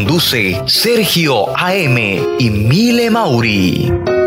Conduce 0.00 0.62
Sergio 0.66 1.54
AM 1.54 1.98
y 2.38 2.48
Mile 2.48 3.10
Mauri. 3.10 4.19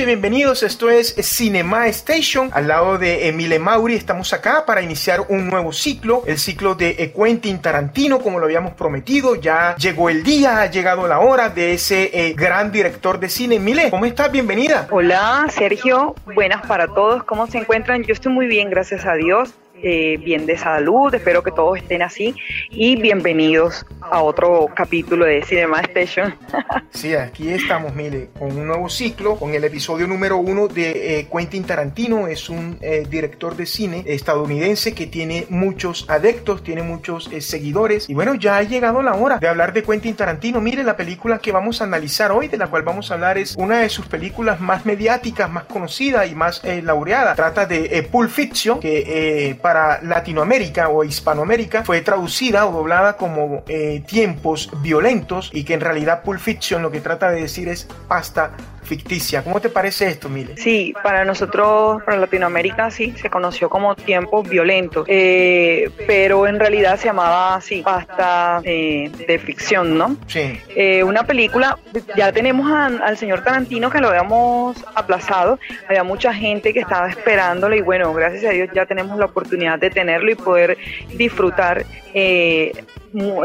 Bienvenidos. 0.00 0.62
Esto 0.62 0.90
es 0.90 1.14
Cinema 1.22 1.86
Station. 1.88 2.48
Al 2.52 2.66
lado 2.66 2.98
de 2.98 3.28
Emile 3.28 3.58
Mauri 3.58 3.94
estamos 3.94 4.32
acá 4.32 4.64
para 4.66 4.80
iniciar 4.80 5.26
un 5.28 5.48
nuevo 5.48 5.72
ciclo, 5.72 6.24
el 6.26 6.38
ciclo 6.38 6.74
de 6.74 6.96
eh, 6.98 7.12
Quentin 7.12 7.60
Tarantino, 7.60 8.18
como 8.18 8.38
lo 8.38 8.46
habíamos 8.46 8.72
prometido. 8.72 9.36
Ya 9.36 9.76
llegó 9.76 10.08
el 10.08 10.24
día, 10.24 10.62
ha 10.62 10.66
llegado 10.70 11.06
la 11.06 11.20
hora 11.20 11.50
de 11.50 11.74
ese 11.74 12.10
eh, 12.12 12.32
gran 12.34 12.72
director 12.72 13.20
de 13.20 13.28
cine. 13.28 13.56
Emile, 13.56 13.90
¿cómo 13.90 14.06
estás? 14.06 14.32
Bienvenida. 14.32 14.88
Hola, 14.90 15.46
Sergio. 15.50 16.16
Buenas 16.24 16.66
para 16.66 16.88
todos. 16.88 17.22
¿Cómo 17.24 17.46
se 17.46 17.58
encuentran? 17.58 18.02
Yo 18.02 18.14
estoy 18.14 18.32
muy 18.32 18.46
bien, 18.46 18.70
gracias 18.70 19.04
a 19.04 19.12
Dios. 19.12 19.54
Eh, 19.82 20.16
bien 20.18 20.46
de 20.46 20.56
salud, 20.56 21.12
espero 21.12 21.42
que 21.42 21.50
todos 21.50 21.76
estén 21.76 22.02
así 22.02 22.36
y 22.70 22.94
bienvenidos 22.94 23.84
a 24.00 24.22
otro 24.22 24.68
capítulo 24.74 25.24
de 25.24 25.42
Cinema 25.42 25.80
Station. 25.80 26.34
Sí, 26.90 27.14
aquí 27.14 27.48
estamos, 27.48 27.94
mire, 27.94 28.28
con 28.38 28.56
un 28.56 28.66
nuevo 28.66 28.88
ciclo, 28.88 29.36
con 29.36 29.54
el 29.54 29.64
episodio 29.64 30.06
número 30.06 30.36
uno 30.36 30.68
de 30.68 31.20
eh, 31.20 31.28
Quentin 31.32 31.64
Tarantino. 31.64 32.28
Es 32.28 32.50
un 32.50 32.78
eh, 32.82 33.06
director 33.08 33.56
de 33.56 33.64
cine 33.64 34.04
estadounidense 34.06 34.94
que 34.94 35.06
tiene 35.06 35.46
muchos 35.48 36.04
adeptos, 36.08 36.62
tiene 36.62 36.82
muchos 36.82 37.30
eh, 37.32 37.40
seguidores. 37.40 38.10
Y 38.10 38.14
bueno, 38.14 38.34
ya 38.34 38.58
ha 38.58 38.62
llegado 38.62 39.02
la 39.02 39.14
hora 39.14 39.38
de 39.38 39.48
hablar 39.48 39.72
de 39.72 39.82
Quentin 39.82 40.14
Tarantino. 40.14 40.60
Mire, 40.60 40.84
la 40.84 40.96
película 40.96 41.38
que 41.38 41.50
vamos 41.50 41.80
a 41.80 41.84
analizar 41.84 42.30
hoy, 42.30 42.48
de 42.48 42.58
la 42.58 42.66
cual 42.68 42.82
vamos 42.82 43.10
a 43.10 43.14
hablar, 43.14 43.38
es 43.38 43.56
una 43.56 43.80
de 43.80 43.88
sus 43.88 44.06
películas 44.06 44.60
más 44.60 44.84
mediáticas, 44.84 45.50
más 45.50 45.64
conocida 45.64 46.26
y 46.26 46.34
más 46.34 46.62
eh, 46.62 46.82
laureada. 46.82 47.34
Trata 47.34 47.66
de 47.66 47.86
eh, 47.86 48.02
Pulp 48.02 48.30
Fiction, 48.30 48.80
que 48.80 49.48
eh, 49.50 49.54
para 49.72 50.02
Latinoamérica 50.02 50.90
o 50.90 51.02
Hispanoamérica 51.02 51.82
fue 51.82 52.02
traducida 52.02 52.66
o 52.66 52.72
doblada 52.72 53.16
como 53.16 53.64
eh, 53.66 54.04
tiempos 54.06 54.68
violentos 54.82 55.50
y 55.50 55.64
que 55.64 55.72
en 55.72 55.80
realidad 55.80 56.24
Pulp 56.24 56.40
Fiction 56.40 56.82
lo 56.82 56.90
que 56.90 57.00
trata 57.00 57.30
de 57.30 57.40
decir 57.40 57.68
es 57.68 57.88
pasta 58.06 58.50
ficticia. 58.96 59.42
¿Cómo 59.42 59.58
te 59.60 59.70
parece 59.70 60.08
esto, 60.08 60.28
Mile? 60.28 60.54
Sí, 60.56 60.92
para 61.02 61.24
nosotros, 61.24 62.02
para 62.04 62.18
Latinoamérica, 62.18 62.90
sí, 62.90 63.14
se 63.20 63.30
conoció 63.30 63.70
como 63.70 63.94
tiempos 63.94 64.46
violentos, 64.48 65.06
eh, 65.08 65.88
pero 66.06 66.46
en 66.46 66.58
realidad 66.60 66.98
se 66.98 67.06
llamaba 67.06 67.54
así, 67.54 67.80
pasta 67.82 68.60
eh, 68.64 69.10
de 69.26 69.38
ficción, 69.38 69.96
¿no? 69.96 70.16
Sí. 70.26 70.60
Eh, 70.76 71.02
una 71.04 71.22
película, 71.24 71.78
ya 72.16 72.32
tenemos 72.32 72.70
a- 72.70 72.86
al 72.86 73.16
señor 73.16 73.42
Tarantino 73.42 73.88
que 73.90 73.98
lo 74.00 74.08
habíamos 74.08 74.84
aplazado, 74.94 75.58
había 75.88 76.04
mucha 76.04 76.34
gente 76.34 76.74
que 76.74 76.80
estaba 76.80 77.08
esperándolo 77.08 77.74
y 77.74 77.80
bueno, 77.80 78.12
gracias 78.12 78.44
a 78.44 78.50
Dios 78.50 78.68
ya 78.74 78.84
tenemos 78.84 79.18
la 79.18 79.24
oportunidad 79.26 79.78
de 79.78 79.88
tenerlo 79.90 80.30
y 80.30 80.34
poder 80.34 80.76
disfrutar 81.14 81.84
eh, 82.14 82.72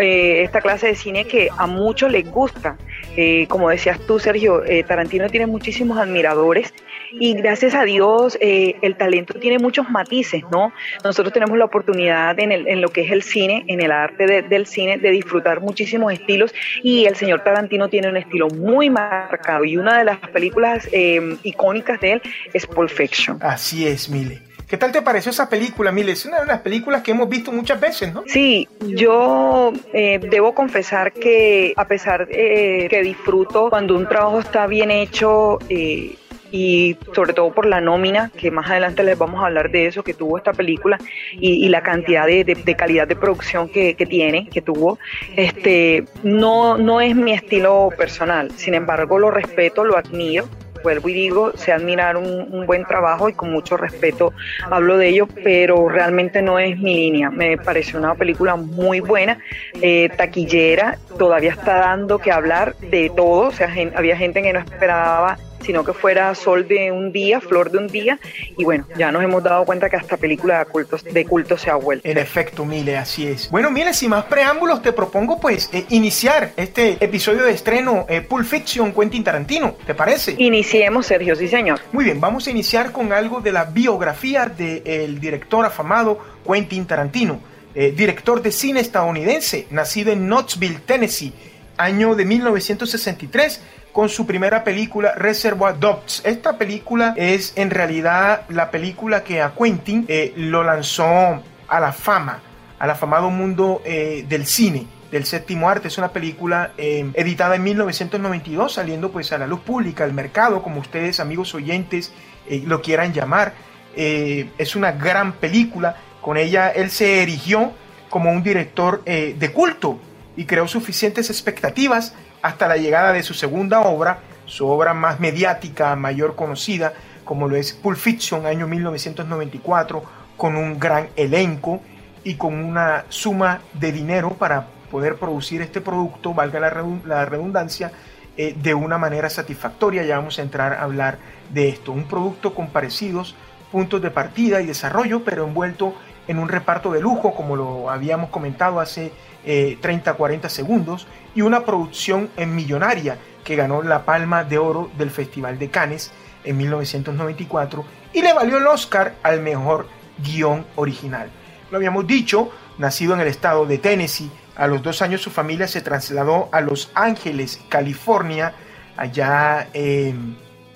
eh, 0.01 0.43
esta 0.43 0.59
clase 0.61 0.87
de 0.87 0.95
cine 0.95 1.25
que 1.25 1.47
a 1.57 1.67
muchos 1.67 2.11
les 2.11 2.29
gusta. 2.29 2.75
Eh, 3.17 3.47
como 3.47 3.69
decías 3.69 3.99
tú, 4.05 4.19
Sergio, 4.19 4.63
eh, 4.63 4.83
Tarantino 4.83 5.27
tiene 5.29 5.47
muchísimos 5.47 5.97
admiradores 5.97 6.73
y 7.19 7.33
gracias 7.33 7.73
a 7.73 7.83
Dios 7.83 8.37
eh, 8.41 8.75
el 8.81 8.95
talento 8.95 9.33
tiene 9.33 9.57
muchos 9.59 9.89
matices, 9.89 10.43
¿no? 10.51 10.71
Nosotros 11.03 11.33
tenemos 11.33 11.57
la 11.57 11.65
oportunidad 11.65 12.39
en, 12.39 12.51
el- 12.51 12.67
en 12.67 12.79
lo 12.81 12.89
que 12.89 13.01
es 13.01 13.11
el 13.11 13.23
cine, 13.23 13.65
en 13.67 13.81
el 13.81 13.91
arte 13.91 14.27
de- 14.27 14.41
del 14.43 14.67
cine, 14.67 14.97
de 14.97 15.09
disfrutar 15.11 15.61
muchísimos 15.61 16.13
estilos 16.13 16.53
y 16.83 17.05
el 17.05 17.15
señor 17.15 17.43
Tarantino 17.43 17.89
tiene 17.89 18.09
un 18.09 18.17
estilo 18.17 18.49
muy 18.49 18.89
marcado 18.89 19.63
y 19.65 19.77
una 19.77 19.97
de 19.97 20.05
las 20.05 20.17
películas 20.19 20.87
eh, 20.91 21.37
icónicas 21.43 21.99
de 21.99 22.11
él 22.13 22.21
es 22.53 22.67
Pulp 22.67 22.89
Fiction. 22.89 23.37
Así 23.41 23.87
es, 23.87 24.09
Mile. 24.09 24.41
¿Qué 24.67 24.75
tal 24.75 24.91
te 24.91 25.01
pareció 25.01 25.29
esa 25.29 25.47
película, 25.47 25.93
Mile? 25.93 26.11
Es 26.11 26.25
una 26.25 26.41
de 26.41 26.45
las 26.45 26.59
películas 26.59 27.01
que 27.01 27.11
hemos 27.11 27.29
visto 27.29 27.53
muchas 27.53 27.79
veces, 27.79 28.13
¿no? 28.13 28.23
Sí, 28.27 28.67
yo 28.81 29.71
eh, 29.93 30.19
debo 30.19 30.53
confesar 30.53 31.13
que 31.13 31.73
a 31.77 31.87
pesar 31.87 32.27
eh, 32.29 32.87
que 32.89 33.01
disfruto 33.01 33.69
cuando 33.69 33.95
un 33.95 34.09
trabajo 34.09 34.41
está 34.41 34.67
bien 34.67 34.91
hecho 34.91 35.59
eh, 35.69 36.17
y 36.51 36.97
sobre 37.15 37.31
todo 37.31 37.53
por 37.53 37.65
la 37.65 37.79
nómina, 37.79 38.29
que 38.37 38.51
más 38.51 38.69
adelante 38.69 39.05
les 39.05 39.17
vamos 39.17 39.41
a 39.41 39.45
hablar 39.45 39.71
de 39.71 39.87
eso, 39.87 40.03
que 40.03 40.13
tuvo 40.13 40.37
esta 40.37 40.51
película 40.51 40.97
y, 41.31 41.69
la 41.69 41.81
cantidad 41.81 42.25
de 42.25 42.75
calidad 42.77 43.07
de 43.07 43.15
producción 43.15 43.69
que, 43.69 43.95
que 43.95 44.05
tiene, 44.05 44.49
que 44.49 44.61
tuvo, 44.61 44.99
este, 45.37 46.05
no, 46.23 46.77
no 46.77 46.99
es 46.99 47.15
mi 47.15 47.31
estilo 47.31 47.89
personal, 47.97 48.51
sin 48.51 48.73
embargo 48.73 49.17
lo 49.17 49.31
respeto, 49.31 49.85
lo 49.85 49.97
admiro 49.97 50.47
vuelvo 50.83 51.09
y 51.09 51.13
digo, 51.13 51.51
sé 51.55 51.71
admirar 51.71 52.17
un, 52.17 52.65
buen 52.65 52.85
trabajo 52.85 53.29
y 53.29 53.33
con 53.33 53.51
mucho 53.51 53.77
respeto 53.77 54.33
hablo 54.69 54.97
de 54.97 55.09
ello, 55.09 55.27
pero 55.43 55.87
realmente 55.89 56.41
no 56.41 56.59
es 56.59 56.77
mi 56.77 56.95
línea. 56.95 57.29
Me 57.29 57.57
pareció 57.57 57.97
una 57.99 58.15
película 58.15 58.55
muy 58.55 58.99
buena, 58.99 59.37
eh, 59.81 60.09
taquillera, 60.17 60.97
todavía 61.17 61.51
está 61.51 61.77
dando 61.77 62.19
que 62.19 62.31
hablar 62.31 62.75
de 62.81 63.11
todo, 63.15 63.47
o 63.47 63.51
sea, 63.51 63.69
gen- 63.69 63.93
había 63.95 64.17
gente 64.17 64.41
que 64.41 64.53
no 64.53 64.59
esperaba 64.59 65.37
sino 65.67 65.83
que 65.83 65.91
fuera 65.91 66.33
sol 66.33 66.65
de 66.65 66.93
un 66.93 67.11
día, 67.11 67.41
flor 67.41 67.69
de 67.69 67.77
un 67.77 67.87
día, 67.87 68.17
y 68.57 68.63
bueno, 68.63 68.87
ya 68.97 69.11
nos 69.11 69.21
hemos 69.21 69.43
dado 69.43 69.65
cuenta 69.65 69.89
que 69.89 69.97
hasta 69.97 70.15
película 70.15 70.59
de 70.59 70.65
culto, 70.65 70.97
de 70.97 71.25
culto 71.25 71.57
se 71.57 71.69
ha 71.69 71.75
vuelto. 71.75 72.07
En 72.07 72.17
efecto, 72.17 72.63
Mile, 72.63 72.95
así 72.95 73.27
es. 73.27 73.51
Bueno, 73.51 73.69
Mile, 73.69 73.93
sin 73.93 74.11
más 74.11 74.23
preámbulos, 74.23 74.81
te 74.81 74.93
propongo 74.93 75.41
pues 75.41 75.69
eh, 75.73 75.85
iniciar 75.89 76.53
este 76.55 77.03
episodio 77.03 77.43
de 77.43 77.51
estreno 77.51 78.05
eh, 78.07 78.21
Pulp 78.21 78.45
Fiction 78.45 78.93
Quentin 78.93 79.25
Tarantino. 79.25 79.75
¿Te 79.85 79.93
parece? 79.93 80.35
Iniciemos, 80.37 81.05
Sergio, 81.05 81.35
sí 81.35 81.49
señor. 81.49 81.81
Muy 81.91 82.05
bien, 82.05 82.21
vamos 82.21 82.47
a 82.47 82.51
iniciar 82.51 82.93
con 82.93 83.11
algo 83.11 83.41
de 83.41 83.51
la 83.51 83.65
biografía 83.65 84.45
del 84.45 85.19
director 85.19 85.65
afamado 85.65 86.17
Quentin 86.49 86.85
Tarantino, 86.85 87.41
eh, 87.75 87.93
director 87.93 88.41
de 88.41 88.53
cine 88.53 88.79
estadounidense, 88.79 89.67
nacido 89.69 90.13
en 90.13 90.27
Knoxville, 90.27 90.79
Tennessee, 90.85 91.33
año 91.77 92.15
de 92.15 92.23
1963 92.23 93.61
con 93.97 94.09
su 94.09 94.27
primera 94.27 94.63
película 94.63 95.15
Reservoir 95.15 95.79
Dogs. 95.79 96.21
Esta 96.23 96.59
película 96.59 97.15
es 97.17 97.53
en 97.55 97.71
realidad 97.71 98.43
la 98.47 98.69
película 98.69 99.23
que 99.23 99.41
a 99.41 99.55
Quentin 99.55 100.05
eh, 100.07 100.33
lo 100.37 100.63
lanzó 100.63 101.41
a 101.67 101.79
la 101.79 101.91
fama, 101.91 102.39
al 102.77 102.91
afamado 102.91 103.31
mundo 103.31 103.81
eh, 103.85 104.23
del 104.29 104.45
cine 104.45 104.85
del 105.09 105.25
séptimo 105.25 105.67
arte. 105.67 105.87
Es 105.87 105.97
una 105.97 106.09
película 106.09 106.73
eh, 106.77 107.09
editada 107.15 107.55
en 107.55 107.63
1992, 107.63 108.71
saliendo 108.71 109.11
pues 109.11 109.31
a 109.31 109.39
la 109.39 109.47
luz 109.47 109.61
pública, 109.61 110.03
al 110.03 110.13
mercado, 110.13 110.61
como 110.61 110.79
ustedes 110.79 111.19
amigos 111.19 111.55
oyentes 111.55 112.13
eh, 112.47 112.61
lo 112.67 112.83
quieran 112.83 113.13
llamar. 113.13 113.55
Es 113.95 114.75
una 114.75 114.91
gran 114.91 115.33
película. 115.33 115.95
Con 116.21 116.37
ella 116.37 116.69
él 116.69 116.91
se 116.91 117.23
erigió 117.23 117.71
como 118.11 118.31
un 118.31 118.43
director 118.43 119.03
de 119.03 119.51
culto 119.51 119.97
y 120.35 120.45
creó 120.45 120.67
suficientes 120.67 121.31
expectativas 121.31 122.13
hasta 122.47 122.67
la 122.67 122.77
llegada 122.77 123.11
de 123.11 123.23
su 123.23 123.33
segunda 123.33 123.81
obra, 123.81 124.19
su 124.45 124.67
obra 124.67 124.93
más 124.93 125.19
mediática, 125.19 125.95
mayor 125.95 126.35
conocida, 126.35 126.93
como 127.25 127.47
lo 127.47 127.57
es 127.57 127.73
Pulp 127.73 127.97
Fiction, 127.97 128.45
año 128.45 128.67
1994, 128.67 130.01
con 130.37 130.55
un 130.55 130.79
gran 130.79 131.09
elenco 131.17 131.81
y 132.23 132.35
con 132.35 132.53
una 132.53 133.03
suma 133.09 133.59
de 133.73 133.91
dinero 133.91 134.29
para 134.31 134.67
poder 134.89 135.17
producir 135.17 135.61
este 135.61 135.81
producto, 135.81 136.33
valga 136.33 136.59
la 136.59 137.25
redundancia, 137.25 137.91
eh, 138.37 138.55
de 138.55 138.73
una 138.75 138.97
manera 138.97 139.29
satisfactoria. 139.29 140.03
Ya 140.03 140.17
vamos 140.17 140.37
a 140.39 140.43
entrar 140.43 140.73
a 140.73 140.83
hablar 140.83 141.17
de 141.49 141.69
esto. 141.69 141.91
Un 141.91 142.05
producto 142.05 142.53
con 142.53 142.67
parecidos 142.67 143.35
puntos 143.71 144.01
de 144.01 144.11
partida 144.11 144.61
y 144.61 144.67
desarrollo, 144.67 145.23
pero 145.25 145.45
envuelto 145.45 145.95
en 146.27 146.39
un 146.39 146.47
reparto 146.47 146.91
de 146.91 147.01
lujo, 147.01 147.33
como 147.33 147.55
lo 147.55 147.89
habíamos 147.89 148.29
comentado 148.29 148.79
hace 148.79 149.11
30-40 149.47 150.45
eh, 150.45 150.49
segundos, 150.49 151.07
y 151.35 151.41
una 151.41 151.63
producción 151.63 152.29
en 152.37 152.55
millonaria 152.55 153.17
que 153.43 153.55
ganó 153.55 153.81
la 153.81 154.03
Palma 154.03 154.43
de 154.43 154.57
Oro 154.57 154.89
del 154.97 155.09
Festival 155.09 155.57
de 155.57 155.69
Cannes 155.69 156.11
en 156.43 156.57
1994 156.57 157.85
y 158.13 158.21
le 158.21 158.33
valió 158.33 158.57
el 158.57 158.67
Oscar 158.67 159.15
al 159.23 159.41
mejor 159.41 159.87
guion 160.17 160.65
original. 160.75 161.29
Lo 161.71 161.77
habíamos 161.77 162.07
dicho, 162.07 162.49
nacido 162.77 163.13
en 163.13 163.21
el 163.21 163.27
estado 163.27 163.65
de 163.65 163.77
Tennessee, 163.77 164.31
a 164.57 164.65
los 164.65 164.81
dos 164.81 165.03
años 165.03 165.21
su 165.21 165.29
familia 165.29 165.67
se 165.67 165.81
trasladó 165.81 166.49
a 166.51 166.61
Los 166.61 166.89
Ángeles, 166.95 167.61
California, 167.69 168.53
allá 168.97 169.67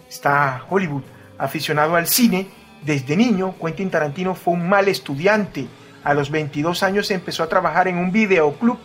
está 0.07 0.63
Hollywood, 0.69 1.01
aficionado 1.39 1.95
al 1.95 2.07
cine. 2.07 2.47
Desde 2.83 3.17
niño, 3.17 3.55
Quentin 3.59 3.89
Tarantino 3.89 4.35
fue 4.35 4.53
un 4.53 4.69
mal 4.69 4.87
estudiante. 4.87 5.67
A 6.03 6.13
los 6.13 6.31
22 6.31 6.83
años 6.83 7.11
empezó 7.11 7.43
a 7.43 7.49
trabajar 7.49 7.87
en 7.87 7.97
un 7.97 8.11
videoclub 8.11 8.79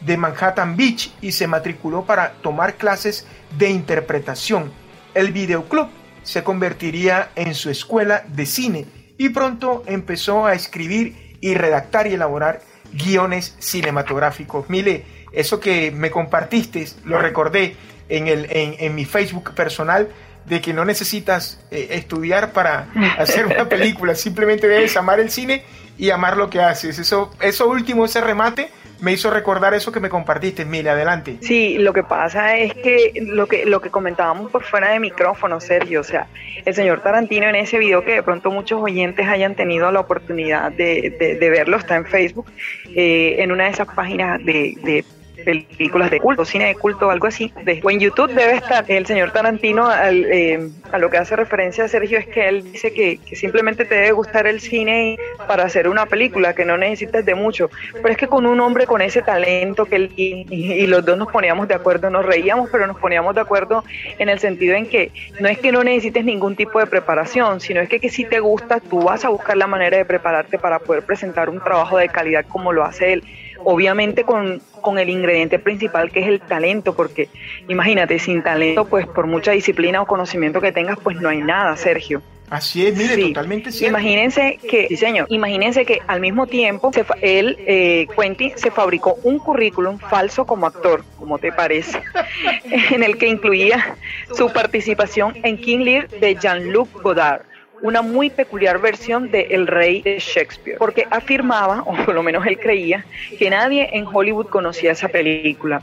de 0.00 0.16
Manhattan 0.16 0.76
Beach 0.76 1.12
y 1.20 1.32
se 1.32 1.46
matriculó 1.46 2.04
para 2.04 2.32
tomar 2.42 2.74
clases 2.74 3.26
de 3.58 3.70
interpretación. 3.70 4.72
El 5.14 5.32
videoclub 5.32 5.88
se 6.22 6.42
convertiría 6.44 7.30
en 7.34 7.54
su 7.54 7.70
escuela 7.70 8.24
de 8.28 8.46
cine 8.46 8.86
y 9.18 9.30
pronto 9.30 9.82
empezó 9.86 10.46
a 10.46 10.54
escribir 10.54 11.36
y 11.40 11.54
redactar 11.54 12.06
y 12.06 12.14
elaborar 12.14 12.60
guiones 12.92 13.56
cinematográficos. 13.58 14.68
Mire, 14.68 15.04
eso 15.32 15.60
que 15.60 15.90
me 15.90 16.10
compartiste, 16.10 16.86
lo 17.04 17.18
recordé 17.18 17.76
en, 18.08 18.28
el, 18.28 18.46
en, 18.50 18.94
mi 18.94 19.04
Facebook 19.04 19.54
personal, 19.54 20.08
de 20.46 20.60
que 20.60 20.72
no 20.72 20.84
necesitas 20.84 21.60
eh, 21.70 21.88
estudiar 21.90 22.52
para 22.52 22.88
hacer 23.18 23.46
una 23.46 23.68
película, 23.68 24.14
simplemente 24.14 24.66
debes 24.66 24.96
amar 24.96 25.20
el 25.20 25.30
cine 25.30 25.64
y 26.00 26.10
amar 26.10 26.38
lo 26.38 26.48
que 26.48 26.60
haces. 26.60 26.98
Eso, 26.98 27.30
eso 27.42 27.68
último, 27.68 28.06
ese 28.06 28.22
remate, 28.22 28.70
me 29.00 29.12
hizo 29.12 29.30
recordar 29.30 29.74
eso 29.74 29.92
que 29.92 30.00
me 30.00 30.08
compartiste, 30.08 30.64
Mile, 30.64 30.88
adelante. 30.88 31.36
Sí, 31.42 31.76
lo 31.76 31.92
que 31.92 32.02
pasa 32.02 32.56
es 32.56 32.72
que 32.72 33.12
lo 33.20 33.46
que 33.46 33.66
lo 33.66 33.82
que 33.82 33.90
comentábamos 33.90 34.50
por 34.50 34.64
fuera 34.64 34.90
de 34.92 34.98
micrófono, 34.98 35.60
Sergio, 35.60 36.00
o 36.00 36.04
sea, 36.04 36.26
el 36.64 36.74
señor 36.74 37.02
Tarantino 37.02 37.48
en 37.48 37.54
ese 37.54 37.76
video 37.76 38.02
que 38.02 38.12
de 38.12 38.22
pronto 38.22 38.50
muchos 38.50 38.80
oyentes 38.80 39.28
hayan 39.28 39.54
tenido 39.54 39.92
la 39.92 40.00
oportunidad 40.00 40.72
de, 40.72 41.36
verlo, 41.38 41.76
está 41.76 41.96
en 41.96 42.06
Facebook, 42.06 42.46
eh, 42.94 43.36
en 43.38 43.52
una 43.52 43.64
de 43.64 43.70
esas 43.70 43.88
páginas 43.94 44.42
de, 44.42 44.74
de 44.82 45.04
películas 45.40 46.10
de 46.10 46.20
culto, 46.20 46.44
cine 46.44 46.66
de 46.66 46.74
culto 46.74 47.10
algo 47.10 47.26
así. 47.26 47.52
en 47.66 48.00
YouTube 48.00 48.32
debe 48.32 48.56
estar 48.56 48.84
el 48.88 49.06
señor 49.06 49.32
Tarantino, 49.32 49.88
eh, 49.92 50.70
a 50.92 50.98
lo 50.98 51.10
que 51.10 51.18
hace 51.18 51.36
referencia 51.36 51.84
a 51.84 51.88
Sergio 51.88 52.18
es 52.18 52.26
que 52.26 52.48
él 52.48 52.72
dice 52.72 52.92
que, 52.92 53.18
simplemente 53.34 53.84
te 53.84 53.94
debe 53.94 54.12
gustar 54.12 54.46
el 54.46 54.60
cine 54.60 55.18
para 55.46 55.64
hacer 55.64 55.88
una 55.88 56.06
película, 56.06 56.54
que 56.54 56.64
no 56.64 56.76
necesitas 56.76 57.24
de 57.24 57.34
mucho. 57.34 57.70
Pero 57.94 58.08
es 58.08 58.16
que 58.16 58.26
con 58.26 58.46
un 58.46 58.60
hombre 58.60 58.86
con 58.86 59.00
ese 59.02 59.22
talento 59.22 59.86
que 59.86 59.96
él 59.96 60.12
y, 60.16 60.86
los 60.86 61.04
dos 61.04 61.16
nos 61.16 61.30
poníamos 61.30 61.68
de 61.68 61.74
acuerdo, 61.74 62.10
nos 62.10 62.26
reíamos, 62.26 62.68
pero 62.70 62.86
nos 62.86 62.98
poníamos 62.98 63.34
de 63.34 63.40
acuerdo 63.40 63.84
en 64.18 64.28
el 64.28 64.38
sentido 64.40 64.74
en 64.74 64.86
que 64.86 65.12
no 65.38 65.48
es 65.48 65.58
que 65.58 65.72
no 65.72 65.84
necesites 65.84 66.24
ningún 66.24 66.56
tipo 66.56 66.78
de 66.78 66.86
preparación, 66.86 67.60
sino 67.60 67.80
es 67.80 67.88
que, 67.88 68.00
que 68.00 68.08
si 68.08 68.24
te 68.24 68.40
gusta, 68.40 68.80
tú 68.80 69.02
vas 69.02 69.24
a 69.24 69.28
buscar 69.28 69.56
la 69.56 69.66
manera 69.66 69.98
de 69.98 70.04
prepararte 70.04 70.58
para 70.58 70.78
poder 70.78 71.04
presentar 71.04 71.48
un 71.48 71.60
trabajo 71.60 71.96
de 71.96 72.08
calidad 72.08 72.44
como 72.48 72.72
lo 72.72 72.84
hace 72.84 73.12
él 73.12 73.24
obviamente 73.64 74.24
con, 74.24 74.60
con, 74.80 74.98
el 74.98 75.08
ingrediente 75.08 75.58
principal 75.58 76.10
que 76.10 76.20
es 76.20 76.28
el 76.28 76.40
talento, 76.40 76.94
porque 76.94 77.28
imagínate, 77.68 78.18
sin 78.18 78.42
talento, 78.42 78.86
pues 78.86 79.06
por 79.06 79.26
mucha 79.26 79.52
disciplina 79.52 80.02
o 80.02 80.06
conocimiento 80.06 80.60
que 80.60 80.72
tengas, 80.72 80.98
pues 80.98 81.20
no 81.20 81.28
hay 81.28 81.38
nada, 81.38 81.76
Sergio. 81.76 82.22
Así 82.50 82.84
es, 82.84 82.96
mire, 82.96 83.16
totalmente 83.28 83.70
cierto. 83.70 83.96
Imagínense 83.96 84.58
que, 84.68 84.88
diseño, 84.88 85.24
imagínense 85.28 85.86
que 85.86 86.00
al 86.08 86.20
mismo 86.20 86.48
tiempo 86.48 86.90
se, 86.92 87.04
él, 87.22 87.56
eh, 87.60 88.08
Quentin, 88.18 88.52
se 88.56 88.72
fabricó 88.72 89.16
un 89.22 89.38
currículum 89.38 89.98
falso 89.98 90.44
como 90.44 90.66
actor, 90.66 91.04
como 91.16 91.38
te 91.38 91.52
parece, 91.52 92.02
en 92.64 93.04
el 93.04 93.18
que 93.18 93.28
incluía 93.28 93.96
su 94.34 94.52
participación 94.52 95.34
en 95.44 95.58
King 95.58 95.78
Lear 95.78 96.08
de 96.08 96.34
Jean-Luc 96.34 97.00
Godard 97.00 97.42
una 97.82 98.02
muy 98.02 98.30
peculiar 98.30 98.78
versión 98.80 99.30
de 99.30 99.48
El 99.50 99.66
Rey 99.66 100.02
de 100.02 100.18
Shakespeare, 100.18 100.78
porque 100.78 101.06
afirmaba, 101.10 101.82
o 101.82 101.94
por 102.04 102.14
lo 102.14 102.22
menos 102.22 102.46
él 102.46 102.58
creía, 102.58 103.04
que 103.38 103.50
nadie 103.50 103.90
en 103.92 104.06
Hollywood 104.06 104.46
conocía 104.46 104.92
esa 104.92 105.08
película. 105.08 105.82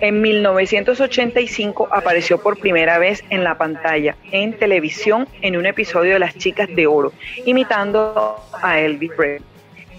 En 0.00 0.20
1985 0.20 1.88
apareció 1.90 2.38
por 2.38 2.58
primera 2.58 2.98
vez 2.98 3.24
en 3.30 3.44
la 3.44 3.56
pantalla, 3.56 4.16
en 4.32 4.52
televisión, 4.54 5.28
en 5.40 5.56
un 5.56 5.66
episodio 5.66 6.14
de 6.14 6.18
Las 6.18 6.36
Chicas 6.36 6.68
de 6.74 6.86
Oro, 6.86 7.12
imitando 7.44 8.36
a 8.60 8.80
Elvis 8.80 9.12
Presley. 9.16 9.48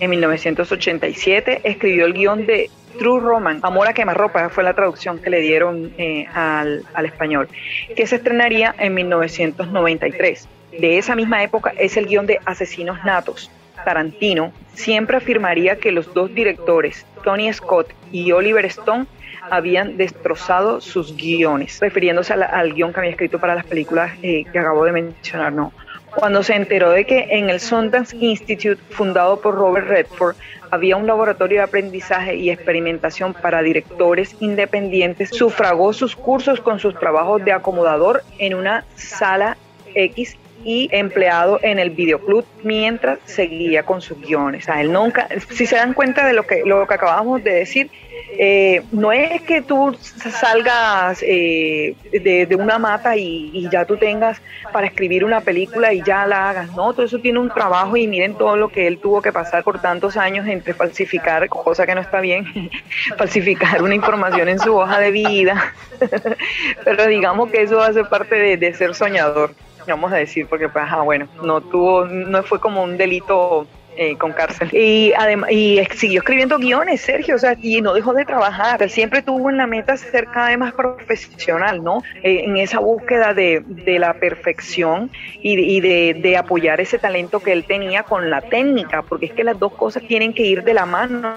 En 0.02 0.10
1987 0.10 1.62
escribió 1.64 2.06
el 2.06 2.14
guion 2.14 2.46
de 2.46 2.70
True 3.00 3.22
Roman, 3.22 3.60
Amor 3.64 3.88
a 3.88 3.94
quemarropa, 3.94 4.50
fue 4.50 4.64
la 4.64 4.74
traducción 4.74 5.20
que 5.20 5.30
le 5.30 5.40
dieron 5.40 5.94
eh, 5.98 6.28
al, 6.34 6.84
al 6.94 7.06
español, 7.06 7.48
que 7.96 8.06
se 8.06 8.18
estrenaría 8.18 8.76
en 8.78 8.94
1993 8.94 10.50
de 10.80 10.98
esa 10.98 11.16
misma 11.16 11.44
época 11.44 11.74
es 11.78 11.98
el 11.98 12.08
guion 12.08 12.26
de 12.26 12.40
Asesinos 12.46 13.04
Natos. 13.04 13.52
Tarantino 13.84 14.52
siempre 14.74 15.18
afirmaría 15.18 15.78
que 15.78 15.92
los 15.92 16.14
dos 16.14 16.34
directores, 16.34 17.06
Tony 17.24 17.52
Scott 17.54 17.94
y 18.12 18.32
Oliver 18.32 18.66
Stone, 18.66 19.06
habían 19.50 19.98
destrozado 19.98 20.82
sus 20.82 21.16
guiones, 21.16 21.80
refiriéndose 21.80 22.34
al, 22.34 22.74
guion 22.74 22.92
que 22.92 23.00
había 23.00 23.12
escrito 23.12 23.40
para 23.40 23.56
las 23.56 23.66
películas 23.66 24.12
eh, 24.24 24.44
que 24.52 24.60
acabo 24.60 24.86
de 24.86 24.92
mencionar, 24.92 25.54
no. 25.54 25.72
Cuando 26.16 26.44
se 26.44 26.56
enteró 26.56 26.92
de 26.92 27.06
que 27.06 27.28
en 27.32 27.50
el 27.50 27.60
Sundance 27.60 28.16
Institute, 28.16 28.82
fundado 28.90 29.42
por 29.42 29.56
Robert 29.56 29.88
Redford, 29.88 30.36
había 30.72 30.96
un 30.96 31.08
laboratorio 31.08 31.58
de 31.58 31.64
aprendizaje 31.64 32.36
y 32.36 32.50
experimentación 32.50 33.34
para 33.34 33.62
directores 33.62 34.36
independientes, 34.40 35.30
sufragó 35.30 35.94
sus 35.94 36.16
cursos 36.16 36.62
con 36.62 36.80
sus 36.80 36.98
trabajos 36.98 37.44
de 37.44 37.52
acomodador 37.52 38.24
en 38.40 38.56
una 38.56 38.86
sala 38.96 39.58
X 39.94 40.38
y 40.66 40.90
empleado 40.92 41.60
en 41.62 41.78
el 41.78 41.92
videoclub 41.92 42.44
mientras 42.64 43.20
seguía 43.26 43.84
con 43.84 44.02
sus 44.02 44.20
guiones. 44.20 44.68
O 44.68 44.74
él 44.74 44.92
nunca, 44.92 45.30
si 45.52 45.68
se 45.68 45.76
dan 45.76 45.94
cuenta 45.94 46.26
de 46.26 46.34
lo 46.34 46.46
que, 46.48 46.64
lo 46.66 46.88
que 46.88 46.94
acabamos 46.96 47.44
de 47.44 47.52
decir, 47.52 47.92
eh, 48.38 48.82
no 48.92 49.12
es 49.12 49.42
que 49.44 49.62
tú 49.62 49.96
salgas 50.00 51.22
eh, 51.22 51.96
de, 52.12 52.56
una 52.56 52.80
mata 52.80 53.16
y, 53.16 53.70
ya 53.72 53.86
tú 53.86 53.98
tengas 53.98 54.42
para 54.74 54.88
escribir 54.88 55.24
una 55.24 55.42
película 55.42 55.94
y 55.94 56.02
ya 56.02 56.26
la 56.26 56.50
hagas, 56.50 56.76
no, 56.76 56.94
todo 56.94 57.06
eso 57.06 57.20
tiene 57.20 57.40
un 57.40 57.50
trabajo 57.50 57.96
y 57.96 58.08
miren 58.08 58.36
todo 58.36 58.58
lo 58.58 58.70
que 58.70 58.88
él 58.88 58.98
tuvo 58.98 59.22
que 59.22 59.32
pasar 59.32 59.64
por 59.64 59.80
tantos 59.80 60.18
años 60.18 60.48
entre 60.48 60.74
falsificar, 60.74 61.48
cosa 61.48 61.86
que 61.86 61.94
no 61.94 62.02
está 62.02 62.22
bien, 62.22 62.72
falsificar 63.18 63.84
una 63.84 63.96
información 63.96 64.50
en 64.50 64.60
su 64.60 64.76
hoja 64.76 65.00
de 65.00 65.12
vida, 65.12 65.74
pero 66.84 67.06
digamos 67.06 67.52
que 67.52 67.62
eso 67.62 67.82
hace 67.82 68.04
parte 68.04 68.58
de 68.58 68.74
ser 68.74 68.96
soñador 68.96 69.54
vamos 69.88 70.12
a 70.12 70.18
decir, 70.18 70.48
porque 70.48 70.70
pues, 70.70 70.86
bueno, 71.04 71.28
no 71.44 71.62
tuvo, 71.62 72.06
no 72.06 72.44
fue 72.44 72.60
como 72.60 72.84
un 72.84 72.98
delito 72.98 73.68
eh, 73.98 74.18
con 74.18 74.34
cárcel. 74.34 74.70
Y 74.74 75.14
además, 75.14 75.52
y 75.52 75.80
siguió 75.96 76.20
escribiendo 76.20 76.58
guiones, 76.58 77.00
Sergio, 77.00 77.36
o 77.36 77.40
sea, 77.40 77.56
y 77.62 77.82
no 77.82 77.94
dejó 77.94 78.14
de 78.14 78.26
trabajar. 78.26 78.90
Siempre 78.90 79.22
tuvo 79.22 79.50
en 79.50 79.56
la 79.56 79.68
meta 79.68 79.96
ser 79.96 80.26
cada 80.26 80.50
vez 80.50 80.58
más 80.58 80.74
profesional, 80.74 81.82
¿no? 81.82 82.04
Eh, 82.22 82.44
en 82.44 82.58
esa 82.58 82.80
búsqueda 82.80 83.34
de, 83.34 83.64
de 83.66 83.98
la 84.00 84.14
perfección 84.16 85.12
y, 85.42 85.58
y 85.58 85.80
de, 85.80 86.20
de, 86.22 86.36
apoyar 86.36 86.82
ese 86.82 87.00
talento 87.00 87.40
que 87.40 87.54
él 87.54 87.64
tenía 87.64 88.04
con 88.04 88.30
la 88.30 88.42
técnica, 88.42 89.02
porque 89.02 89.28
es 89.28 89.34
que 89.34 89.46
las 89.46 89.58
dos 89.58 89.74
cosas 89.74 90.04
tienen 90.06 90.34
que 90.34 90.44
ir 90.44 90.64
de 90.64 90.74
la 90.74 90.86
mano, 90.86 91.36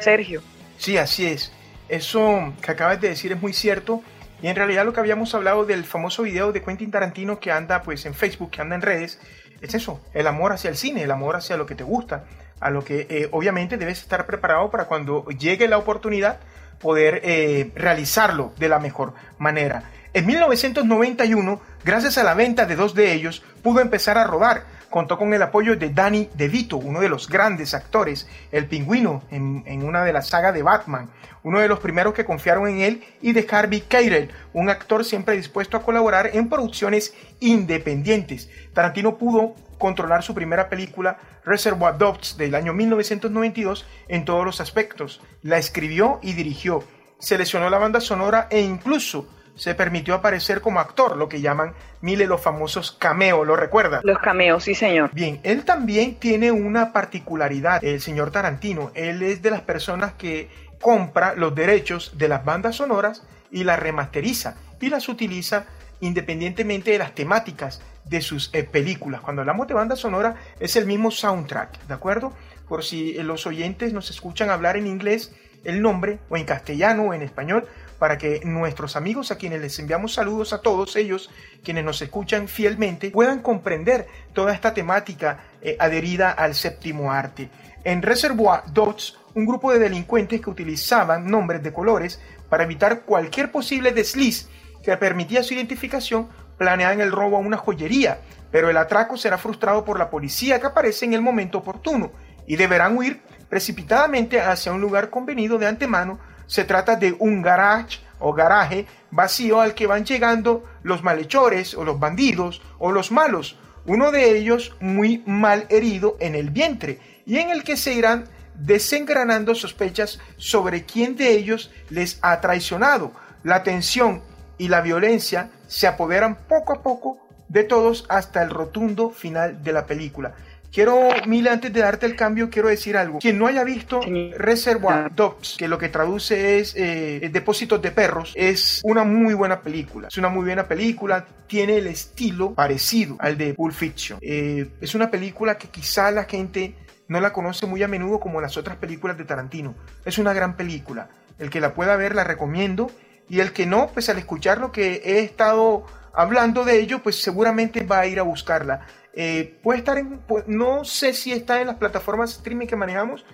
Sergio. 0.00 0.42
Sí, 0.78 0.96
así 0.96 1.26
es. 1.26 1.52
Eso 1.88 2.52
que 2.64 2.72
acabas 2.72 3.00
de 3.00 3.10
decir 3.10 3.30
es 3.30 3.40
muy 3.40 3.52
cierto 3.52 4.02
y 4.42 4.48
en 4.48 4.56
realidad 4.56 4.84
lo 4.84 4.92
que 4.92 5.00
habíamos 5.00 5.34
hablado 5.34 5.64
del 5.64 5.84
famoso 5.84 6.24
video 6.24 6.52
de 6.52 6.62
Quentin 6.62 6.90
Tarantino 6.90 7.38
que 7.38 7.52
anda 7.52 7.82
pues 7.82 8.04
en 8.04 8.12
Facebook, 8.12 8.50
que 8.50 8.60
anda 8.60 8.74
en 8.74 8.82
redes, 8.82 9.20
es 9.60 9.74
eso, 9.74 10.00
el 10.12 10.26
amor 10.26 10.52
hacia 10.52 10.68
el 10.68 10.76
cine, 10.76 11.04
el 11.04 11.10
amor 11.12 11.36
hacia 11.36 11.56
lo 11.56 11.64
que 11.64 11.76
te 11.76 11.84
gusta, 11.84 12.24
a 12.58 12.70
lo 12.70 12.84
que 12.84 13.06
eh, 13.08 13.28
obviamente 13.30 13.76
debes 13.76 14.00
estar 14.00 14.26
preparado 14.26 14.70
para 14.70 14.86
cuando 14.86 15.24
llegue 15.28 15.68
la 15.68 15.78
oportunidad 15.78 16.40
poder 16.80 17.20
eh, 17.22 17.70
realizarlo 17.76 18.52
de 18.58 18.68
la 18.68 18.80
mejor 18.80 19.14
manera. 19.38 19.84
En 20.12 20.26
1991, 20.26 21.60
gracias 21.84 22.18
a 22.18 22.24
la 22.24 22.34
venta 22.34 22.66
de 22.66 22.74
dos 22.74 22.94
de 22.94 23.12
ellos, 23.12 23.42
pudo 23.62 23.80
empezar 23.80 24.18
a 24.18 24.24
rodar 24.24 24.64
contó 24.92 25.18
con 25.18 25.34
el 25.34 25.42
apoyo 25.42 25.74
de 25.74 25.90
Danny 25.90 26.28
DeVito, 26.34 26.76
uno 26.76 27.00
de 27.00 27.08
los 27.08 27.28
grandes 27.28 27.74
actores, 27.74 28.28
el 28.52 28.66
pingüino 28.66 29.22
en, 29.30 29.82
una 29.82 30.04
de 30.04 30.12
las 30.12 30.28
sagas 30.28 30.54
de 30.54 30.62
Batman, 30.62 31.10
uno 31.42 31.58
de 31.58 31.66
los 31.66 31.80
primeros 31.80 32.14
que 32.14 32.24
confiaron 32.24 32.68
en 32.68 32.80
él, 32.82 33.04
y 33.20 33.32
de 33.32 33.44
Harvey 33.50 33.80
Keitel, 33.80 34.30
un 34.52 34.70
actor 34.70 35.04
siempre 35.04 35.34
dispuesto 35.34 35.76
a 35.76 35.82
colaborar 35.82 36.30
en 36.34 36.48
producciones 36.48 37.14
independientes. 37.40 38.50
Tarantino 38.74 39.16
pudo 39.16 39.56
controlar 39.78 40.22
su 40.22 40.34
primera 40.34 40.68
película, 40.68 41.18
Reservoir 41.44 41.98
Dogs, 41.98 42.36
del 42.36 42.54
año 42.54 42.72
1992, 42.72 43.86
en 44.06 44.24
todos 44.24 44.44
los 44.44 44.60
aspectos. 44.60 45.22
La 45.42 45.58
escribió 45.58 46.20
y 46.22 46.34
dirigió, 46.34 46.84
seleccionó 47.18 47.70
la 47.70 47.78
banda 47.78 48.00
sonora 48.00 48.46
e 48.50 48.60
incluso 48.60 49.26
se 49.54 49.74
permitió 49.74 50.14
aparecer 50.14 50.60
como 50.60 50.80
actor, 50.80 51.16
lo 51.16 51.28
que 51.28 51.40
llaman 51.40 51.74
Mile 52.00 52.26
los 52.26 52.40
famosos 52.40 52.92
cameos, 52.92 53.46
¿lo 53.46 53.56
recuerda? 53.56 54.00
Los 54.02 54.18
cameos, 54.18 54.64
sí 54.64 54.74
señor. 54.74 55.10
Bien, 55.12 55.40
él 55.42 55.64
también 55.64 56.16
tiene 56.16 56.50
una 56.50 56.92
particularidad, 56.92 57.84
el 57.84 58.00
señor 58.00 58.30
Tarantino. 58.30 58.90
Él 58.94 59.22
es 59.22 59.42
de 59.42 59.50
las 59.50 59.60
personas 59.60 60.14
que 60.14 60.50
compra 60.80 61.34
los 61.34 61.54
derechos 61.54 62.18
de 62.18 62.28
las 62.28 62.44
bandas 62.44 62.76
sonoras 62.76 63.22
y 63.50 63.64
las 63.64 63.78
remasteriza 63.78 64.56
y 64.80 64.88
las 64.88 65.08
utiliza 65.08 65.66
independientemente 66.00 66.90
de 66.90 66.98
las 66.98 67.14
temáticas 67.14 67.80
de 68.04 68.20
sus 68.20 68.50
eh, 68.52 68.64
películas. 68.64 69.20
Cuando 69.20 69.42
hablamos 69.42 69.68
de 69.68 69.74
banda 69.74 69.94
sonora 69.94 70.34
es 70.58 70.74
el 70.76 70.86
mismo 70.86 71.10
soundtrack, 71.10 71.86
¿de 71.86 71.94
acuerdo? 71.94 72.32
Por 72.68 72.82
si 72.82 73.14
los 73.22 73.46
oyentes 73.46 73.92
nos 73.92 74.10
escuchan 74.10 74.50
hablar 74.50 74.76
en 74.76 74.88
inglés 74.88 75.32
el 75.64 75.80
nombre 75.80 76.18
o 76.28 76.36
en 76.36 76.44
castellano 76.44 77.04
o 77.04 77.14
en 77.14 77.22
español, 77.22 77.68
para 78.02 78.18
que 78.18 78.40
nuestros 78.42 78.96
amigos 78.96 79.30
a 79.30 79.38
quienes 79.38 79.60
les 79.60 79.78
enviamos 79.78 80.14
saludos 80.14 80.52
a 80.52 80.60
todos 80.60 80.96
ellos, 80.96 81.30
quienes 81.62 81.84
nos 81.84 82.02
escuchan 82.02 82.48
fielmente, 82.48 83.12
puedan 83.12 83.42
comprender 83.42 84.08
toda 84.32 84.52
esta 84.52 84.74
temática 84.74 85.44
eh, 85.60 85.76
adherida 85.78 86.32
al 86.32 86.56
séptimo 86.56 87.12
arte. 87.12 87.48
En 87.84 88.02
Reservoir 88.02 88.62
Dogs, 88.72 89.16
un 89.36 89.46
grupo 89.46 89.72
de 89.72 89.78
delincuentes 89.78 90.40
que 90.40 90.50
utilizaban 90.50 91.30
nombres 91.30 91.62
de 91.62 91.72
colores 91.72 92.20
para 92.48 92.64
evitar 92.64 93.02
cualquier 93.02 93.52
posible 93.52 93.92
desliz 93.92 94.48
que 94.82 94.96
permitía 94.96 95.44
su 95.44 95.54
identificación, 95.54 96.28
planean 96.58 97.00
el 97.00 97.12
robo 97.12 97.36
a 97.36 97.38
una 97.38 97.56
joyería, 97.56 98.18
pero 98.50 98.68
el 98.68 98.78
atraco 98.78 99.16
será 99.16 99.38
frustrado 99.38 99.84
por 99.84 100.00
la 100.00 100.10
policía 100.10 100.58
que 100.58 100.66
aparece 100.66 101.04
en 101.04 101.12
el 101.12 101.22
momento 101.22 101.58
oportuno 101.58 102.10
y 102.48 102.56
deberán 102.56 102.96
huir 102.96 103.22
precipitadamente 103.48 104.40
hacia 104.40 104.72
un 104.72 104.80
lugar 104.80 105.08
convenido 105.08 105.56
de 105.56 105.68
antemano 105.68 106.31
se 106.46 106.64
trata 106.64 106.96
de 106.96 107.14
un 107.18 107.42
garage 107.42 108.00
o 108.18 108.32
garaje 108.32 108.86
vacío 109.10 109.60
al 109.60 109.74
que 109.74 109.86
van 109.86 110.04
llegando 110.04 110.64
los 110.82 111.02
malhechores 111.02 111.74
o 111.74 111.84
los 111.84 111.98
bandidos 111.98 112.62
o 112.78 112.92
los 112.92 113.10
malos, 113.10 113.58
uno 113.84 114.12
de 114.12 114.36
ellos 114.36 114.74
muy 114.80 115.22
mal 115.26 115.66
herido 115.68 116.16
en 116.20 116.34
el 116.34 116.50
vientre 116.50 117.00
y 117.26 117.38
en 117.38 117.50
el 117.50 117.64
que 117.64 117.76
se 117.76 117.92
irán 117.92 118.24
desengranando 118.54 119.54
sospechas 119.54 120.20
sobre 120.36 120.84
quién 120.84 121.16
de 121.16 121.32
ellos 121.32 121.70
les 121.90 122.18
ha 122.22 122.40
traicionado. 122.40 123.12
La 123.42 123.62
tensión 123.62 124.22
y 124.56 124.68
la 124.68 124.82
violencia 124.82 125.50
se 125.66 125.86
apoderan 125.86 126.46
poco 126.46 126.74
a 126.74 126.82
poco 126.82 127.18
de 127.48 127.64
todos 127.64 128.06
hasta 128.08 128.42
el 128.42 128.50
rotundo 128.50 129.10
final 129.10 129.62
de 129.62 129.72
la 129.72 129.86
película. 129.86 130.34
Quiero, 130.72 131.10
Mile, 131.26 131.50
antes 131.50 131.70
de 131.70 131.80
darte 131.80 132.06
el 132.06 132.16
cambio, 132.16 132.48
quiero 132.48 132.68
decir 132.68 132.96
algo. 132.96 133.18
Quien 133.18 133.38
no 133.38 133.46
haya 133.46 133.62
visto 133.62 134.00
Reservoir 134.38 135.14
Dogs, 135.14 135.56
que 135.58 135.68
lo 135.68 135.76
que 135.76 135.90
traduce 135.90 136.58
es 136.58 136.74
eh, 136.74 137.28
Depósitos 137.30 137.82
de 137.82 137.90
Perros, 137.90 138.32
es 138.34 138.80
una 138.82 139.04
muy 139.04 139.34
buena 139.34 139.60
película. 139.60 140.08
Es 140.08 140.16
una 140.16 140.30
muy 140.30 140.46
buena 140.46 140.66
película, 140.66 141.26
tiene 141.46 141.76
el 141.76 141.88
estilo 141.88 142.54
parecido 142.54 143.16
al 143.18 143.36
de 143.36 143.52
Pulp 143.52 143.74
Fiction. 143.74 144.18
Eh, 144.22 144.70
es 144.80 144.94
una 144.94 145.10
película 145.10 145.58
que 145.58 145.68
quizá 145.68 146.10
la 146.10 146.24
gente 146.24 146.74
no 147.06 147.20
la 147.20 147.34
conoce 147.34 147.66
muy 147.66 147.82
a 147.82 147.88
menudo 147.88 148.18
como 148.18 148.40
las 148.40 148.56
otras 148.56 148.78
películas 148.78 149.18
de 149.18 149.24
Tarantino. 149.24 149.74
Es 150.06 150.16
una 150.16 150.32
gran 150.32 150.56
película. 150.56 151.10
El 151.38 151.50
que 151.50 151.60
la 151.60 151.74
pueda 151.74 151.96
ver 151.96 152.14
la 152.14 152.24
recomiendo 152.24 152.90
y 153.28 153.40
el 153.40 153.52
que 153.52 153.66
no, 153.66 153.88
pues 153.88 154.08
al 154.08 154.16
escuchar 154.16 154.58
lo 154.58 154.72
que 154.72 155.02
he 155.04 155.18
estado 155.18 155.84
hablando 156.14 156.64
de 156.64 156.80
ello, 156.80 157.02
pues 157.02 157.20
seguramente 157.20 157.84
va 157.84 158.00
a 158.00 158.06
ir 158.06 158.18
a 158.18 158.22
buscarla. 158.22 158.86
Eh, 159.14 159.58
puede 159.62 159.78
estar 159.78 159.98
en, 159.98 160.20
no 160.46 160.84
sé 160.84 161.12
si 161.12 161.32
está 161.32 161.60
en 161.60 161.66
las 161.66 161.76
plataformas 161.76 162.32
streaming 162.32 162.66
que 162.66 162.76
manejamos, 162.76 163.24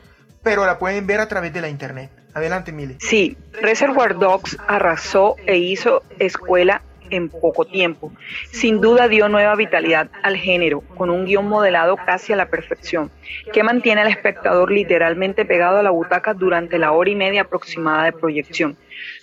pero 0.43 0.67
la 0.67 0.79
pueden 0.79 1.07
ver 1.07 1.21
a 1.21 1.29
través 1.29 1.53
de 1.53 1.61
la 1.61 1.69
internet. 1.69 2.11
Adelante, 2.35 2.73
Mile. 2.73 2.97
Sí, 3.01 3.37
Reservoir 3.61 4.17
Dogs 4.17 4.57
arrasó 4.67 5.37
e 5.47 5.57
hizo 5.59 6.03
escuela 6.19 6.83
en 7.11 7.29
poco 7.29 7.65
tiempo. 7.65 8.13
Sin 8.51 8.81
duda 8.81 9.09
dio 9.09 9.29
nueva 9.29 9.55
vitalidad 9.55 10.11
al 10.23 10.37
género, 10.37 10.81
con 10.81 11.11
un 11.11 11.25
guion 11.25 11.49
modelado 11.49 11.97
casi 11.97 12.33
a 12.33 12.37
la 12.37 12.51
perfección, 12.51 13.11
que 13.53 13.63
mantiene 13.63 14.03
al 14.03 14.09
espectador 14.09 14.71
literalmente 14.71 15.45
pegado 15.45 15.79
a 15.79 15.83
la 15.83 15.91
butaca 15.91 16.35
durante 16.35 16.79
la 16.79 16.93
hora 16.93 17.11
y 17.11 17.15
media 17.15 17.43
aproximada 17.43 18.05
de 18.05 18.13
proyección 18.13 18.77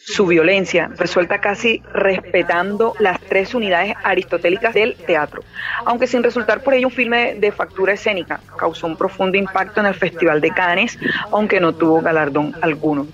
su 0.05 0.27
violencia, 0.27 0.91
resuelta 0.97 1.41
casi 1.41 1.81
respetando 1.91 2.93
las 2.99 3.19
tres 3.21 3.55
unidades 3.55 3.95
aristotélicas 4.03 4.75
del 4.75 4.95
teatro, 4.95 5.43
aunque 5.83 6.05
sin 6.05 6.21
resultar 6.21 6.61
por 6.61 6.75
ello 6.75 6.87
un 6.87 6.93
filme 6.93 7.35
de 7.35 7.51
factura 7.51 7.93
escénica. 7.93 8.39
Causó 8.55 8.85
un 8.85 8.97
profundo 8.97 9.35
impacto 9.37 9.79
en 9.79 9.87
el 9.87 9.95
Festival 9.95 10.41
de 10.41 10.51
Cannes, 10.51 10.99
aunque 11.31 11.59
no 11.59 11.73
tuvo 11.73 12.01
galardón 12.01 12.55
alguno. 12.61 13.07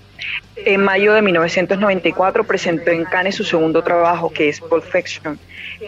En 0.56 0.82
mayo 0.82 1.14
de 1.14 1.22
1994 1.22 2.44
presentó 2.44 2.90
en 2.90 3.04
Cannes 3.04 3.36
su 3.36 3.44
segundo 3.44 3.82
trabajo, 3.82 4.30
que 4.30 4.50
es 4.50 4.60
Pulp 4.60 4.84
Fiction, 4.84 5.38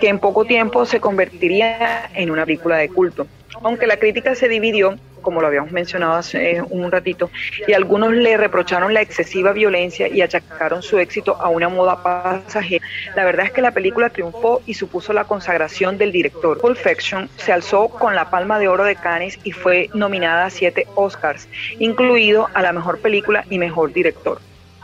que 0.01 0.09
en 0.09 0.19
poco 0.19 0.47
tiempo 0.47 0.87
se 0.87 1.01
convertiría 1.01 2.11
en 2.15 2.31
una 2.31 2.47
película 2.47 2.79
de 2.79 2.89
culto. 2.89 3.27
Aunque 3.65 3.87
la 3.87 3.97
crítica 3.97 4.35
se 4.35 4.47
dividió, 4.49 4.97
como 5.23 5.41
lo 5.41 5.47
habíamos 5.47 5.73
mencionado 5.73 6.13
hace 6.13 6.63
un 6.69 6.93
ratito, 6.93 7.31
y 7.67 7.73
algunos 7.73 8.13
le 8.13 8.37
reprocharon 8.37 8.93
la 8.93 9.01
excesiva 9.01 9.53
violencia 9.53 10.07
y 10.07 10.21
achacaron 10.21 10.83
su 10.83 10.99
éxito 10.99 11.37
a 11.41 11.49
una 11.49 11.71
moda 11.71 12.03
pasajera. 12.03 12.87
La 13.17 13.25
verdad 13.25 13.47
es 13.47 13.53
que 13.53 13.63
la 13.63 13.73
película 13.73 14.11
triunfó 14.11 14.61
y 14.67 14.75
supuso 14.75 15.15
la 15.15 15.25
consagración 15.25 15.97
del 15.97 16.13
director. 16.13 16.61
Pulp 16.61 16.77
Fiction 16.77 17.31
se 17.37 17.53
alzó 17.53 17.89
con 17.89 18.15
la 18.15 18.29
Palma 18.29 18.59
de 18.59 18.69
Oro 18.69 18.85
de 18.85 18.97
Cannes 18.97 19.39
y 19.45 19.53
fue 19.53 19.89
nominada 19.95 20.45
a 20.45 20.51
siete 20.51 20.87
Oscars, 20.95 21.49
incluido 21.79 22.51
a 22.53 22.61
la 22.61 22.75
mejor 22.75 23.01
película 23.01 23.47
y 23.49 23.59
mejor 23.59 23.95
director 23.95 24.41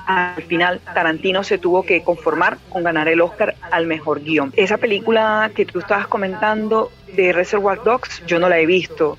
al 0.06 0.42
final 0.42 0.80
Tarantino 0.92 1.44
se 1.44 1.58
tuvo 1.58 1.84
que 1.84 2.02
conformar 2.02 2.58
con 2.70 2.82
ganar 2.82 3.06
el 3.08 3.20
Oscar 3.20 3.54
al 3.70 3.86
mejor 3.86 4.22
guion. 4.22 4.52
Esa 4.56 4.76
película 4.76 5.50
que 5.54 5.64
tú 5.64 5.78
estabas 5.78 6.08
comentando 6.08 6.90
de 7.14 7.32
Reservoir 7.32 7.82
Dogs, 7.82 8.22
yo 8.26 8.38
no 8.38 8.48
la 8.48 8.58
he 8.58 8.66
visto, 8.66 9.18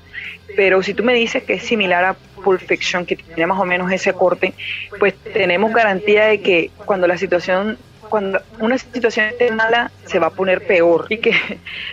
pero 0.56 0.82
si 0.82 0.94
tú 0.94 1.02
me 1.02 1.14
dices 1.14 1.42
que 1.44 1.54
es 1.54 1.62
similar 1.62 2.04
a 2.04 2.16
Pulp 2.42 2.60
Fiction, 2.60 3.06
que 3.06 3.16
tiene 3.16 3.46
más 3.46 3.60
o 3.60 3.64
menos 3.64 3.90
ese 3.90 4.12
corte, 4.12 4.54
pues 4.98 5.14
tenemos 5.32 5.72
garantía 5.72 6.26
de 6.26 6.40
que 6.40 6.70
cuando 6.84 7.06
la 7.06 7.16
situación 7.16 7.78
cuando 8.12 8.42
una 8.60 8.76
situación 8.76 9.24
esté 9.24 9.50
mala 9.50 9.90
se 10.04 10.18
va 10.18 10.26
a 10.26 10.30
poner 10.30 10.66
peor 10.66 11.06
y 11.08 11.16
que, 11.16 11.32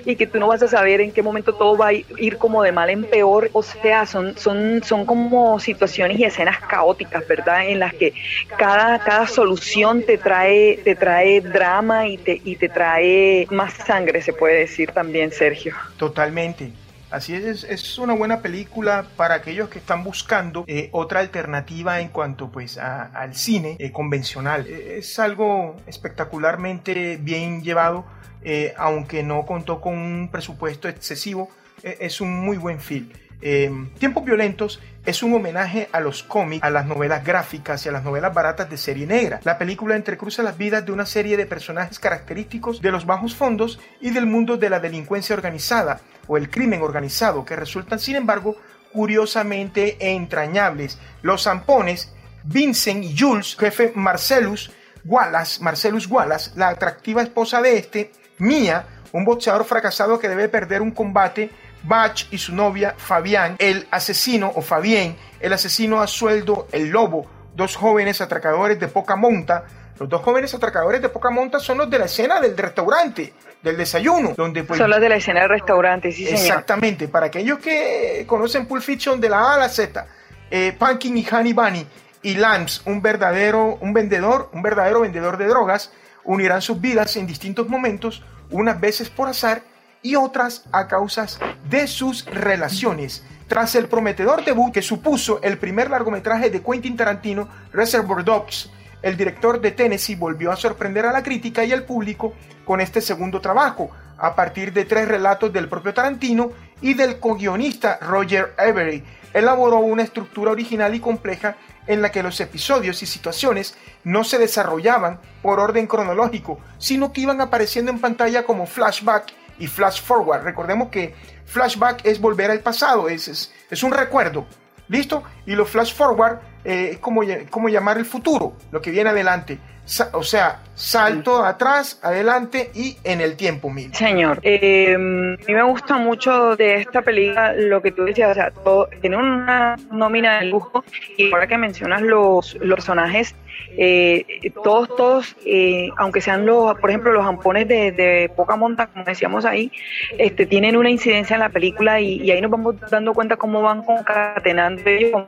y 0.05 0.17
que 0.17 0.27
tú 0.27 0.37
no 0.37 0.49
vas 0.49 0.61
a 0.61 0.67
saber 0.67 0.99
en 0.99 1.13
qué 1.13 1.23
momento 1.23 1.53
todo 1.53 1.77
va 1.77 1.87
a 1.87 1.93
ir 1.93 2.37
como 2.37 2.61
de 2.61 2.73
mal 2.73 2.89
en 2.89 3.05
peor. 3.05 3.49
O 3.53 3.63
sea, 3.63 4.05
son, 4.05 4.37
son, 4.37 4.83
son 4.83 5.05
como 5.05 5.57
situaciones 5.61 6.19
y 6.19 6.25
escenas 6.25 6.59
caóticas, 6.59 7.25
¿verdad? 7.25 7.69
En 7.69 7.79
las 7.79 7.93
que 7.93 8.13
cada, 8.57 8.99
cada 8.99 9.27
solución 9.27 10.03
te 10.03 10.17
trae, 10.17 10.81
te 10.83 10.93
trae 10.93 11.39
drama 11.39 12.05
y 12.05 12.17
te, 12.17 12.41
y 12.43 12.57
te 12.57 12.67
trae 12.67 13.47
más 13.49 13.73
sangre, 13.75 14.21
se 14.21 14.33
puede 14.33 14.59
decir 14.59 14.91
también, 14.91 15.31
Sergio. 15.31 15.73
Totalmente. 15.95 16.73
Así 17.11 17.33
es, 17.33 17.63
es 17.63 17.97
una 17.97 18.13
buena 18.13 18.41
película 18.41 19.03
para 19.15 19.33
aquellos 19.35 19.69
que 19.69 19.79
están 19.79 20.03
buscando 20.03 20.63
eh, 20.67 20.89
otra 20.91 21.21
alternativa 21.21 22.01
en 22.01 22.09
cuanto 22.09 22.51
pues 22.51 22.77
al 22.77 23.35
cine 23.35 23.77
eh, 23.79 23.91
convencional. 23.91 24.67
E, 24.67 24.99
es 24.99 25.17
algo 25.17 25.75
espectacularmente 25.87 27.17
bien 27.17 27.63
llevado, 27.63 28.05
eh, 28.43 28.75
aunque 28.77 29.23
no 29.23 29.47
contó 29.47 29.81
con 29.81 29.97
un 29.97 30.29
presupuesto 30.31 30.87
excesivo, 30.87 31.49
es 31.81 32.19
un 32.19 32.41
muy 32.41 32.57
buen 32.57 32.79
film. 32.79 33.09
Tiempos 33.41 34.25
Violentos 34.25 34.81
es 35.05 35.23
un 35.23 35.33
homenaje 35.33 35.87
a 35.93 36.01
los 36.01 36.23
cómics, 36.23 36.63
a 36.63 36.69
las 36.69 36.85
novelas 36.85 37.23
gráficas 37.23 37.85
y 37.85 37.89
a 37.89 37.91
las 37.91 38.03
novelas 38.03 38.33
baratas 38.33 38.69
de 38.69 38.77
serie 38.77 39.07
negra. 39.07 39.39
La 39.43 39.57
película 39.57 39.95
entrecruza 39.95 40.43
las 40.43 40.57
vidas 40.57 40.85
de 40.85 40.91
una 40.91 41.05
serie 41.05 41.37
de 41.37 41.45
personajes 41.45 41.99
característicos 41.99 42.81
de 42.81 42.91
los 42.91 43.05
bajos 43.05 43.35
fondos 43.35 43.79
y 44.01 44.09
del 44.09 44.25
mundo 44.25 44.57
de 44.57 44.69
la 44.69 44.79
delincuencia 44.79 45.35
organizada 45.35 46.01
o 46.27 46.37
el 46.37 46.49
crimen 46.49 46.81
organizado, 46.81 47.45
que 47.45 47.55
resultan, 47.55 47.99
sin 47.99 48.17
embargo, 48.17 48.57
curiosamente 48.91 49.97
entrañables. 49.99 50.99
Los 51.21 51.43
zampones, 51.43 52.13
Vincent 52.43 53.03
y 53.03 53.17
Jules, 53.17 53.55
jefe 53.57 53.93
Marcellus 53.95 54.71
Wallace, 55.05 55.63
Marcellus 55.63 56.07
Wallace, 56.07 56.51
la 56.55 56.69
atractiva 56.69 57.21
esposa 57.21 57.61
de 57.61 57.77
este, 57.77 58.11
Mia, 58.37 58.85
un 59.11 59.25
boxeador 59.25 59.65
fracasado 59.65 60.19
que 60.19 60.29
debe 60.29 60.49
perder 60.49 60.81
un 60.81 60.91
combate 60.91 61.49
Bach 61.83 62.27
y 62.31 62.37
su 62.37 62.53
novia 62.53 62.95
Fabián, 62.97 63.55
el 63.59 63.87
asesino 63.91 64.51
o 64.55 64.61
Fabien, 64.61 65.15
el 65.39 65.53
asesino 65.53 66.01
a 66.01 66.07
sueldo, 66.07 66.67
el 66.71 66.89
lobo, 66.89 67.25
dos 67.55 67.75
jóvenes 67.75 68.21
atracadores 68.21 68.79
de 68.79 68.87
poca 68.87 69.15
monta, 69.15 69.65
Los 69.99 70.07
dos 70.07 70.21
jóvenes 70.21 70.53
atracadores 70.53 71.01
de 71.01 71.09
poca 71.09 71.29
monta 71.29 71.59
son 71.59 71.79
los 71.79 71.89
de 71.89 71.99
la 71.99 72.05
escena 72.05 72.39
del 72.39 72.57
restaurante, 72.57 73.33
del 73.61 73.75
desayuno, 73.75 74.33
donde 74.35 74.63
pues... 74.63 74.77
Son 74.77 74.89
los 74.89 75.01
de 75.01 75.09
la 75.09 75.17
escena 75.17 75.41
del 75.41 75.49
restaurante, 75.49 76.11
sí 76.11 76.23
señor. 76.23 76.39
Exactamente, 76.39 77.09
para 77.09 77.25
aquellos 77.25 77.59
que 77.59 78.23
conocen 78.25 78.65
Pulp 78.65 78.81
Fiction 78.81 79.19
de 79.19 79.27
la 79.27 79.39
A 79.39 79.55
a 79.55 79.57
la 79.57 79.69
Z, 79.69 80.07
eh, 80.51 80.77
y 80.79 81.27
Honey 81.29 81.53
Bunny 81.53 81.85
y 82.21 82.35
Lance, 82.35 82.81
un 82.85 83.01
verdadero, 83.01 83.77
un 83.81 83.93
vendedor, 83.93 84.49
un 84.53 84.61
verdadero 84.61 85.01
vendedor 85.01 85.37
de 85.37 85.47
drogas, 85.47 85.91
unirán 86.23 86.61
sus 86.61 86.79
vidas 86.79 87.15
en 87.17 87.27
distintos 87.27 87.67
momentos, 87.67 88.23
unas 88.51 88.79
veces 88.79 89.09
por 89.09 89.27
azar 89.27 89.61
y 90.01 90.15
otras 90.15 90.65
a 90.71 90.87
causas 90.87 91.39
de 91.69 91.87
sus 91.87 92.25
relaciones. 92.25 93.23
Tras 93.47 93.75
el 93.75 93.87
prometedor 93.87 94.45
debut 94.45 94.71
que 94.71 94.81
supuso 94.81 95.41
el 95.41 95.57
primer 95.57 95.89
largometraje 95.89 96.49
de 96.49 96.61
Quentin 96.61 96.95
Tarantino, 96.95 97.49
Reservoir 97.73 98.23
Dogs, 98.23 98.69
el 99.01 99.17
director 99.17 99.61
de 99.61 99.71
Tennessee 99.71 100.15
volvió 100.15 100.51
a 100.51 100.57
sorprender 100.57 101.05
a 101.05 101.11
la 101.11 101.23
crítica 101.23 101.63
y 101.63 101.71
al 101.71 101.83
público 101.83 102.33
con 102.65 102.81
este 102.81 103.01
segundo 103.01 103.39
trabajo, 103.39 103.89
a 104.17 104.35
partir 104.35 104.73
de 104.73 104.85
tres 104.85 105.07
relatos 105.07 105.51
del 105.53 105.69
propio 105.69 105.93
Tarantino 105.93 106.51
y 106.81 106.93
del 106.93 107.19
co-guionista 107.19 107.97
Roger 108.01 108.53
Avery. 108.57 109.03
Elaboró 109.33 109.79
una 109.79 110.03
estructura 110.03 110.51
original 110.51 110.93
y 110.93 110.99
compleja 110.99 111.55
en 111.87 112.01
la 112.01 112.11
que 112.11 112.21
los 112.21 112.39
episodios 112.39 113.01
y 113.01 113.05
situaciones 113.05 113.75
no 114.03 114.23
se 114.23 114.37
desarrollaban 114.37 115.19
por 115.41 115.59
orden 115.59 115.87
cronológico, 115.87 116.59
sino 116.77 117.13
que 117.13 117.21
iban 117.21 117.41
apareciendo 117.41 117.91
en 117.91 117.99
pantalla 117.99 118.43
como 118.43 118.67
flashback 118.67 119.33
y 119.59 119.67
flash 119.67 120.01
forward. 120.01 120.43
Recordemos 120.43 120.89
que 120.89 121.13
flashback 121.45 122.05
es 122.05 122.19
volver 122.19 122.51
al 122.51 122.59
pasado, 122.61 123.09
es, 123.09 123.27
es, 123.27 123.53
es 123.69 123.83
un 123.83 123.91
recuerdo. 123.91 124.45
¿Listo? 124.87 125.23
Y 125.45 125.53
los 125.53 125.69
flash 125.69 125.93
forward 125.93 126.39
eh, 126.69 126.89
es 126.91 126.97
como, 126.99 127.21
como 127.49 127.67
llamar 127.67 127.97
el 127.97 128.05
futuro, 128.05 128.53
lo 128.71 128.79
que 128.79 128.91
viene 128.91 129.09
adelante. 129.09 129.57
Sa 129.85 130.11
o 130.13 130.21
sea, 130.21 130.59
salto 130.75 131.43
atrás, 131.43 131.99
adelante 132.03 132.69
y 132.75 132.95
en 133.03 133.21
el 133.21 133.35
tiempo 133.35 133.71
mismo. 133.71 133.95
Señor, 133.95 134.39
eh, 134.43 134.93
a 134.93 134.99
mí 134.99 135.53
me 135.53 135.63
gusta 135.63 135.97
mucho 135.97 136.55
de 136.55 136.75
esta 136.75 137.01
película 137.01 137.53
lo 137.53 137.81
que 137.81 137.91
tú 137.91 138.03
decías, 138.03 138.29
o 138.29 138.33
sea, 138.35 138.51
todo, 138.51 138.87
tiene 139.01 139.17
una 139.17 139.77
nómina 139.89 140.41
de 140.41 140.45
lujo 140.45 140.83
y 141.17 141.33
ahora 141.33 141.47
que 141.47 141.57
mencionas 141.57 142.03
los, 142.03 142.53
los 142.61 142.75
personajes, 142.75 143.33
eh, 143.77 144.51
todos, 144.63 144.95
todos, 144.95 145.35
eh, 145.43 145.89
aunque 145.97 146.21
sean 146.21 146.45
los, 146.45 146.77
por 146.79 146.91
ejemplo, 146.91 147.11
los 147.11 147.25
ampones 147.25 147.67
de, 147.67 147.91
de, 147.91 148.31
poca 148.35 148.55
monta, 148.55 148.85
como 148.85 149.05
decíamos 149.05 149.43
ahí, 149.43 149.71
este, 150.19 150.45
tienen 150.45 150.77
una 150.77 150.91
incidencia 150.91 151.33
en 151.33 151.39
la 151.39 151.49
película 151.49 151.99
y, 151.99 152.21
y 152.21 152.29
ahí 152.29 152.41
nos 152.41 152.51
vamos 152.51 152.75
dando 152.91 153.15
cuenta 153.15 153.37
cómo 153.37 153.63
van 153.63 153.81
concatenando 153.81 154.87
ellos 154.87 155.23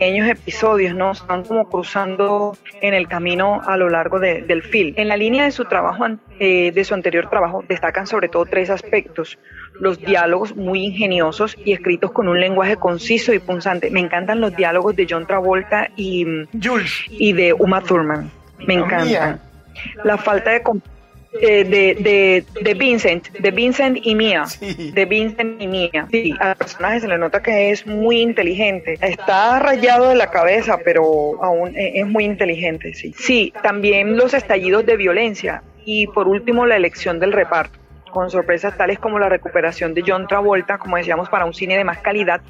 pequeños 0.00 0.28
episodios, 0.28 0.94
¿no? 0.94 1.10
Están 1.10 1.44
como 1.44 1.68
cruzando 1.68 2.56
en 2.80 2.94
el 2.94 3.06
camino 3.06 3.60
a 3.66 3.76
lo 3.76 3.90
largo 3.90 4.18
de, 4.18 4.40
del 4.40 4.62
film. 4.62 4.94
En 4.96 5.08
la 5.08 5.16
línea 5.18 5.44
de 5.44 5.50
su 5.50 5.66
trabajo, 5.66 6.06
eh, 6.38 6.72
de 6.72 6.84
su 6.84 6.94
anterior 6.94 7.28
trabajo, 7.28 7.62
destacan 7.68 8.06
sobre 8.06 8.30
todo 8.30 8.46
tres 8.46 8.70
aspectos. 8.70 9.38
Los 9.78 10.00
diálogos 10.00 10.56
muy 10.56 10.86
ingeniosos 10.86 11.54
y 11.66 11.74
escritos 11.74 12.12
con 12.12 12.28
un 12.28 12.40
lenguaje 12.40 12.76
conciso 12.76 13.34
y 13.34 13.40
punzante. 13.40 13.90
Me 13.90 14.00
encantan 14.00 14.40
los 14.40 14.56
diálogos 14.56 14.96
de 14.96 15.06
John 15.08 15.26
Travolta 15.26 15.90
y, 15.96 16.24
Jules. 16.62 17.04
y 17.10 17.34
de 17.34 17.52
Uma 17.52 17.82
Thurman. 17.82 18.30
Me 18.66 18.74
encantan. 18.74 19.38
La 20.02 20.16
falta 20.16 20.52
de 20.52 20.62
eh, 21.32 21.64
de, 21.64 21.94
de, 21.94 22.44
de, 22.60 22.74
Vincent, 22.74 23.30
de 23.30 23.50
Vincent 23.50 23.98
y 24.02 24.14
Mia, 24.14 24.46
sí. 24.46 24.90
de 24.92 25.04
Vincent 25.04 25.60
y 25.62 25.66
Mia. 25.66 26.06
Sí, 26.10 26.34
al 26.40 26.56
personaje 26.56 27.00
se 27.00 27.08
le 27.08 27.18
nota 27.18 27.42
que 27.42 27.70
es 27.70 27.86
muy 27.86 28.20
inteligente. 28.20 28.98
Está 29.00 29.58
rayado 29.60 30.08
de 30.08 30.16
la 30.16 30.30
cabeza, 30.30 30.78
pero 30.84 31.42
aún 31.42 31.72
es 31.76 32.06
muy 32.06 32.24
inteligente, 32.24 32.94
sí. 32.94 33.14
Sí, 33.16 33.52
también 33.62 34.16
los 34.16 34.34
estallidos 34.34 34.84
de 34.86 34.96
violencia 34.96 35.62
y 35.84 36.06
por 36.08 36.28
último 36.28 36.66
la 36.66 36.76
elección 36.76 37.20
del 37.20 37.32
reparto 37.32 37.78
con 38.10 38.30
sorpresas 38.30 38.76
tales 38.76 38.98
como 38.98 39.18
la 39.18 39.28
recuperación 39.28 39.94
de 39.94 40.02
John 40.06 40.26
Travolta, 40.26 40.78
como 40.78 40.96
decíamos, 40.96 41.28
para 41.28 41.44
un 41.44 41.54
cine 41.54 41.76
de 41.76 41.84
más 41.84 41.98
calidad, 41.98 42.40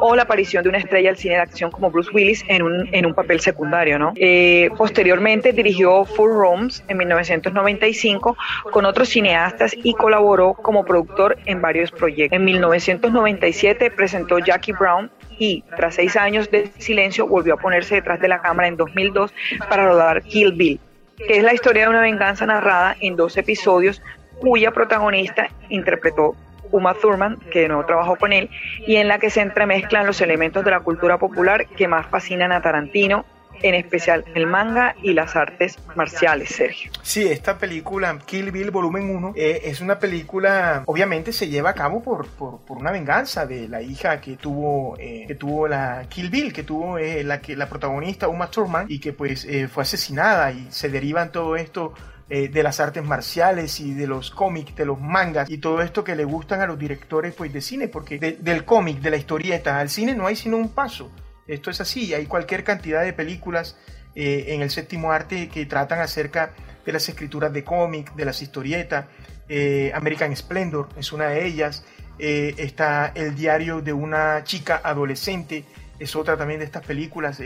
o 0.00 0.14
la 0.14 0.22
aparición 0.22 0.62
de 0.62 0.68
una 0.68 0.78
estrella 0.78 1.10
del 1.10 1.18
cine 1.18 1.34
de 1.34 1.40
acción 1.40 1.70
como 1.70 1.90
Bruce 1.90 2.10
Willis 2.12 2.44
en 2.48 2.62
un, 2.62 2.88
en 2.92 3.06
un 3.06 3.14
papel 3.14 3.40
secundario. 3.40 3.98
¿no? 3.98 4.12
Eh, 4.16 4.70
posteriormente 4.76 5.52
dirigió 5.52 6.04
Full 6.04 6.30
Rooms 6.30 6.84
en 6.88 6.96
1995 6.96 8.36
con 8.70 8.84
otros 8.84 9.08
cineastas 9.08 9.76
y 9.82 9.94
colaboró 9.94 10.54
como 10.54 10.84
productor 10.84 11.36
en 11.44 11.60
varios 11.60 11.90
proyectos. 11.90 12.36
En 12.36 12.44
1997 12.44 13.90
presentó 13.90 14.38
Jackie 14.38 14.72
Brown 14.72 15.10
y 15.38 15.62
tras 15.76 15.94
seis 15.94 16.16
años 16.16 16.50
de 16.50 16.70
silencio 16.78 17.26
volvió 17.26 17.54
a 17.54 17.56
ponerse 17.56 17.96
detrás 17.96 18.20
de 18.20 18.28
la 18.28 18.40
cámara 18.40 18.68
en 18.68 18.76
2002 18.76 19.32
para 19.68 19.86
rodar 19.86 20.22
Kill 20.22 20.52
Bill 20.52 20.80
que 21.26 21.38
es 21.38 21.42
la 21.42 21.52
historia 21.52 21.82
de 21.82 21.88
una 21.88 22.00
venganza 22.00 22.46
narrada 22.46 22.96
en 23.00 23.16
dos 23.16 23.36
episodios 23.36 24.02
cuya 24.40 24.70
protagonista 24.70 25.48
interpretó 25.68 26.34
Uma 26.70 26.94
Thurman, 26.94 27.38
que 27.50 27.60
de 27.60 27.68
nuevo 27.68 27.86
trabajó 27.86 28.16
con 28.16 28.32
él, 28.32 28.50
y 28.86 28.96
en 28.96 29.08
la 29.08 29.18
que 29.18 29.30
se 29.30 29.40
entremezclan 29.40 30.06
los 30.06 30.20
elementos 30.20 30.64
de 30.64 30.70
la 30.70 30.80
cultura 30.80 31.18
popular 31.18 31.66
que 31.66 31.88
más 31.88 32.06
fascinan 32.06 32.52
a 32.52 32.60
Tarantino, 32.60 33.24
en 33.62 33.74
especial 33.74 34.24
el 34.34 34.46
manga 34.46 34.94
y 35.02 35.14
las 35.14 35.34
artes 35.34 35.78
marciales, 35.96 36.50
Sergio. 36.50 36.92
Sí, 37.02 37.26
esta 37.26 37.58
película, 37.58 38.16
Kill 38.24 38.52
Bill 38.52 38.70
Volumen 38.70 39.10
1, 39.10 39.32
eh, 39.34 39.62
es 39.64 39.80
una 39.80 39.98
película, 39.98 40.84
obviamente 40.86 41.32
se 41.32 41.48
lleva 41.48 41.70
a 41.70 41.74
cabo 41.74 42.02
por, 42.02 42.28
por, 42.28 42.60
por 42.60 42.78
una 42.78 42.92
venganza 42.92 43.46
de 43.46 43.68
la 43.68 43.82
hija 43.82 44.20
que 44.20 44.36
tuvo, 44.36 44.96
eh, 44.98 45.24
que 45.26 45.34
tuvo 45.34 45.66
la 45.66 46.04
Kill 46.08 46.30
Bill, 46.30 46.52
que 46.52 46.62
tuvo 46.62 46.98
eh, 46.98 47.24
la, 47.24 47.40
que, 47.40 47.56
la 47.56 47.68
protagonista 47.68 48.28
Uma 48.28 48.48
Thurman, 48.48 48.86
y 48.88 49.00
que 49.00 49.12
pues 49.12 49.46
fue 49.72 49.82
asesinada 49.82 50.52
y 50.52 50.68
se 50.70 50.88
deriva 50.88 51.22
en 51.22 51.32
todo 51.32 51.56
esto 51.56 51.94
eh, 52.30 52.48
de 52.48 52.62
las 52.62 52.78
artes 52.78 53.02
marciales 53.02 53.80
y 53.80 53.94
de 53.94 54.06
los 54.06 54.30
cómics, 54.30 54.76
de 54.76 54.84
los 54.84 55.00
mangas 55.00 55.48
y 55.48 55.56
todo 55.56 55.80
esto 55.80 56.04
que 56.04 56.14
le 56.14 56.24
gustan 56.24 56.60
a 56.60 56.66
los 56.66 56.78
directores 56.78 57.34
pues, 57.34 57.50
de 57.54 57.62
cine, 57.62 57.88
porque 57.88 58.18
de, 58.18 58.32
del 58.32 58.66
cómic, 58.66 59.00
de 59.00 59.10
la 59.10 59.16
historieta, 59.16 59.78
al 59.78 59.88
cine 59.88 60.14
no 60.14 60.26
hay 60.26 60.36
sino 60.36 60.58
un 60.58 60.68
paso. 60.68 61.10
Esto 61.46 61.70
es 61.70 61.80
así, 61.80 62.12
hay 62.12 62.26
cualquier 62.26 62.64
cantidad 62.64 63.02
de 63.02 63.14
películas 63.14 63.78
eh, 64.14 64.44
en 64.48 64.60
el 64.60 64.68
séptimo 64.68 65.10
arte 65.10 65.48
que 65.48 65.64
tratan 65.64 66.00
acerca 66.00 66.52
de 66.84 66.92
las 66.92 67.08
escrituras 67.08 67.50
de 67.50 67.64
cómic, 67.64 68.14
de 68.14 68.26
las 68.26 68.42
historietas. 68.42 69.06
Eh, 69.48 69.90
American 69.94 70.36
Splendor 70.36 70.90
es 70.98 71.12
una 71.12 71.28
de 71.28 71.46
ellas. 71.46 71.82
está 72.18 73.10
El 73.14 73.36
diario 73.36 73.80
de 73.80 73.94
una 73.94 74.44
chica 74.44 74.82
adolescente, 74.84 75.64
es 75.98 76.14
otra 76.14 76.36
también 76.36 76.60
de 76.60 76.66
estas 76.66 76.84
películas 76.84 77.40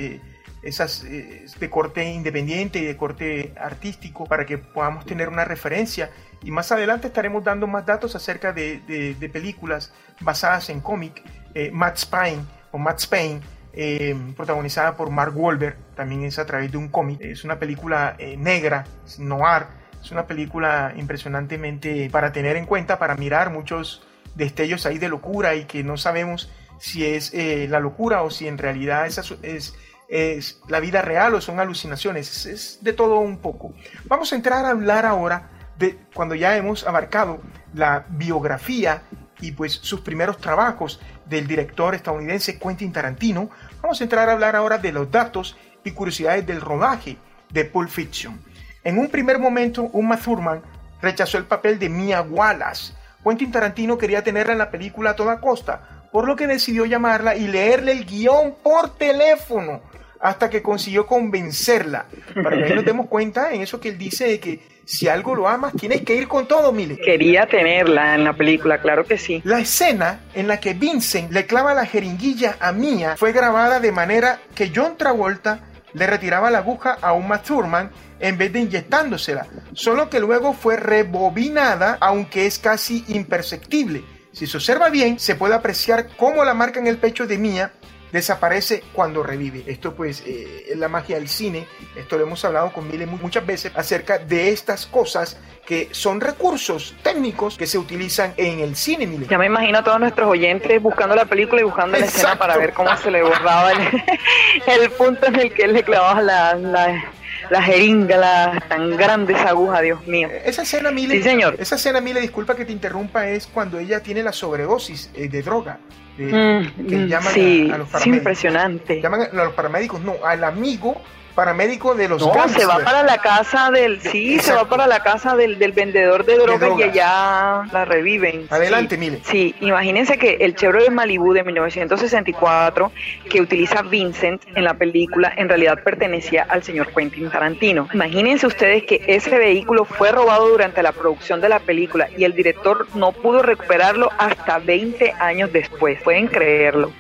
esas 0.63 1.05
eh, 1.05 1.47
de 1.59 1.71
corte 1.71 2.05
independiente 2.05 2.79
y 2.79 2.85
de 2.85 2.97
corte 2.97 3.53
artístico 3.57 4.27
para 4.27 4.47
que 4.47 4.59
podamos 4.59 5.05
tener 5.07 5.29
una 5.29 5.45
referencia. 5.45 6.11
Y 6.43 6.51
más 6.51 6.73
adelante 6.73 7.09
estaremos 7.09 7.45
dando 7.45 7.67
más 7.67 7.87
datos 7.87 8.15
acerca 8.17 8.53
de, 8.53 8.81
de, 8.81 9.15
de 9.15 9.29
películas 9.29 9.93
basadas 10.21 10.71
en 10.71 10.81
cómic 10.81 11.23
eh, 11.55 11.71
Matt 11.73 11.97
Spain 11.99 12.47
o 12.71 12.79
Matt 12.79 13.01
Spain 13.01 13.41
eh, 13.75 14.15
protagonizada 14.37 14.97
por 14.97 15.11
Mark 15.11 15.33
Wahlberg 15.35 15.77
también 15.95 16.25
es 16.25 16.39
a 16.39 16.45
través 16.45 16.71
de 16.71 16.77
un 16.79 16.89
cómic. 16.89 17.21
Es 17.23 17.45
una 17.45 17.59
película 17.59 18.17
eh, 18.19 18.37
negra 18.37 18.85
noir 19.19 19.67
es 20.03 20.11
una 20.11 20.27
película 20.27 20.93
impresionantemente 20.97 22.11
para 22.11 22.33
tener 22.33 22.57
en 22.57 22.67
cuenta 22.67 22.99
para 22.99 23.15
mirar 23.15 23.51
muchos 23.51 24.03
destellos 24.35 24.85
ahí 24.85 24.99
de 24.99 25.09
locura 25.09 25.55
y 25.55 25.65
que 25.65 25.85
no 25.85 25.97
sabemos 25.97 26.51
si 26.81 27.07
es 27.07 27.33
eh, 27.33 27.69
la 27.71 27.79
locura 27.79 28.23
o 28.23 28.31
si 28.31 28.49
en 28.49 28.59
realidad 28.59 29.07
esa 29.07 29.23
es 29.43 29.75
es 30.13 30.61
la 30.69 30.79
vida 30.79 31.01
real 31.01 31.35
o 31.35 31.41
son 31.41 31.59
alucinaciones, 31.59 32.31
es, 32.31 32.47
es, 32.47 32.79
de 32.83 32.93
todo 32.93 33.19
un 33.19 33.39
poco. 33.39 33.73
Vamos 34.05 34.31
a 34.33 34.37
entrar 34.37 34.67
a 34.67 34.71
hablar 34.71 35.07
ahora 35.07 35.49
de 35.79 35.99
cuando 36.13 36.35
ya 36.35 36.55
hemos 36.55 36.87
abarcado 36.87 37.41
la 37.73 38.05
biografía 38.11 39.05
y 39.41 39.53
pues 39.53 39.73
sus 39.73 40.03
primeros 40.03 40.37
trabajos 40.37 41.01
del 41.25 41.47
director 41.47 41.95
estadounidense 41.95 42.59
Quentin 42.59 42.93
Tarantino, 42.93 43.49
vamos 43.81 44.03
a 44.03 44.05
entrar 44.05 44.29
a 44.29 44.33
hablar 44.33 44.55
ahora 44.55 44.77
de 44.77 44.93
los 44.93 45.11
datos 45.11 45.57
y 45.83 45.93
curiosidades 45.93 46.47
del 46.47 46.61
rodaje 46.61 47.17
de 47.49 47.65
Pulp 47.65 47.89
Fiction. 47.89 48.39
En 48.85 48.99
un 48.99 49.09
primer 49.09 49.39
momento, 49.39 49.85
Uma 49.95 50.19
Thurman 50.19 50.61
rechazó 51.01 51.39
el 51.39 51.45
papel 51.45 51.79
de 51.79 51.89
Mia 51.89 52.21
Wallace. 52.21 52.93
Quentin 53.25 53.51
Tarantino 53.51 53.97
quería 53.97 54.23
tenerla 54.23 54.53
en 54.53 54.59
la 54.59 54.71
película 54.71 55.11
a 55.11 55.17
toda 55.17 55.41
costa, 55.41 56.05
por 56.13 56.27
lo 56.27 56.37
que 56.37 56.47
decidió 56.47 56.85
llamarla 56.85 57.35
y 57.35 57.49
leerle 57.49 57.93
el 57.93 58.05
guion 58.05 58.57
por 58.63 58.95
teléfono 58.97 59.81
hasta 60.23 60.49
que 60.49 60.63
consiguió 60.63 61.05
convencerla. 61.05 62.07
Para 62.43 62.57
que 62.57 62.65
ahí 62.65 62.75
nos 62.75 62.85
demos 62.85 63.09
cuenta 63.09 63.53
en 63.53 63.61
eso 63.61 63.81
que 63.81 63.89
él 63.89 63.99
dice 63.99 64.29
de 64.29 64.41
que 64.41 64.61
si 64.85 65.09
algo 65.09 65.35
lo 65.35 65.49
amas, 65.49 65.75
tienes 65.75 66.03
que 66.03 66.15
ir 66.15 66.29
con 66.29 66.47
todo, 66.47 66.73
Mile. 66.73 66.97
Quería 66.97 67.47
tenerla 67.47 68.15
en 68.15 68.23
la 68.23 68.33
película, 68.33 68.81
claro 68.81 69.05
que 69.05 69.19
sí. 69.19 69.43
La 69.45 69.59
escena 69.59 70.21
en 70.35 70.47
la 70.47 70.61
que 70.61 70.75
Vincent 70.75 71.33
le 71.33 71.45
clava 71.45 71.75
la 71.75 71.87
jeringuilla 71.87 72.57
a 72.61 72.71
Mia 72.71 73.17
fue 73.17 73.33
grabada 73.33 73.81
de 73.81 73.91
manera 73.91 74.41
que 74.55 74.71
John 74.75 74.97
Travolta 74.97 75.61
le 75.93 76.07
retiraba 76.07 76.53
la 76.53 76.59
aguja 76.59 76.99
a 77.03 77.13
Uma 77.15 77.43
Thurman 77.43 77.91
en 78.21 78.39
vez 78.39 78.53
de 78.53 78.61
inyectándosela, 78.61 79.49
solo 79.73 80.09
que 80.09 80.21
luego 80.21 80.53
fue 80.53 80.77
rebobinada, 80.77 81.99
aunque 82.01 82.47
es 82.47 82.61
casi 82.61 83.05
imperceptible. 83.09 84.05
Si 84.31 84.47
se 84.47 84.57
observa 84.57 84.89
bien, 84.89 85.19
se 85.19 85.35
puede 85.35 85.55
apreciar 85.55 86.07
cómo 86.17 86.45
la 86.45 86.55
marca 86.55 86.79
en 86.79 86.87
el 86.87 86.99
pecho 86.99 87.27
de 87.27 87.39
Mia 87.39 87.73
desaparece 88.13 88.85
cuando 88.93 89.23
revive. 89.23 89.65
Esto 89.67 89.95
pues 89.95 90.23
eh, 90.27 90.67
es 90.71 90.77
la 90.77 90.89
magia 90.89 91.17
del 91.17 91.29
cine. 91.29 91.67
Esto 91.97 92.17
lo 92.19 92.25
hemos 92.25 92.45
hablado 92.45 92.73
con 92.73 92.89
Mile 92.89 93.07
muchas 93.07 93.45
veces 93.45 93.73
acerca 93.75 94.19
de 94.19 94.51
estas 94.51 94.87
cosas 94.87 95.39
que 95.67 95.89
son 95.93 96.21
recursos 96.21 96.95
técnicos 97.03 97.57
que 97.57 97.67
se 97.67 97.79
utilizan 97.79 98.35
en 98.37 98.61
el 98.61 98.77
cine, 98.77 99.07
Mile. 99.07 99.27
Ya 99.31 99.39
me 99.39 99.47
imagino 99.47 99.79
a 99.79 99.85
todos 99.85 99.99
nuestros 99.99 100.29
oyentes 100.29 100.81
buscando 100.83 101.15
la 101.15 101.25
película 101.25 101.61
y 101.61 101.65
buscando 101.65 101.99
la 101.99 102.07
escena 102.07 102.37
para 102.37 102.57
ver 102.57 102.73
cómo 102.73 102.95
se 102.97 103.11
le 103.11 103.23
borraba 103.23 103.73
el, 103.73 103.79
el 104.83 104.91
punto 104.91 105.27
en 105.27 105.37
el 105.37 105.53
que 105.53 105.65
él 105.65 105.73
le 105.73 105.83
clavaba 105.83 106.21
la, 106.21 106.55
la 106.55 107.13
la 107.51 107.63
jeringa, 107.63 108.17
la 108.17 108.65
tan 108.69 108.97
grande 108.97 109.35
esa 109.35 109.51
aguja, 109.51 109.81
Dios 109.81 110.07
mío. 110.07 110.29
Esa 110.45 110.63
escena, 110.63 110.91
Mile, 110.91 111.17
sí, 111.17 111.23
señor. 111.23 111.57
Esa 111.59 111.75
escena, 111.75 112.01
Mile, 112.01 112.21
disculpa 112.21 112.55
que 112.55 112.65
te 112.65 112.73
interrumpa, 112.73 113.29
es 113.29 113.47
cuando 113.47 113.79
ella 113.79 114.01
tiene 114.01 114.23
la 114.23 114.33
sobredosis 114.33 115.11
eh, 115.15 115.29
de 115.29 115.43
droga. 115.43 115.79
De, 116.17 116.27
mm, 116.27 116.87
que 116.87 117.09
llaman 117.09 117.33
sí, 117.33 117.69
a, 117.71 117.75
a, 117.75 117.79
los 117.79 117.89
paramédicos. 117.89 118.03
Sí, 118.03 118.11
impresionante. 118.11 119.01
Llaman 119.01 119.23
a 119.23 119.45
los 119.45 119.55
paramédicos, 119.55 120.01
no, 120.03 120.15
al 120.25 120.45
amigo 120.45 121.01
paramédico 121.33 121.95
de 121.95 122.09
los 122.09 122.21
no, 122.21 122.33
gangsters. 122.33 122.63
se 122.63 122.67
va 122.67 122.79
para 122.85 123.03
la 123.03 123.19
casa 123.19 123.71
del 123.71 124.01
sí 124.01 124.35
Exacto. 124.35 124.59
se 124.59 124.65
va 124.65 124.69
para 124.69 124.87
la 124.87 125.03
casa 125.03 125.37
del, 125.37 125.59
del 125.59 125.73
vendedor 125.73 126.25
de 126.25 126.35
drogas, 126.37 126.61
de 126.61 126.67
drogas, 126.67 126.87
y 126.87 126.91
allá 126.91 127.63
la 127.73 127.85
reviven 127.85 128.47
adelante 128.51 128.97
sí. 128.97 129.01
mire 129.01 129.21
sí 129.25 129.55
imagínense 129.61 130.19
que 130.19 130.39
el 130.41 130.55
Chevrolet 130.55 130.91
Malibu 130.91 131.33
de 131.33 131.45
1964 131.45 132.93
que 133.31 133.41
utiliza 133.41 133.83
Vincent 133.83 134.43
en 134.55 134.65
la 134.65 134.75
película 134.75 135.33
en 135.37 135.49
realidad 135.49 135.83
pertenecía 135.83 136.47
al 136.49 136.63
señor 136.63 136.89
Quentin 136.95 137.31
Tarantino 137.31 137.89
imagínense 137.93 138.47
ustedes 138.47 138.85
que 138.85 139.03
ese 139.07 139.39
vehículo 139.39 139.85
fue 139.85 140.13
robado 140.13 140.49
durante 140.49 140.83
la 140.83 140.93
producción 140.93 141.41
de 141.41 141.49
la 141.49 141.61
película 141.61 142.09
y 142.17 142.25
el 142.25 142.35
director 142.35 142.87
no 142.95 143.13
pudo 143.13 143.43
recuperarlo 143.43 144.11
hasta 144.19 144.59
20 144.59 145.15
años 145.19 145.53
después 145.53 146.01
pueden 146.03 146.27
creerlo 146.27 146.93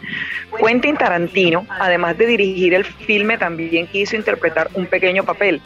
Quentin 0.58 0.96
Tarantino 0.96 1.66
además 1.68 2.16
de 2.16 2.26
dirigir 2.26 2.74
el 2.74 2.84
filme 2.84 3.38
también 3.38 3.86
quiso 3.86 4.16
interpretar 4.22 4.70
un 4.74 4.86
pequeño 4.86 5.24
papel. 5.24 5.60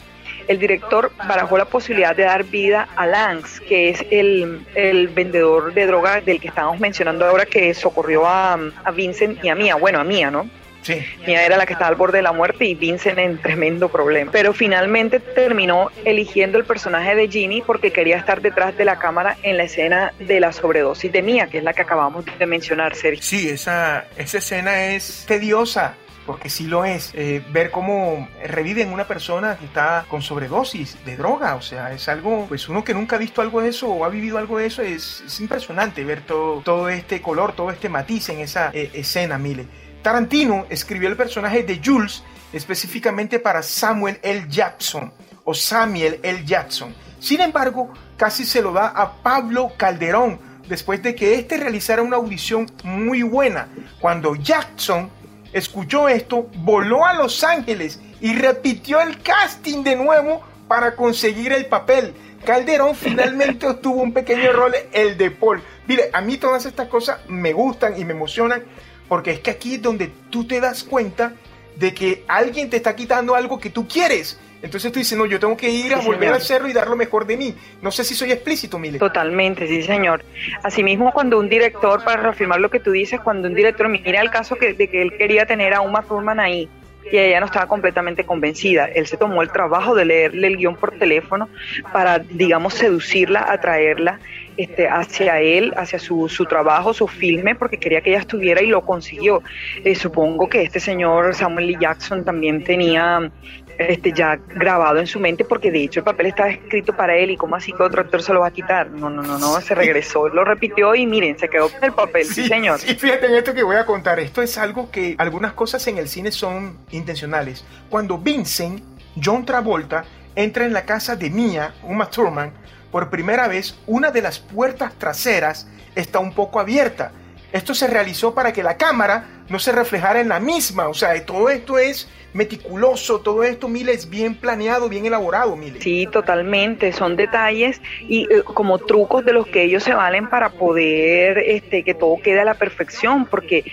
El 0.49 0.59
director 0.59 1.11
barajó 1.27 1.59
la 1.59 1.65
posibilidad 1.65 2.15
de 2.15 2.23
dar 2.23 2.45
vida 2.45 2.89
a 2.97 3.07
Lance, 3.07 3.63
que 3.65 3.89
es 3.91 4.05
el, 4.11 4.65
el 4.75 5.09
vendedor 5.09 5.75
de 5.75 5.87
droga 5.87 6.21
del 6.21 6.41
que 6.41 6.49
estábamos 6.49 6.79
mencionando 6.79 7.25
ahora, 7.27 7.47
que 7.47 7.75
socorrió 7.75 8.27
a, 8.27 8.55
a 8.85 8.91
Vincent 8.93 9.45
y 9.45 9.49
a 9.49 9.55
Mia, 9.55 9.75
bueno, 9.75 9.99
a 9.99 10.05
Mia, 10.05 10.31
¿no? 10.31 10.49
Sí. 10.83 11.05
Mia 11.27 11.45
era 11.45 11.57
la 11.57 11.67
que 11.67 11.73
estaba 11.73 11.89
al 11.89 11.97
borde 11.97 12.19
de 12.19 12.23
la 12.23 12.31
muerte 12.31 12.65
y 12.65 12.77
Vincent 12.77 13.19
en 13.19 13.39
tremendo 13.39 13.89
problema. 13.89 14.31
Pero 14.31 14.53
finalmente 14.53 15.19
terminó 15.19 15.91
eligiendo 16.05 16.59
el 16.59 16.65
personaje 16.65 17.17
de 17.17 17.27
Ginny 17.27 17.61
porque 17.63 17.91
quería 17.91 18.17
estar 18.17 18.41
detrás 18.41 18.77
de 18.77 18.85
la 18.85 18.97
cámara 19.01 19.37
en 19.43 19.57
la 19.57 19.65
escena 19.65 20.13
de 20.21 20.39
la 20.39 20.53
sobredosis 20.53 21.11
de 21.11 21.23
Mia, 21.23 21.49
que 21.49 21.59
es 21.59 21.65
la 21.65 21.73
que 21.73 21.83
acabamos 21.83 22.25
de 22.25 22.47
mencionar, 22.47 22.95
Sergio. 22.95 23.21
Sí, 23.21 23.49
esa, 23.49 24.05
esa 24.17 24.39
escena 24.39 24.95
es 24.95 25.25
tediosa 25.27 25.97
porque 26.27 26.51
sí 26.51 26.67
lo 26.67 26.85
es, 26.85 27.13
eh, 27.15 27.43
ver 27.53 27.71
cómo 27.71 28.29
reviven 28.45 28.93
una 28.93 29.07
persona 29.07 29.57
que 29.57 29.65
está 29.65 30.05
con 30.09 30.23
sobredosis 30.23 30.99
de 31.05 31.17
droga, 31.17 31.55
o 31.55 31.63
sea, 31.63 31.93
es 31.93 32.09
algo, 32.09 32.47
pues 32.49 32.69
uno 32.69 32.83
que 32.85 32.93
nunca 32.93 33.17
ha 33.17 33.19
visto 33.19 33.41
algo 33.41 33.63
de 33.63 33.69
eso 33.69 33.89
o 33.89 34.05
ha 34.05 34.09
vivido 34.09 34.37
algo 34.39 34.59
de 34.59 34.67
eso, 34.67 34.83
es, 34.83 35.23
es 35.25 35.41
impresionante 35.41 36.05
ver 36.05 36.23
todo, 36.23 36.61
todo 36.63 36.89
este 36.89 37.23
color, 37.23 37.53
todo 37.55 37.71
este 37.71 37.89
matiz 37.89 38.29
en 38.29 38.41
esa 38.41 38.71
eh, 38.75 38.91
escena, 38.93 39.39
Mile. 39.39 39.67
Tarantino 40.03 40.67
escribió 40.69 41.09
el 41.09 41.17
personaje 41.17 41.63
de 41.63 41.81
Jules 41.83 42.23
específicamente 42.53 43.39
para 43.39 43.63
Samuel 43.63 44.19
L. 44.23 44.47
Jackson 44.49 45.13
o 45.45 45.55
Samuel 45.55 46.21
L. 46.23 46.45
Jackson. 46.45 46.95
Sin 47.19 47.41
embargo, 47.41 47.93
casi 48.17 48.45
se 48.45 48.63
lo 48.63 48.73
da 48.73 48.89
a 48.89 49.15
Pablo 49.23 49.73
Calderón 49.77 50.39
después 50.69 51.03
de 51.03 51.15
que 51.15 51.35
éste 51.35 51.57
realizara 51.57 52.03
una 52.03 52.17
audición 52.17 52.71
muy 52.85 53.23
buena. 53.23 53.69
Cuando 54.01 54.35
Jackson 54.35 55.11
escuchó 55.53 56.09
esto, 56.09 56.49
voló 56.57 57.07
a 57.07 57.15
Los 57.15 57.45
Ángeles 57.45 58.01
y 58.21 58.35
repitió 58.35 59.01
el 59.01 59.23
casting 59.23 59.83
de 59.83 59.97
nuevo 59.97 60.43
para 60.69 60.95
conseguir 60.95 61.53
el 61.53 61.67
papel. 61.67 62.15
Calderón 62.45 62.95
finalmente 62.95 63.67
obtuvo 63.69 64.03
un 64.03 64.13
pequeño 64.13 64.53
rol, 64.53 64.75
el 64.93 65.17
de 65.17 65.31
Paul. 65.31 65.63
Mire, 65.87 66.11
a 66.13 66.21
mí 66.21 66.37
todas 66.37 66.67
estas 66.67 66.89
cosas 66.89 67.21
me 67.29 67.53
gustan 67.53 67.99
y 67.99 68.05
me 68.05 68.13
emocionan 68.13 68.65
porque 69.09 69.33
es 69.33 69.41
que 69.41 69.51
aquí 69.51 69.75
es 69.75 69.83
donde 69.83 70.13
tú 70.31 70.47
te 70.47 70.61
das 70.61 70.83
cuenta 70.83 71.35
de 71.77 71.95
que 71.95 72.25
alguien 72.27 72.71
te 72.71 72.77
está 72.77 72.97
quitando 72.97 73.35
algo 73.35 73.59
que 73.59 73.71
tú 73.71 73.87
quieres. 73.87 74.39
Entonces 74.67 74.93
tú 74.93 74.99
dices, 74.99 75.17
no, 75.17 75.27
yo 75.27 75.41
tengo 75.41 75.57
que 75.57 75.71
ir 75.71 75.95
a 75.95 76.01
sí, 76.01 76.07
volver 76.07 76.21
señor. 76.21 76.35
a 76.35 76.37
hacerlo 76.37 76.69
y 76.69 76.73
dar 76.73 76.89
lo 76.89 76.97
mejor 76.97 77.25
de 77.25 77.37
mí. 77.37 77.55
No 77.81 77.91
sé 77.91 78.05
si 78.05 78.15
soy 78.15 78.33
explícito, 78.33 78.79
Mile. 78.79 78.99
Totalmente, 78.99 79.67
sí, 79.67 79.83
señor. 79.83 80.25
Asimismo, 80.63 81.13
cuando 81.13 81.39
un 81.39 81.49
director, 81.49 82.05
para 82.05 82.21
reafirmar 82.21 82.61
lo 82.61 82.69
que 82.69 82.81
tú 82.81 82.91
dices, 82.91 83.21
cuando 83.21 83.49
un 83.49 83.55
director, 83.55 83.89
mira 83.89 84.21
el 84.21 84.31
caso 84.31 84.57
que, 84.57 84.75
de 84.75 84.89
que 84.89 85.03
él 85.03 85.17
quería 85.17 85.47
tener 85.47 85.73
a 85.73 85.81
Uma 85.81 86.03
Thurman 86.03 86.41
ahí, 86.41 86.69
y 87.11 87.19
ella 87.19 87.41
no 87.41 87.47
estaba 87.47 87.67
completamente 87.67 88.25
convencida. 88.25 88.87
Él 88.87 89.07
se 89.07 89.17
tomó 89.17 89.43
el 89.43 89.51
trabajo 89.51 89.95
de 89.95 90.05
leerle 90.05 90.49
el 90.49 90.57
guion 90.57 90.75
por 90.77 90.93
teléfono 90.99 91.49
para, 91.93 92.19
digamos, 92.19 92.75
seducirla, 92.75 93.47
atraerla 93.49 94.19
este, 94.57 94.89
hacia 94.89 95.41
él, 95.41 95.73
hacia 95.77 95.99
su, 95.99 96.29
su 96.29 96.47
trabajo, 96.47 96.93
su 96.93 97.07
filme, 97.07 97.55
porque 97.55 97.79
quería 97.79 98.01
que 98.01 98.11
ella 98.11 98.21
estuviera 98.21 98.63
y 98.63 98.67
lo 98.67 98.81
consiguió. 98.85 99.43
Eh, 99.85 99.95
supongo 99.95 100.49
que 100.49 100.63
este 100.63 100.81
señor 100.81 101.35
Samuel 101.35 101.69
Lee 101.69 101.77
Jackson 101.81 102.25
también 102.25 102.65
tenía 102.65 103.31
este, 103.79 104.13
ya 104.13 104.39
grabado 104.49 104.99
en 104.99 105.07
su 105.07 105.21
mente, 105.21 105.45
porque 105.45 105.71
de 105.71 105.85
hecho 105.85 106.01
el 106.01 106.05
papel 106.05 106.27
estaba 106.27 106.51
escrito 106.51 106.97
para 106.97 107.17
él 107.17 107.31
y 107.31 107.37
cómo 107.37 107.57
así 107.57 107.73
que 107.73 107.83
otro 107.83 108.01
actor 108.01 108.23
se 108.23 108.33
lo 108.33 108.41
va 108.41 108.49
a 108.49 108.51
quitar. 108.51 108.91
No, 108.91 109.11
no, 109.11 109.23
no, 109.23 109.39
no, 109.39 109.61
se 109.61 109.75
regresó, 109.75 110.29
lo 110.29 110.45
repitió 110.45 110.95
y 110.95 111.07
miren, 111.07 111.39
se 111.39 111.49
quedó 111.49 111.69
con 111.69 111.85
el 111.85 111.93
papel, 111.93 112.25
sí, 112.25 112.43
sí 112.43 112.49
señor. 112.49 112.79
Sí, 112.79 112.95
fíjate 112.95 113.27
en 113.27 113.35
esto 113.35 113.55
que 113.55 113.63
voy 113.63 113.77
a 113.77 113.87
contar. 113.87 114.19
Esto 114.21 114.43
es 114.43 114.57
algo 114.59 114.91
que 114.91 115.15
algunas 115.19 115.53
cosas 115.53 115.87
en 115.87 115.99
el 115.99 116.09
cine 116.09 116.33
son 116.33 116.79
intencionales. 116.91 117.65
Cuando 117.89 118.19
Vincent, 118.19 118.83
John 119.23 119.45
Travolta, 119.45 120.05
entra 120.35 120.65
en 120.65 120.73
la 120.73 120.85
casa 120.85 121.17
de 121.17 121.31
Mia, 121.31 121.75
Uma 121.83 122.11
Thurman, 122.11 122.53
por 122.91 123.11
primera 123.11 123.49
vez, 123.49 123.79
una 123.87 124.11
de 124.11 124.23
las 124.23 124.39
puertas 124.39 124.95
traseras 124.95 125.69
está 125.95 126.19
un 126.19 126.35
poco 126.35 126.61
abierta. 126.61 127.13
Esto 127.53 127.75
se 127.75 127.87
realizó 127.87 128.35
para 128.35 128.53
que 128.53 128.63
la 128.63 128.77
cámara 128.77 129.36
no 129.49 129.59
se 129.59 129.73
reflejara 129.73 130.21
en 130.21 130.29
la 130.29 130.41
misma. 130.41 130.89
O 130.89 130.95
sea, 130.95 131.25
todo 131.25 131.49
esto 131.49 131.79
es 131.79 132.09
meticuloso, 132.37 133.21
todo 133.21 133.43
esto, 133.43 133.67
Mile, 133.67 133.93
es 133.93 134.09
bien 134.09 134.35
planeado, 134.35 134.89
bien 134.89 135.07
elaborado, 135.07 135.57
Mile. 135.57 135.81
Sí, 135.81 136.07
totalmente. 136.07 136.93
Son 136.93 137.17
detalles 137.17 137.81
y 138.01 138.25
eh, 138.25 138.43
como 138.43 138.79
trucos 138.79 139.25
de 139.25 139.33
los 139.33 139.47
que 139.47 139.63
ellos 139.63 139.83
se 139.83 139.95
valen 139.95 140.29
para 140.29 140.51
poder 140.51 141.39
este, 141.39 141.83
que 141.83 141.95
todo 141.95 142.17
quede 142.23 142.41
a 142.41 142.45
la 142.45 142.55
perfección, 142.55 143.25
porque 143.25 143.65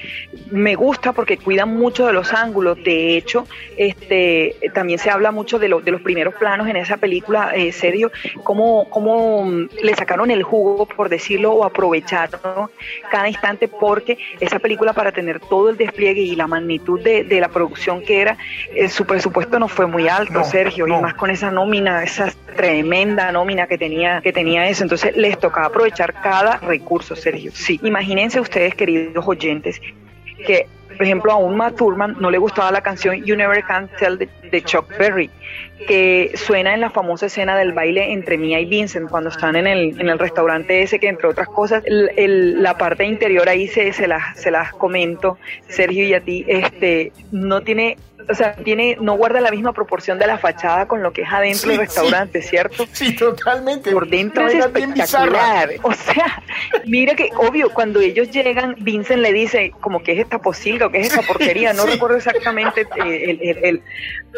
me 0.50 0.76
gusta 0.76 1.12
porque 1.12 1.38
cuidan 1.38 1.76
mucho 1.76 2.08
de 2.08 2.14
los 2.14 2.34
ángulos. 2.34 2.82
De 2.84 3.18
hecho, 3.18 3.46
este, 3.76 4.56
también 4.74 4.98
se 4.98 5.10
habla 5.10 5.32
mucho 5.32 5.60
de, 5.60 5.68
lo, 5.68 5.82
de 5.82 5.92
los 5.92 6.02
primeros 6.02 6.34
planos 6.36 6.68
en 6.68 6.78
esa 6.78 6.98
película, 6.98 7.52
eh, 7.54 7.72
Sergio, 7.74 8.12
cómo, 8.44 8.90
cómo 8.90 9.46
le 9.82 9.96
sacaron 9.96 10.32
el 10.32 10.44
jugo, 10.44 10.86
por 10.86 11.10
decirlo, 11.10 11.52
o 11.52 11.66
aprovecharon 11.66 12.72
cada 13.12 13.28
instante, 13.28 13.68
porque 13.68 14.18
esa 14.40 14.60
película 14.60 14.94
para 14.94 15.12
tener 15.12 15.42
todo 15.42 15.63
el 15.70 15.78
despliegue 15.78 16.22
y 16.22 16.36
la 16.36 16.48
magnitud 16.48 17.00
de, 17.02 17.24
de 17.24 17.40
la 17.40 17.50
producción 17.50 18.02
que 18.04 18.22
era, 18.22 18.38
eh, 18.74 18.90
su 18.90 19.06
presupuesto 19.06 19.60
no 19.60 19.68
fue 19.68 19.86
muy 19.88 20.08
alto, 20.08 20.34
No, 20.34 20.44
Sergio, 20.44 20.88
no. 20.88 21.00
y 21.00 21.02
más 21.02 21.14
con 21.16 21.30
esa 21.30 21.52
nómina, 21.52 22.04
esa 22.04 22.32
tremenda 22.56 23.32
nómina 23.32 23.68
que 23.68 23.78
tenía, 23.78 24.22
que 24.22 24.32
tenía 24.34 24.68
eso. 24.68 24.84
Entonces 24.84 25.16
les 25.18 25.38
tocaba 25.40 25.68
aprovechar 25.68 26.14
cada 26.22 26.58
recurso, 26.58 27.16
Sergio. 27.16 27.52
Sí, 27.54 27.80
imagínense 27.84 28.40
ustedes, 28.40 28.76
queridos 28.76 29.26
oyentes, 29.28 29.82
que 30.46 30.68
por 30.96 31.04
ejemplo 31.06 31.32
a 31.32 31.38
un 31.38 31.58
Matt 31.58 31.76
Thurman 31.78 32.16
no 32.20 32.30
le 32.30 32.38
gustaba 32.38 32.72
la 32.72 32.82
canción 32.82 33.24
You 33.24 33.36
Never 33.36 33.64
Can 33.64 33.90
Tell 33.98 34.18
de, 34.18 34.30
de 34.52 34.62
Chuck 34.64 34.88
Berry 34.98 35.30
que 35.88 36.32
suena 36.36 36.74
en 36.74 36.82
la 36.82 36.90
famosa 36.90 37.26
escena 37.26 37.58
del 37.58 37.74
baile 37.74 38.12
entre 38.14 38.38
Mia 38.38 38.60
y 38.60 38.66
Vincent 38.66 39.10
cuando 39.10 39.30
están 39.30 39.56
en 39.56 39.68
el, 39.68 40.00
en 40.00 40.10
el 40.10 40.20
restaurante 40.20 40.82
ese 40.82 41.00
que 41.00 41.08
entre 41.10 41.28
otras 41.28 41.48
cosas 41.48 41.84
el- 41.86 42.12
el- 42.16 42.64
la 42.64 42.78
parte 42.78 43.04
interior 43.06 43.50
ahí 43.50 43.68
se, 43.68 43.92
se, 43.94 44.08
las, 44.08 44.40
se 44.40 44.52
las 44.52 44.72
comento 44.74 45.38
Sergio 45.68 46.06
y 46.06 46.14
a 46.14 46.22
ti 46.22 46.46
este 46.48 47.12
no 47.32 47.62
tiene 47.62 47.98
o 48.30 48.34
sea, 48.36 48.54
tiene, 48.56 48.96
no 49.02 49.18
guarda 49.18 49.42
la 49.42 49.52
misma 49.52 49.74
proporción 49.74 50.18
de 50.18 50.26
la 50.28 50.38
fachada 50.38 50.88
con 50.88 51.04
lo 51.04 51.12
que 51.12 51.24
es 51.24 51.28
adentro 51.30 51.64
Sí, 51.64 51.68
del 51.72 51.78
restaurante, 51.80 52.42
¿cierto? 52.42 52.86
Sí, 52.94 53.14
totalmente. 53.18 53.92
Por 53.92 54.08
dentro 54.08 54.48
es 54.48 54.54
espectacular. 54.54 55.72
O 55.82 55.92
sea, 55.92 56.42
mira 56.86 57.16
que 57.16 57.32
obvio, 57.36 57.70
cuando 57.74 58.00
ellos 58.00 58.32
llegan, 58.32 58.76
Vincent 58.80 59.20
le 59.22 59.34
dice 59.34 59.74
como 59.82 60.04
que 60.04 60.14
es 60.14 60.20
esta 60.20 60.40
posilga 60.40 60.86
o 60.86 60.90
que 60.90 61.00
es 61.02 61.08
esta 61.08 61.22
porquería, 61.28 61.74
no 61.74 61.84
Sí. 61.86 61.92
recuerdo 61.92 62.16
exactamente 62.16 62.88
eh, 63.06 63.24
el, 63.30 63.40
el- 63.42 63.66
el- 63.66 63.82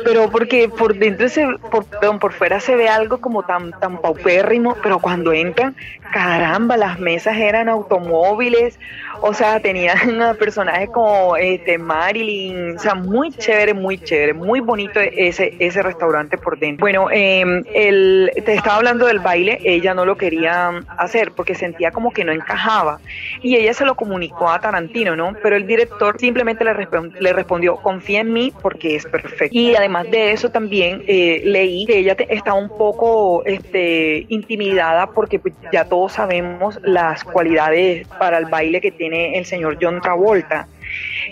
pero 0.03 0.31
porque 0.31 0.67
por 0.67 0.97
dentro 1.05 1.29
se, 1.29 1.45
por, 1.71 1.85
perdón, 1.85 2.19
por 2.19 2.33
fuera 2.33 2.59
se 2.59 2.75
ve 2.75 2.89
algo 2.89 3.19
como 3.19 3.43
tan, 3.43 3.71
tan 3.79 3.99
paupérrimo, 4.01 4.75
pero 4.81 4.99
cuando 4.99 5.33
entran, 5.33 5.75
caramba, 6.11 6.77
las 6.77 6.99
mesas 6.99 7.37
eran 7.37 7.69
automóviles, 7.69 8.79
o 9.21 9.33
sea, 9.33 9.59
tenían 9.59 10.21
a 10.21 10.33
personajes 10.33 10.89
como 10.89 11.37
este 11.37 11.77
Marilyn, 11.77 12.75
o 12.75 12.79
sea, 12.79 12.95
muy 12.95 13.31
chévere, 13.31 13.73
muy 13.73 13.97
chévere, 13.97 14.33
muy 14.33 14.59
bonito 14.59 14.99
ese, 14.99 15.55
ese 15.59 15.81
restaurante 15.81 16.37
por 16.37 16.57
dentro. 16.59 16.83
Bueno, 16.83 17.07
eh, 17.11 17.43
el, 17.73 18.31
te 18.45 18.53
estaba 18.53 18.77
hablando 18.77 19.05
del 19.05 19.19
baile, 19.19 19.59
ella 19.63 19.93
no 19.93 20.05
lo 20.05 20.17
quería 20.17 20.81
hacer 20.97 21.31
porque 21.31 21.55
sentía 21.55 21.91
como 21.91 22.11
que 22.11 22.23
no 22.23 22.31
encajaba 22.31 22.99
y 23.41 23.55
ella 23.55 23.73
se 23.73 23.85
lo 23.85 23.95
comunicó 23.95 24.49
a 24.49 24.59
Tarantino, 24.59 25.15
¿no? 25.15 25.33
Pero 25.41 25.55
el 25.55 25.67
director 25.67 26.19
simplemente 26.19 26.63
le, 26.63 26.73
le 27.19 27.33
respondió, 27.33 27.75
confía 27.77 28.21
en 28.21 28.33
mí 28.33 28.53
porque 28.61 28.95
es 28.95 29.05
perfecto. 29.05 29.57
Y 29.57 29.75
además 29.75 30.09
de 30.09 30.31
eso 30.31 30.49
también 30.49 30.94
eh, 31.07 31.41
leí 31.43 31.85
que 31.85 31.99
ella 31.99 32.15
estaba 32.29 32.57
un 32.57 32.69
poco 32.69 33.43
este, 33.45 34.25
intimidada 34.29 35.07
porque 35.07 35.39
pues, 35.39 35.53
ya 35.71 35.85
todos 35.85 36.13
sabemos 36.13 36.79
las 36.83 37.23
cualidades 37.23 38.07
para 38.19 38.37
el 38.37 38.45
baile 38.45 38.81
que 38.81 38.91
tiene 38.91 39.37
el 39.37 39.45
señor 39.45 39.77
John 39.81 40.01
Travolta. 40.01 40.67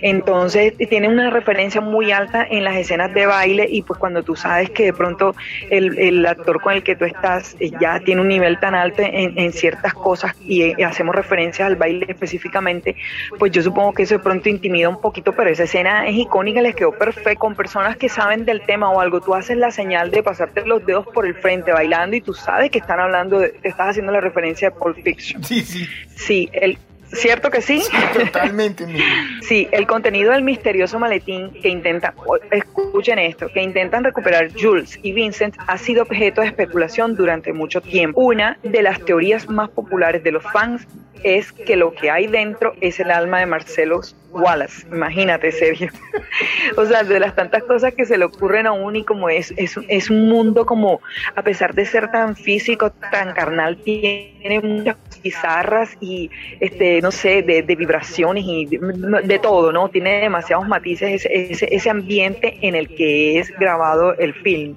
Entonces 0.02 0.74
tiene 0.90 1.08
una 1.08 1.30
referencia 1.30 1.82
muy 1.82 2.12
alta 2.12 2.46
en 2.50 2.64
las 2.64 2.76
escenas 2.76 3.14
de 3.14 3.26
baile 3.26 3.68
y 3.70 3.82
pues 3.82 4.00
cuando 4.00 4.24
tú 4.24 4.36
sabes 4.36 4.70
que 4.70 4.86
de 4.86 4.94
pronto 4.94 5.36
el, 5.70 6.26
actor 6.26 6.62
con 6.62 6.74
el 6.74 6.84
que 6.84 6.96
tú 6.96 7.06
estás 7.06 7.56
eh, 7.60 7.72
ya 7.80 8.00
tiene 8.00 8.22
un 8.22 8.28
nivel 8.28 8.60
tan 8.60 8.76
alto 8.76 9.02
en, 9.06 9.54
ciertas 9.54 9.94
cosas 9.94 10.36
y, 10.42 10.64
eh, 10.64 10.76
hacemos 10.86 11.16
referencias 11.16 11.68
al 11.68 11.76
baile 11.76 12.06
específicamente, 12.08 12.96
pues 13.38 13.52
yo 13.52 13.62
supongo 13.62 13.94
que 13.94 14.04
eso 14.04 14.16
de 14.16 14.24
pronto 14.24 14.50
intimida 14.50 14.90
un 14.90 15.00
poquito, 15.00 15.34
pero 15.34 15.50
esa 15.50 15.64
escena 15.64 16.08
es 16.08 16.16
icónica, 16.16 16.62
les 16.62 16.76
quedó 16.76 16.92
perfecto 16.92 17.24
con 17.40 17.56
personas 17.56 17.98
que 17.98 18.10
saben 18.10 18.46
del 18.46 18.62
tema 18.62 18.90
o 18.90 19.00
algo. 19.00 19.22
Tú 19.22 19.34
haces 19.34 19.58
la 19.58 19.72
señal 19.72 20.12
de 20.12 20.24
pasarte 20.24 20.66
los 20.66 20.86
dedos 20.86 21.06
por 21.08 21.26
el 21.26 21.36
frente 21.36 21.72
bailando 21.72 22.16
y 22.16 22.22
tú 22.22 22.34
sabes 22.34 22.72
que 22.72 22.80
están 22.80 23.00
hablando, 23.00 23.40
de, 23.40 23.50
te 23.50 23.68
estás 23.70 23.90
haciendo 23.90 24.12
la 24.12 24.22
referencia 24.22 24.70
de 24.70 24.76
Pulp 24.76 24.98
Fiction. 25.04 25.44
Sí, 25.44 25.62
sí. 25.62 25.88
Sí, 26.16 26.50
el, 26.54 26.78
¿Cierto 27.14 27.50
que 27.50 27.62
sí? 27.62 27.82
totalmente. 28.14 28.86
sí, 29.42 29.68
el 29.72 29.88
contenido 29.88 30.32
del 30.32 30.44
misterioso 30.44 31.00
maletín 31.00 31.52
que 31.62 31.70
intentan, 31.70 32.14
escuchen 32.52 33.20
esto, 33.20 33.48
que 33.50 33.62
intentan 33.62 34.04
recuperar 34.04 34.50
Jules 34.60 35.00
y 35.02 35.14
Vincent 35.14 35.56
ha 35.68 35.78
sido 35.78 36.04
objeto 36.04 36.42
de 36.42 36.48
especulación 36.48 37.16
durante 37.16 37.54
mucho 37.54 37.82
tiempo. 37.82 38.20
Una 38.22 38.58
de 38.64 38.82
las 38.82 39.04
teorías 39.04 39.48
más 39.50 39.70
populares 39.70 40.24
de 40.24 40.32
los 40.32 40.44
fans 40.44 40.88
es 41.24 41.52
que 41.52 41.76
lo 41.76 41.94
que 41.94 42.12
hay 42.12 42.28
dentro 42.28 42.74
es 42.82 43.00
el 43.00 43.12
alma 43.12 43.40
de 43.40 43.46
Marcelo 43.46 44.02
Wallace. 44.32 44.86
Imagínate, 44.92 45.52
Sergio. 45.52 45.90
o 46.78 46.86
sea, 46.86 47.04
de 47.04 47.20
las 47.20 47.36
tantas 47.36 47.64
cosas 47.64 47.94
que 47.94 48.06
se 48.06 48.18
le 48.18 48.26
ocurren 48.26 48.68
a 48.68 48.72
uno 48.72 48.98
y 48.98 49.04
como 49.04 49.30
es, 49.30 49.54
es, 49.58 49.78
es 49.88 50.10
un 50.10 50.28
mundo 50.28 50.66
como, 50.66 51.02
a 51.36 51.42
pesar 51.42 51.74
de 51.74 51.86
ser 51.86 52.12
tan 52.12 52.36
físico, 52.36 52.92
tan 53.12 53.34
carnal, 53.34 53.78
tiene 53.78 54.60
muchas 54.62 54.98
pizarras 55.22 55.96
y, 56.00 56.30
este 56.60 57.02
no 57.02 57.12
sé, 57.12 57.42
de, 57.44 57.62
vibraciones 57.62 58.44
y 58.46 58.66
de, 58.66 59.40
todo, 59.40 59.72
¿no? 59.72 59.90
Tiene 59.90 60.22
demasiados 60.22 60.68
matices 60.68 61.28
ese, 61.30 61.74
ese 61.74 61.90
ambiente 61.90 62.58
en 62.62 62.76
el 62.76 62.88
que 62.88 63.40
es 63.40 63.52
grabado 63.58 64.16
el 64.18 64.34
film. 64.34 64.76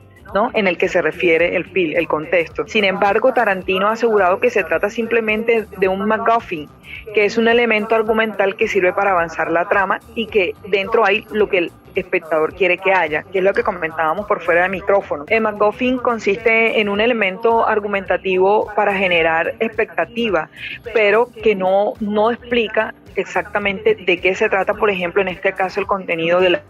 En 0.55 0.67
el 0.67 0.79
que 0.79 0.89
se 0.89 1.03
refiere 1.03 1.57
el, 1.57 1.65
film, 1.65 1.95
el 1.97 2.09
contexto. 2.09 2.67
Sin 2.67 2.85
embargo, 2.85 3.33
Tarantino 3.33 3.89
ha 3.89 3.93
asegurado 3.93 4.39
que 4.39 4.51
se 4.51 4.65
trata 4.65 4.91
simplemente 4.91 5.67
de 5.79 5.89
un 5.89 6.07
MacGuffin, 6.07 6.69
que 7.15 7.25
es 7.25 7.39
un 7.39 7.49
elemento 7.49 7.95
argumental 7.95 8.57
que 8.57 8.69
sirve 8.69 8.93
para 8.93 9.13
avanzar 9.13 9.51
la 9.51 9.69
trama 9.69 10.01
y 10.15 10.27
que 10.27 10.55
dentro 10.69 11.05
hay 11.05 11.27
lo 11.31 11.49
que 11.49 11.59
el 11.59 11.73
espectador 11.95 12.55
quiere 12.55 12.79
que 12.79 12.93
haya, 12.93 13.23
que 13.23 13.39
es 13.39 13.45
lo 13.45 13.53
que 13.53 13.63
comentábamos 13.63 14.27
por 14.27 14.43
fuera 14.43 14.63
del 14.63 14.71
micrófono. 14.71 15.25
El 15.29 15.41
MacGuffin 15.41 15.99
consiste 15.99 16.81
en 16.81 16.89
un 16.89 17.01
elemento 17.01 17.67
argumentativo 17.67 18.71
para 18.75 18.95
generar 18.95 19.55
expectativa, 19.61 20.51
pero 20.93 21.31
que 21.43 21.55
no, 21.55 21.95
no 22.01 22.31
explica 22.31 22.95
exactamente 23.17 23.95
de 23.95 24.21
qué 24.21 24.35
se 24.35 24.49
trata, 24.49 24.75
por 24.75 24.91
ejemplo, 24.91 25.23
en 25.23 25.29
este 25.29 25.53
caso 25.53 25.81
el 25.81 25.87
contenido 25.87 26.41
de 26.41 26.51
la 26.51 26.63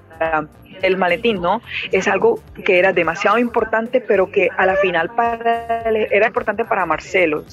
el 0.83 0.97
maletín, 0.97 1.41
¿no? 1.41 1.63
Es 1.93 2.09
algo 2.09 2.41
que 2.65 2.79
era 2.79 2.93
demasiado 2.93 3.39
importante, 3.39 4.01
pero 4.01 4.31
que 4.31 4.49
a 4.57 4.67
la 4.67 4.77
final 4.77 5.11
era 6.11 6.27
importante 6.27 6.65
para 6.65 6.87
Marcelo, 6.87 7.45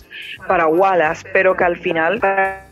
para 0.47 0.67
Wallace, 0.67 1.27
pero 1.31 1.55
que 1.55 1.63
al 1.63 1.77
final 1.77 2.19
para 2.19 2.65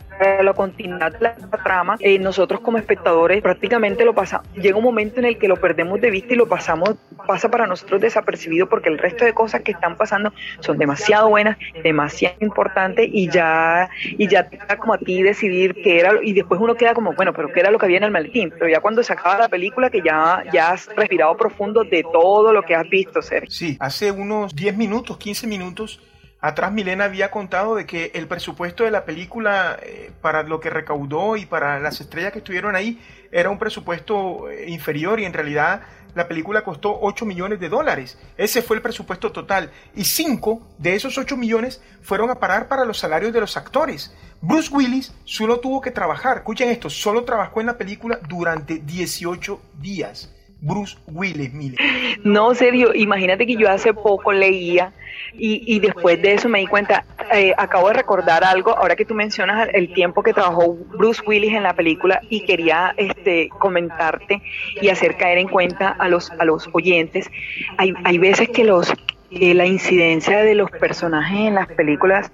la 0.44 0.54
continuidad 0.54 1.12
de 1.12 1.20
la 1.20 1.36
trama, 1.64 1.98
eh, 2.00 2.20
nosotros 2.20 2.62
como 2.62 2.78
espectadores 2.78 3.42
prácticamente 3.42 4.06
lo 4.06 4.14
pasamos, 4.14 4.48
llega 4.54 4.78
un 4.78 4.84
momento 4.84 5.20
en 5.20 5.26
el 5.26 5.38
que 5.38 5.48
lo 5.48 5.58
perdemos 5.58 6.00
de 6.00 6.12
vista 6.12 6.34
y 6.34 6.38
lo 6.38 6.48
pasamos, 6.48 6.96
pasa 7.28 7.50
para 7.50 7.68
nosotros 7.68 8.02
desapercibido 8.02 8.68
porque 8.68 8.90
el 8.90 8.98
resto 8.98 9.26
de 9.26 9.34
cosas 9.34 9.62
que 9.62 9.72
están 9.72 9.98
pasando 9.98 10.34
son 10.60 10.78
demasiado 10.78 11.30
buenas, 11.30 11.58
demasiado 11.84 12.36
importantes 12.42 13.10
y 13.12 13.30
ya, 13.30 13.90
y 14.04 14.28
ya 14.28 14.48
como 14.78 14.94
a 14.94 14.98
ti 14.98 15.22
decidir 15.24 15.74
qué 15.76 16.00
era, 16.00 16.14
y 16.22 16.34
después 16.34 16.60
uno 16.62 16.76
queda 16.76 16.94
como, 16.94 17.14
bueno, 17.14 17.34
pero 17.34 17.52
qué 17.52 17.60
era 17.60 17.72
lo 17.72 17.80
que 17.80 17.86
había 17.86 17.98
en 17.98 18.04
el 18.04 18.12
maletín, 18.12 18.52
pero 18.52 18.70
ya 18.70 18.80
cuando 18.80 19.04
se 19.04 19.14
acaba 19.14 19.38
la 19.38 19.50
película 19.50 19.90
que 19.90 20.02
ya, 20.02 20.44
ya 20.54 20.72
has 20.72 20.88
respirado 20.96 21.36
profundo 21.36 21.84
de 21.84 22.04
todo 22.12 22.54
lo 22.54 22.64
que 22.64 22.76
has 22.76 22.88
visto, 22.90 23.22
Sergio. 23.22 23.50
Sí, 23.50 23.78
hace 23.80 24.12
unos 24.12 24.56
10 24.56 24.78
minutos, 24.78 25.18
15 25.18 25.48
minutos, 25.48 26.00
Atrás 26.42 26.72
Milena 26.72 27.04
había 27.04 27.30
contado 27.30 27.76
de 27.76 27.86
que 27.86 28.12
el 28.16 28.28
presupuesto 28.28 28.84
de 28.84 28.90
la 28.90 29.06
película 29.06 29.78
eh, 29.84 30.12
para 30.22 30.42
lo 30.42 30.60
que 30.60 30.72
recaudó 30.72 31.38
y 31.38 31.46
para 31.46 31.80
las 31.80 32.02
estrellas 32.02 32.34
que 32.34 32.40
estuvieron 32.40 32.76
ahí 32.76 33.00
era 33.32 33.52
un 33.52 33.60
presupuesto 33.60 34.50
eh, 34.50 34.68
inferior 34.68 35.20
y 35.20 35.26
en 35.26 35.34
realidad 35.34 35.82
la 36.16 36.28
película 36.28 36.64
costó 36.64 36.98
8 37.00 37.26
millones 37.26 37.60
de 37.60 37.70
dólares. 37.70 38.18
Ese 38.38 38.64
fue 38.64 38.76
el 38.76 38.82
presupuesto 38.82 39.32
total. 39.32 39.72
Y 39.96 40.04
5 40.04 40.76
de 40.80 40.96
esos 40.96 41.18
8 41.18 41.38
millones 41.38 41.80
fueron 42.02 42.32
a 42.32 42.40
parar 42.40 42.68
para 42.68 42.86
los 42.86 42.98
salarios 42.98 43.32
de 43.34 43.40
los 43.40 43.56
actores. 43.56 44.14
Bruce 44.42 44.74
Willis 44.74 45.14
solo 45.24 45.60
tuvo 45.60 45.80
que 45.80 45.92
trabajar, 45.92 46.38
escuchen 46.38 46.70
esto, 46.70 46.90
solo 46.90 47.24
trabajó 47.24 47.62
en 47.62 47.68
la 47.68 47.78
película 47.78 48.20
durante 48.28 48.80
18 48.80 49.62
días. 49.80 50.34
Bruce 50.62 50.96
Willis, 51.08 51.52
mire. 51.54 51.78
No, 52.24 52.54
serio, 52.54 52.94
imagínate 52.94 53.46
que 53.46 53.56
yo 53.56 53.70
hace 53.70 53.94
poco 53.94 54.32
leía 54.32 54.94
y, 55.34 55.80
después 55.80 56.22
de 56.22 56.34
eso 56.34 56.50
me 56.50 56.60
di 56.60 56.68
cuenta, 56.68 57.06
eh, 57.34 57.54
acabo 57.58 57.88
de 57.88 57.94
recordar 57.96 58.44
algo, 58.44 58.78
ahora 58.78 58.96
que 58.96 59.06
tú 59.06 59.16
mencionas 59.16 59.70
el 59.74 59.94
tiempo 59.94 60.24
que 60.24 60.34
trabajó 60.34 60.76
Bruce 60.76 61.22
Willis 61.26 61.54
en 61.54 61.64
la 61.64 61.74
película 61.74 62.22
y 62.30 62.42
quería 62.42 62.94
este, 62.98 63.50
comentarte 63.50 64.42
y 64.82 64.90
hacer 64.90 65.18
caer 65.18 65.40
en 65.40 65.48
cuenta 65.48 65.90
a 65.90 66.10
los, 66.10 66.32
a 66.32 66.46
los 66.46 66.70
oyentes, 66.74 67.30
hay, 67.78 67.94
hay 68.04 68.18
veces 68.18 68.50
que 68.50 68.64
los 68.64 68.94
la 69.32 69.66
incidencia 69.66 70.40
de 70.44 70.56
los 70.56 70.70
personajes 70.72 71.40
en 71.48 71.56
las 71.56 71.68
películas 71.68 72.34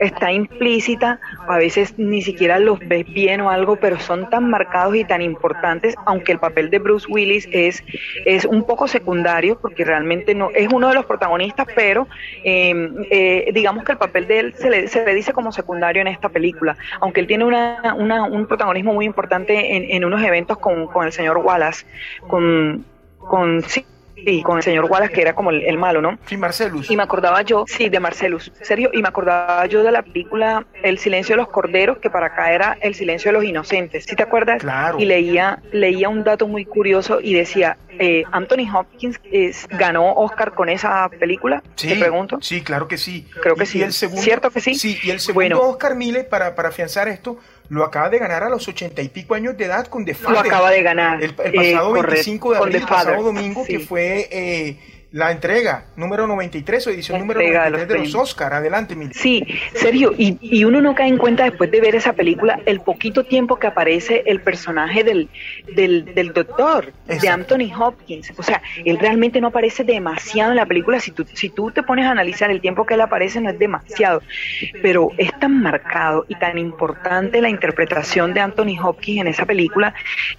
está 0.00 0.32
implícita, 0.32 1.20
a 1.48 1.58
veces 1.58 1.98
ni 1.98 2.22
siquiera 2.22 2.58
los 2.58 2.78
ves 2.80 3.06
bien 3.12 3.40
o 3.40 3.50
algo, 3.50 3.76
pero 3.76 3.98
son 3.98 4.28
tan 4.30 4.50
marcados 4.50 4.96
y 4.96 5.04
tan 5.04 5.22
importantes, 5.22 5.94
aunque 6.06 6.32
el 6.32 6.38
papel 6.38 6.70
de 6.70 6.78
Bruce 6.78 7.06
Willis 7.08 7.48
es, 7.52 7.82
es 8.24 8.44
un 8.44 8.64
poco 8.64 8.88
secundario, 8.88 9.58
porque 9.60 9.84
realmente 9.84 10.34
no 10.34 10.50
es 10.54 10.72
uno 10.72 10.88
de 10.88 10.94
los 10.94 11.06
protagonistas, 11.06 11.66
pero 11.74 12.06
em, 12.42 13.04
eh, 13.10 13.50
digamos 13.52 13.84
que 13.84 13.92
el 13.92 13.98
papel 13.98 14.26
de 14.26 14.38
él 14.38 14.54
se 14.54 14.70
le, 14.70 14.88
se 14.88 15.04
le 15.04 15.14
dice 15.14 15.32
como 15.32 15.52
secundario 15.52 16.02
en 16.02 16.08
esta 16.08 16.28
película, 16.28 16.76
aunque 17.00 17.20
él 17.20 17.26
tiene 17.26 17.44
una, 17.44 17.94
un 17.94 18.46
protagonismo 18.46 18.92
muy 18.94 19.06
importante 19.06 19.76
en, 19.76 19.84
en 19.90 20.04
unos 20.04 20.22
eventos 20.22 20.58
con, 20.58 20.86
con 20.86 21.06
el 21.06 21.12
señor 21.12 21.38
Wallace, 21.38 21.86
con, 22.26 22.84
con 23.18 23.62
Sí, 23.62 23.84
con 24.42 24.56
el 24.56 24.62
señor 24.62 24.86
Wallace, 24.86 25.12
que 25.12 25.20
era 25.20 25.34
como 25.34 25.50
el, 25.50 25.78
malo, 25.78 26.00
¿no? 26.00 26.18
Sí, 26.26 26.36
Marcelus. 26.36 26.90
Y 26.90 26.96
me 26.96 27.02
acordaba 27.02 27.42
yo, 27.42 27.64
sí, 27.66 27.88
de 27.88 28.00
Marcelus, 28.00 28.52
serio, 28.62 28.90
y 28.92 29.02
me 29.02 29.08
acordaba 29.08 29.66
yo 29.66 29.82
de 29.82 29.92
la 29.92 30.02
película 30.02 30.64
El 30.82 30.98
silencio 30.98 31.34
de 31.34 31.38
los 31.38 31.48
corderos, 31.48 31.98
que 31.98 32.10
para 32.10 32.26
acá 32.26 32.52
era 32.52 32.78
El 32.80 32.94
silencio 32.94 33.30
de 33.30 33.32
los 33.34 33.44
inocentes, 33.44 34.04
¿sí 34.04 34.16
te 34.16 34.22
acuerdas? 34.22 34.60
Claro. 34.60 34.98
Y 34.98 35.04
leía, 35.04 35.60
leía 35.72 36.08
un 36.08 36.24
dato 36.24 36.46
muy 36.46 36.64
curioso 36.64 37.20
y 37.20 37.34
decía, 37.34 37.76
eh, 37.98 38.24
Anthony 38.32 38.66
Hopkins 38.72 39.20
ganó 39.70 40.14
Oscar 40.14 40.54
con 40.54 40.68
esa 40.68 41.08
película, 41.08 41.62
sí, 41.76 41.88
te 41.88 41.96
pregunto. 41.96 42.38
Sí, 42.40 42.62
claro 42.62 42.88
que 42.88 42.98
sí. 42.98 43.26
Creo 43.42 43.56
que 43.56 43.66
sí. 43.66 43.82
el 43.82 43.92
segundo, 43.92 44.22
¿Cierto 44.22 44.50
que 44.50 44.60
sí? 44.60 44.74
Sí, 44.74 44.98
y 45.02 45.10
el 45.10 45.20
segundo 45.20 45.62
Oscar 45.62 45.94
Mille, 45.94 46.24
para, 46.24 46.54
para 46.54 46.70
afianzar 46.70 47.08
esto, 47.08 47.38
lo 47.68 47.84
acaba 47.84 48.10
de 48.10 48.18
ganar 48.18 48.42
a 48.42 48.48
los 48.48 48.66
ochenta 48.68 49.02
y 49.02 49.08
pico 49.08 49.34
años 49.34 49.56
de 49.56 49.64
edad 49.64 49.86
con 49.86 50.04
The 50.04 50.14
Father. 50.14 50.32
Lo 50.32 50.40
acaba 50.40 50.70
de 50.70 50.82
ganar. 50.82 51.22
El, 51.22 51.34
pasado 51.34 51.92
25 51.92 52.52
de 52.52 52.58
abril, 52.58 52.76
el 52.76 52.82
pasado 52.82 53.22
domingo, 53.22 53.64
que 53.64 53.80
fue 53.80 54.28
eh, 54.30 54.76
la 55.14 55.30
entrega 55.30 55.84
número 55.94 56.26
93 56.26 56.88
o 56.88 56.90
edición 56.90 57.20
número 57.20 57.38
93 57.38 57.86
de 57.86 57.98
los, 57.98 58.12
de 58.12 58.18
Oscar. 58.18 58.52
Adelante, 58.52 58.96
Mil. 58.96 59.12
Sí, 59.14 59.46
serio, 59.72 60.12
y, 60.18 60.38
y, 60.40 60.64
uno 60.64 60.80
no 60.80 60.96
cae 60.96 61.06
en 61.06 61.18
cuenta 61.18 61.44
después 61.44 61.70
de 61.70 61.80
ver 61.80 61.94
esa 61.94 62.14
película 62.14 62.58
el 62.66 62.80
poquito 62.80 63.22
tiempo 63.22 63.56
que 63.56 63.68
aparece 63.68 64.24
el 64.26 64.40
personaje 64.40 65.04
del, 65.04 65.28
del, 65.76 66.16
del 66.16 66.32
doctor, 66.32 66.92
de 67.06 67.28
Anthony 67.28 67.72
Hopkins. 67.78 68.32
O 68.36 68.42
sea, 68.42 68.60
él 68.84 68.98
realmente 68.98 69.40
no 69.40 69.48
aparece 69.48 69.84
demasiado 69.84 70.50
en 70.50 70.56
la 70.56 70.66
película. 70.66 70.98
Si 70.98 71.12
tú, 71.12 71.24
si 71.32 71.48
tú 71.48 71.70
te 71.70 71.84
pones 71.84 72.06
a 72.06 72.10
analizar 72.10 72.50
el 72.50 72.60
tiempo 72.60 72.84
que 72.84 72.94
él 72.94 73.00
aparece, 73.00 73.40
no 73.40 73.50
es 73.50 73.58
demasiado. 73.58 74.20
Pero 74.82 75.10
es 75.16 75.30
tan 75.38 75.62
marcado 75.62 76.26
y 76.28 76.34
tan 76.34 76.58
importante 76.58 77.40
la 77.40 77.50
interpretación 77.50 78.34
de 78.34 78.40
Anthony 78.40 78.82
Hopkins 78.82 79.20
en 79.20 79.28
esa 79.28 79.46
película 79.46 79.94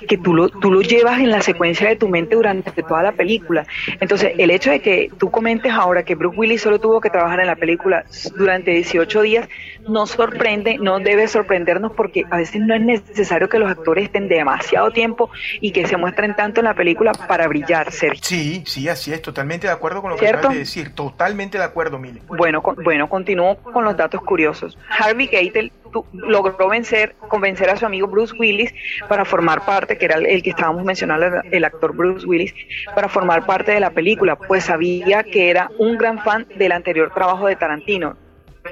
que 0.05 0.17
tú 0.17 0.33
lo, 0.33 0.49
tú 0.49 0.69
lo 0.69 0.81
llevas 0.81 1.21
en 1.21 1.31
la 1.31 1.41
secuencia 1.41 1.87
de 1.87 1.95
tu 1.95 2.09
mente 2.09 2.35
durante 2.35 2.83
toda 2.83 3.03
la 3.03 3.13
película. 3.13 3.65
Entonces, 4.01 4.33
el 4.37 4.51
hecho 4.51 4.64
hecho 4.65 4.71
de 4.71 4.81
que 4.81 5.11
tú 5.17 5.29
comentes 5.29 5.71
ahora 5.71 6.03
que 6.03 6.15
Bruce 6.15 6.37
Willis 6.37 6.61
solo 6.61 6.79
tuvo 6.79 6.99
que 6.99 7.09
trabajar 7.09 7.39
en 7.39 7.47
la 7.47 7.55
película 7.55 8.03
durante 8.35 8.71
18 8.71 9.21
días 9.21 9.47
nos 9.87 10.11
sorprende, 10.11 10.77
no 10.79 10.99
debe 10.99 11.27
sorprendernos 11.27 11.91
porque 11.93 12.23
a 12.29 12.37
veces 12.37 12.61
no 12.61 12.73
es 12.73 12.81
necesario 12.81 13.49
que 13.49 13.59
los 13.59 13.69
actores 13.69 14.05
estén 14.05 14.27
demasiado 14.27 14.91
tiempo 14.91 15.29
y 15.61 15.71
que 15.71 15.85
se 15.85 15.97
muestren 15.97 16.35
tanto 16.35 16.61
en 16.61 16.65
la 16.65 16.73
película 16.73 17.11
para 17.11 17.47
brillar, 17.47 17.91
Sergio. 17.91 18.21
Sí, 18.23 18.63
sí, 18.65 18.89
así 18.89 19.13
es, 19.13 19.21
totalmente 19.21 19.67
de 19.67 19.73
acuerdo 19.73 20.01
con 20.01 20.11
lo 20.11 20.17
que 20.17 20.27
acabas 20.27 20.53
de 20.53 20.59
decir, 20.59 20.93
totalmente 20.93 21.57
de 21.57 21.63
acuerdo, 21.63 21.99
Mile. 21.99 22.21
Bueno, 22.27 22.63
bueno, 22.83 23.07
continúo 23.07 23.57
con 23.57 23.83
los 23.83 23.95
datos 23.95 24.21
curiosos. 24.21 24.77
Harvey 24.89 25.27
Keitel 25.27 25.71
logró 26.13 26.69
vencer, 26.69 27.15
convencer 27.27 27.69
a 27.69 27.77
su 27.77 27.85
amigo 27.85 28.07
Bruce 28.07 28.35
Willis 28.37 28.73
para 29.07 29.25
formar 29.25 29.65
parte, 29.65 29.97
que 29.97 30.05
era 30.05 30.17
el, 30.17 30.43
que 30.43 30.49
estábamos 30.49 30.83
mencionando, 30.83 31.41
el 31.51 31.63
actor 31.63 31.95
Bruce 31.95 32.25
Willis, 32.25 32.53
para 32.93 33.07
formar 33.07 33.45
parte 33.45 33.71
de 33.71 33.79
la 33.79 33.91
película, 33.91 34.35
pues 34.35 34.65
sabía 34.65 35.23
que 35.23 35.49
era 35.49 35.69
un 35.77 35.97
gran 35.97 36.19
fan 36.23 36.47
del 36.55 36.71
anterior 36.71 37.11
trabajo 37.13 37.47
de 37.47 37.55
Tarantino, 37.55 38.17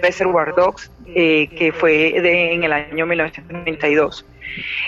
Reservoir 0.02 0.54
Dogs, 0.56 0.92
eh, 1.08 1.48
que 1.56 1.72
fue 1.72 2.18
en 2.18 2.64
el 2.64 2.74
año 2.74 3.06
1992. 3.06 4.26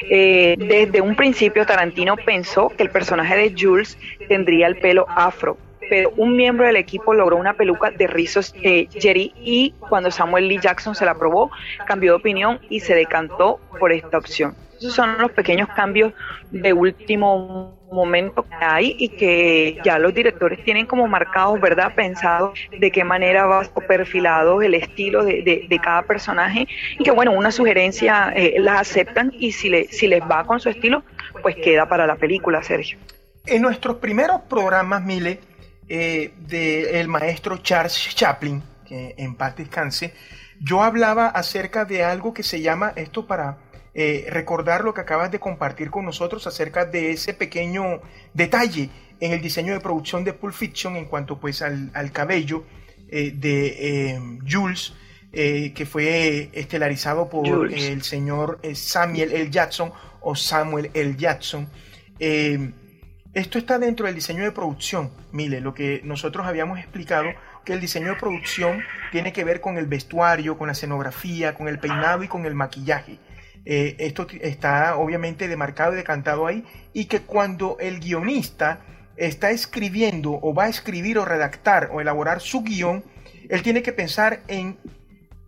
Eh, 0.10 0.56
desde 0.58 1.02
un 1.02 1.16
principio 1.16 1.66
Tarantino 1.66 2.16
pensó 2.18 2.70
que 2.70 2.84
el 2.84 2.90
personaje 2.90 3.36
de 3.36 3.56
Jules 3.58 3.98
tendría 4.28 4.68
el 4.68 4.78
pelo 4.78 5.06
afro, 5.10 5.58
pero 5.90 6.12
un 6.18 6.36
miembro 6.36 6.66
del 6.66 6.76
equipo 6.76 7.14
logró 7.14 7.38
una 7.38 7.54
peluca 7.54 7.92
de 7.92 8.08
rizos 8.08 8.54
eh, 8.62 8.88
Jerry 8.92 9.34
y 9.38 9.74
cuando 9.90 10.12
Samuel 10.12 10.48
Lee 10.48 10.60
Jackson 10.60 10.96
se 10.96 11.06
la 11.06 11.16
probó, 11.16 11.52
cambió 11.86 12.14
de 12.14 12.18
opinión 12.18 12.60
y 12.70 12.80
se 12.80 12.96
decantó 12.96 13.60
por 13.80 13.92
esta 13.92 14.18
opción. 14.18 14.56
Esos 14.78 14.94
son 14.94 15.18
los 15.18 15.32
pequeños 15.32 15.70
cambios 15.70 16.14
de 16.52 16.74
último 16.74 17.80
momento 17.92 18.44
que 18.44 18.56
hay 18.60 18.96
y 19.00 19.10
que 19.10 19.80
ya 19.84 19.98
los 20.00 20.14
directores 20.14 20.64
tienen 20.66 20.86
como 20.86 21.08
marcados, 21.08 21.60
¿verdad? 21.62 21.94
Pensado 21.96 22.54
de 22.78 22.92
qué 22.92 23.04
manera 23.04 23.46
va 23.46 23.64
perfilado 23.88 24.62
el 24.62 24.74
estilo 24.74 25.24
de, 25.24 25.80
cada 25.82 26.02
personaje 26.02 26.68
y 27.00 27.04
que, 27.04 27.12
bueno, 27.12 27.32
una 27.32 27.52
sugerencia 27.52 28.34
eh, 28.36 28.56
la 28.60 28.80
aceptan 28.80 29.32
y 29.38 29.52
si, 29.54 29.70
le, 29.70 29.88
si 29.88 30.08
les 30.08 30.22
va 30.22 30.44
con 30.46 30.60
su 30.60 30.70
estilo, 30.70 31.04
pues 31.42 31.56
queda 31.56 31.88
para 31.88 32.06
la 32.06 32.16
película, 32.16 32.62
Sergio. 32.64 32.98
En 33.46 33.62
nuestros 33.62 33.98
primeros 33.98 34.42
programas, 34.50 35.04
Mile, 35.04 35.40
eh, 35.88 36.34
del 36.48 37.08
maestro 37.08 37.58
Charles 37.58 37.94
Chaplin, 38.16 38.64
que 38.88 39.14
en 39.18 39.36
paz 39.36 39.56
descanse, 39.56 40.16
yo 40.60 40.82
hablaba 40.82 41.28
acerca 41.28 41.86
de 41.86 42.04
algo 42.04 42.34
que 42.34 42.42
se 42.42 42.60
llama, 42.62 42.94
esto 42.96 43.28
para 43.28 43.60
eh, 43.94 44.26
recordar 44.30 44.84
lo 44.84 44.96
que 44.96 45.02
acabas 45.02 45.30
de 45.30 45.40
compartir 45.40 45.92
con 45.92 46.04
nosotros 46.04 46.48
acerca 46.48 46.86
de 46.86 47.12
ese 47.12 47.36
pequeño 47.36 48.02
detalle 48.34 48.90
en 49.20 49.34
el 49.34 49.42
diseño 49.42 49.74
de 49.74 49.80
producción 49.80 50.24
de 50.24 50.34
Pulp 50.34 50.56
Fiction 50.56 50.96
en 50.96 51.06
cuanto 51.06 51.40
pues 51.40 51.62
al, 51.62 52.12
cabello 52.12 52.64
eh, 53.08 53.32
de 53.36 54.40
Jules, 54.50 54.94
que 55.32 55.86
fue 55.86 56.50
estelarizado 56.54 57.30
por 57.30 57.72
el 57.72 58.02
señor 58.02 58.60
Samuel 58.74 59.34
L. 59.34 59.52
Jackson 59.52 59.92
o 60.22 60.36
Samuel 60.36 60.90
L. 60.94 61.16
Jackson. 61.16 61.70
Esto 63.36 63.58
está 63.58 63.80
dentro 63.80 64.06
del 64.06 64.16
diseño 64.16 64.44
de 64.44 64.54
producción, 64.54 65.12
Mile, 65.34 65.60
lo 65.60 65.74
que 65.74 66.00
nosotros 66.06 66.48
habíamos 66.48 66.80
explicado, 66.80 67.28
que 67.66 67.74
el 67.74 67.82
diseño 67.82 68.12
de 68.12 68.16
producción 68.16 68.82
tiene 69.12 69.34
que 69.34 69.44
ver 69.44 69.60
con 69.60 69.78
el 69.78 69.88
vestuario, 69.88 70.58
con 70.58 70.68
la 70.68 70.72
escenografía, 70.72 71.54
con 71.54 71.68
el 71.68 71.78
peinado 71.78 72.24
y 72.24 72.30
con 72.30 72.46
el 72.46 72.56
maquillaje. 72.56 73.20
Eh, 73.66 73.98
esto 74.00 74.26
está 74.40 74.96
obviamente 74.96 75.50
demarcado 75.50 75.92
y 75.92 75.98
decantado 75.98 76.48
ahí, 76.48 76.64
y 76.94 77.06
que 77.06 77.24
cuando 77.24 77.76
el 77.82 78.00
guionista 78.00 78.80
está 79.18 79.52
escribiendo 79.52 80.40
o 80.42 80.54
va 80.54 80.64
a 80.64 80.70
escribir 80.70 81.18
o 81.18 81.26
redactar 81.26 81.90
o 81.92 82.00
elaborar 82.00 82.40
su 82.40 82.64
guion, 82.64 83.04
él 83.50 83.62
tiene 83.64 83.82
que 83.82 83.92
pensar 83.92 84.44
en, 84.48 84.78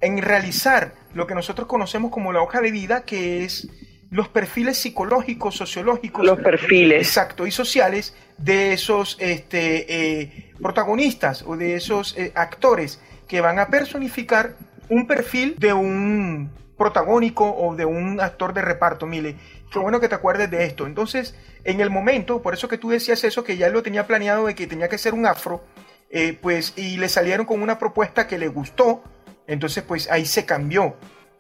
en 0.02 0.22
realizar 0.22 0.94
lo 1.14 1.26
que 1.26 1.36
nosotros 1.36 1.70
conocemos 1.70 2.12
como 2.12 2.34
la 2.34 2.42
hoja 2.42 2.60
de 2.60 2.72
vida, 2.72 3.06
que 3.06 3.46
es 3.46 3.70
los 4.10 4.30
perfiles 4.30 4.78
psicológicos, 4.78 5.56
sociológicos. 5.56 6.26
Los 6.26 6.40
perfiles. 6.40 7.08
Exacto, 7.08 7.46
y 7.46 7.52
sociales 7.52 8.16
de 8.38 8.74
esos 8.74 9.18
este, 9.20 10.22
eh, 10.22 10.54
protagonistas 10.62 11.44
o 11.46 11.58
de 11.58 11.76
esos 11.76 12.18
eh, 12.18 12.32
actores 12.36 13.02
que 13.28 13.42
van 13.42 13.60
a 13.60 13.68
personificar 13.68 14.56
un 14.90 15.08
perfil 15.08 15.56
de 15.58 15.74
un 15.74 16.50
protagónico 16.78 17.50
o 17.58 17.76
de 17.76 17.86
un 17.86 18.22
actor 18.22 18.54
de 18.54 18.62
reparto, 18.62 19.06
Mile. 19.06 19.36
Qué 19.72 19.80
bueno 19.80 20.00
que 20.00 20.08
te 20.08 20.16
acuerdes 20.16 20.50
de 20.50 20.64
esto. 20.64 20.86
Entonces, 20.86 21.36
en 21.64 21.82
el 21.82 21.90
momento, 21.90 22.42
por 22.42 22.54
eso 22.54 22.68
que 22.68 22.78
tú 22.78 22.90
decías 22.90 23.24
eso, 23.24 23.44
que 23.44 23.58
ya 23.58 23.70
lo 23.70 23.84
tenía 23.84 24.08
planeado 24.08 24.46
de 24.46 24.56
que 24.56 24.68
tenía 24.68 24.88
que 24.88 24.98
ser 24.98 25.14
un 25.14 25.26
afro, 25.26 25.64
eh, 26.10 26.38
pues, 26.40 26.74
y 26.78 26.98
le 26.98 27.10
salieron 27.10 27.46
con 27.46 27.62
una 27.62 27.78
propuesta 27.80 28.28
que 28.28 28.38
le 28.38 28.48
gustó, 28.48 29.04
entonces, 29.48 29.84
pues 29.84 30.10
ahí 30.10 30.26
se 30.26 30.46
cambió. 30.46 30.96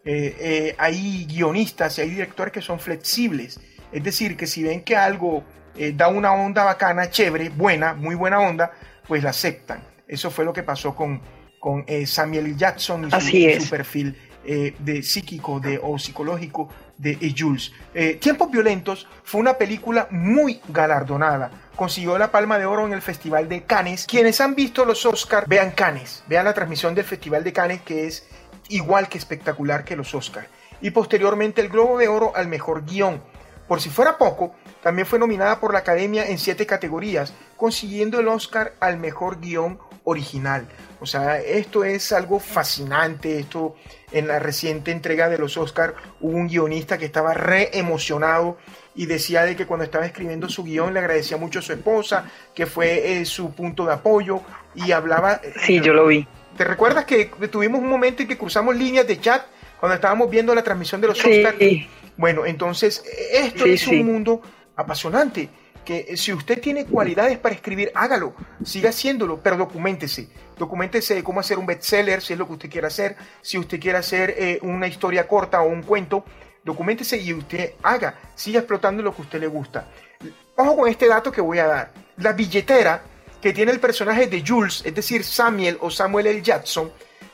Eh, 0.10 0.38
eh, 0.40 0.76
hay 0.78 1.26
guionistas 1.26 1.98
y 1.98 2.02
hay 2.02 2.10
directores 2.12 2.54
que 2.54 2.62
son 2.62 2.80
flexibles. 2.80 3.60
Es 3.92 4.02
decir, 4.02 4.38
que 4.38 4.48
si 4.48 4.64
ven 4.64 4.82
que 4.82 4.96
algo 4.96 5.44
eh, 5.76 5.92
da 5.94 6.08
una 6.08 6.32
onda 6.32 6.64
bacana, 6.64 7.10
chévere, 7.10 7.50
buena, 7.50 7.94
muy 7.94 8.16
buena 8.16 8.40
onda, 8.40 8.72
pues 9.06 9.22
la 9.22 9.32
aceptan. 9.32 9.84
Eso 10.08 10.32
fue 10.32 10.46
lo 10.46 10.54
que 10.54 10.64
pasó 10.64 10.96
con, 10.96 11.20
con 11.60 11.86
Samuel 12.06 12.56
Jackson 12.56 13.10
y 13.10 13.60
su, 13.60 13.70
perfil 13.70 14.16
de 14.80 15.04
psíquico 15.04 15.60
de, 15.60 15.78
o 15.84 16.00
psicológico 16.00 16.70
de 16.98 17.36
Jules. 17.38 17.74
Tiempos 18.22 18.50
Violentos 18.50 19.06
fue 19.26 19.42
una 19.42 19.56
película 19.56 20.08
muy 20.10 20.62
galardonada. 20.70 21.52
Consiguió 21.76 22.18
la 22.18 22.32
Palma 22.32 22.58
de 22.58 22.66
Oro 22.66 22.88
en 22.88 22.94
el 22.94 23.02
Festival 23.02 23.50
de 23.50 23.64
Cannes. 23.64 24.06
Quienes 24.06 24.40
han 24.40 24.56
visto 24.56 24.86
los 24.86 25.06
Oscars, 25.06 25.46
vean 25.50 25.72
Cannes, 25.72 26.24
vean 26.28 26.46
la 26.46 26.54
transmisión 26.54 26.96
del 26.96 27.04
Festival 27.04 27.44
de 27.44 27.52
Cannes, 27.52 27.82
que 27.82 28.08
es 28.08 28.26
igual 28.70 29.10
que 29.10 29.18
espectacular 29.18 29.84
que 29.84 29.96
los 29.96 30.14
Oscars. 30.14 30.48
Y 30.82 30.92
posteriormente 30.92 31.62
el 31.62 31.70
Globo 31.70 31.98
de 31.98 32.08
Oro 32.08 32.34
al 32.36 32.48
mejor 32.48 32.86
guion. 32.86 33.22
Por 33.68 33.82
si 33.82 33.90
fuera 33.90 34.18
poco, 34.18 34.54
también 34.82 35.06
fue 35.06 35.20
nominada 35.20 35.60
por 35.60 35.74
la 35.74 35.80
Academia 35.80 36.28
en 36.28 36.38
siete 36.38 36.66
categorías, 36.66 37.34
consiguiendo 37.58 38.20
el 38.20 38.28
Oscar 38.28 38.74
al 38.80 38.98
mejor 38.98 39.42
guion 39.42 39.80
original. 40.06 40.66
O 41.02 41.06
sea, 41.06 41.40
esto 41.40 41.84
es 41.84 42.12
algo 42.12 42.40
fascinante. 42.40 43.40
Esto 43.40 43.76
en 44.12 44.28
la 44.28 44.40
reciente 44.40 44.92
entrega 44.92 45.28
de 45.28 45.38
los 45.38 45.58
Oscars 45.58 45.96
hubo 46.22 46.38
un 46.38 46.48
guionista 46.48 46.98
que 46.98 47.06
estaba 47.06 47.34
re 47.34 47.78
emocionado 47.78 48.58
y 48.96 49.06
decía 49.06 49.44
de 49.44 49.56
que 49.56 49.68
cuando 49.68 49.84
estaba 49.84 50.06
escribiendo 50.06 50.48
su 50.50 50.64
guion 50.64 50.94
le 50.94 51.02
agradecía 51.02 51.38
mucho 51.38 51.60
a 51.60 51.62
su 51.62 51.74
esposa, 51.74 52.26
que 52.56 52.66
fue 52.66 53.20
eh, 53.20 53.26
su 53.26 53.54
punto 53.54 53.86
de 53.86 53.94
apoyo 53.94 54.42
y 54.74 54.92
hablaba... 54.92 55.42
Sí, 55.62 55.82
yo 55.82 55.94
lo 55.94 56.08
vi. 56.08 56.26
¿Te 56.58 56.64
recuerdas 56.64 57.06
que 57.06 57.26
tuvimos 57.52 57.80
un 57.80 57.88
momento 57.88 58.24
en 58.24 58.28
que 58.28 58.38
cruzamos 58.38 58.76
líneas 58.76 59.06
de 59.08 59.20
chat 59.22 59.46
cuando 59.80 59.94
estábamos 59.96 60.30
viendo 60.30 60.56
la 60.56 60.64
transmisión 60.64 61.00
de 61.00 61.08
los 61.08 61.20
Oscars? 61.20 61.58
Bueno, 62.18 62.48
entonces 62.48 63.04
esto 63.32 63.66
es 63.66 63.88
un 63.88 64.06
mundo 64.06 64.42
apasionante 64.76 65.50
que 65.86 66.18
si 66.18 66.34
usted 66.34 66.60
tiene 66.60 66.86
cualidades 66.86 67.38
para 67.38 67.56
escribir, 67.56 67.92
hágalo, 67.96 68.34
siga 68.66 68.90
haciéndolo, 68.90 69.40
pero 69.42 69.56
documentese. 69.56 70.28
Documentese 70.58 71.16
de 71.16 71.24
cómo 71.24 71.40
hacer 71.40 71.58
un 71.60 71.66
bestseller, 71.66 72.22
si 72.22 72.34
es 72.34 72.40
lo 72.40 72.46
que 72.48 72.54
usted 72.54 72.70
quiere 72.70 72.88
hacer, 72.88 73.16
si 73.42 73.58
usted 73.58 73.80
quiere 73.80 74.00
hacer 74.00 74.34
eh, 74.38 74.60
una 74.64 74.88
historia 74.88 75.28
corta 75.28 75.62
o 75.62 75.70
un 75.70 75.84
cuento, 75.84 76.26
documentese 76.64 77.18
y 77.22 77.34
usted 77.34 77.76
haga, 77.84 78.16
siga 78.36 78.60
explotando 78.60 79.02
lo 79.02 79.16
que 79.16 79.22
a 79.22 79.26
usted 79.26 79.40
le 79.40 79.48
gusta. 79.48 79.88
Ojo 80.58 80.76
con 80.76 80.90
este 80.90 81.08
dato 81.08 81.32
que 81.32 81.40
voy 81.40 81.60
a 81.60 81.68
dar. 81.68 81.92
La 82.18 82.34
billetera 82.34 83.02
que 83.42 83.54
tiene 83.54 83.72
el 83.72 83.80
personaje 83.80 84.28
de 84.28 84.44
Jules, 84.46 84.82
es 84.86 84.96
decir, 84.96 85.24
Samuel 85.24 85.78
o 85.82 85.90
Samuel 85.90 86.28
L. 86.28 86.42
Jackson, 86.42 86.92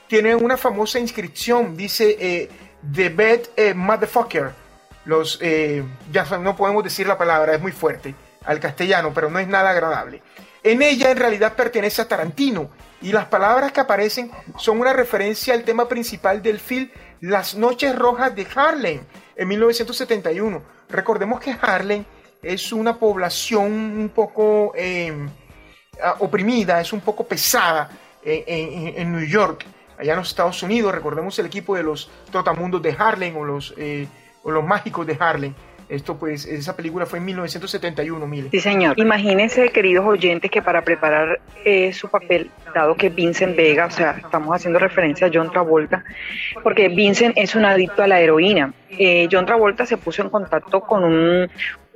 tiene 0.07 0.35
una 0.35 0.57
famosa 0.57 0.99
inscripción, 0.99 1.77
dice 1.77 2.17
eh, 2.19 2.49
The 2.93 3.09
Bad 3.09 3.39
eh, 3.55 3.73
Motherfucker. 3.73 4.51
Los, 5.05 5.37
eh, 5.41 5.83
ya 6.11 6.23
no 6.37 6.55
podemos 6.55 6.83
decir 6.83 7.07
la 7.07 7.17
palabra, 7.17 7.55
es 7.55 7.61
muy 7.61 7.71
fuerte 7.71 8.15
al 8.45 8.59
castellano, 8.59 9.11
pero 9.13 9.29
no 9.29 9.39
es 9.39 9.47
nada 9.47 9.71
agradable. 9.71 10.21
En 10.61 10.81
ella 10.81 11.11
en 11.11 11.17
realidad 11.17 11.55
pertenece 11.55 12.01
a 12.01 12.07
Tarantino 12.07 12.69
y 13.01 13.11
las 13.11 13.25
palabras 13.25 13.73
que 13.73 13.81
aparecen 13.81 14.31
son 14.57 14.79
una 14.79 14.93
referencia 14.93 15.53
al 15.53 15.63
tema 15.63 15.89
principal 15.89 16.41
del 16.41 16.59
film 16.59 16.89
Las 17.19 17.55
Noches 17.55 17.97
Rojas 17.97 18.33
de 18.33 18.47
Harlem 18.55 19.01
en 19.35 19.47
1971. 19.47 20.61
Recordemos 20.89 21.41
que 21.41 21.55
Harlem 21.59 22.05
es 22.41 22.71
una 22.71 22.97
población 22.97 23.71
un 23.71 24.09
poco 24.09 24.73
Ah, 24.75 25.42
oprimida, 26.19 26.81
es 26.81 26.93
un 26.93 27.01
poco 27.01 27.25
pesada 27.25 27.89
en, 28.23 29.11
New 29.11 29.25
York, 29.25 29.65
allá 29.97 30.13
en 30.13 30.19
los 30.19 30.29
Estados 30.29 30.61
Unidos. 30.63 30.93
Recordemos 30.93 31.37
el 31.39 31.45
equipo 31.45 31.75
de 31.75 31.83
los 31.83 32.09
Trotamundos 32.31 32.81
de 32.81 32.95
Harlem 32.97 33.35
o 33.37 33.43
los, 33.43 33.73
eh, 33.77 34.07
o 34.43 34.51
los 34.51 34.63
Mágicos 34.63 35.05
de 35.07 35.17
Harlem. 35.19 35.53
Esto 35.89 36.17
pues, 36.17 36.45
esa 36.45 36.75
película 36.75 37.05
fue 37.05 37.19
en 37.19 37.25
1971, 37.25 38.25
mire. 38.25 38.49
Sí, 38.51 38.59
señor. 38.59 38.97
Imagínense, 38.97 39.69
queridos 39.69 40.05
oyentes, 40.05 40.49
que 40.49 40.61
para 40.61 40.81
preparar 40.81 41.39
eh, 41.65 41.91
su 41.93 42.07
papel, 42.09 42.49
dado 42.73 42.95
que 42.95 43.09
Vincent 43.09 43.55
Vega, 43.55 43.85
o 43.85 43.91
sea, 43.91 44.11
estamos 44.23 44.55
haciendo 44.55 44.79
referencia 44.79 45.27
a 45.27 45.31
John 45.31 45.51
Travolta, 45.51 46.03
porque 46.63 46.89
Vincent 46.89 47.37
es 47.37 47.53
un 47.53 47.65
adicto 47.65 48.01
a 48.01 48.07
la 48.07 48.19
heroína. 48.19 48.73
Eh, 48.89 49.27
John 49.31 49.45
Travolta 49.45 49.85
se 49.85 49.97
puso 49.97 50.21
en 50.21 50.29
contacto 50.29 50.81
con 50.81 51.03
un, 51.03 51.49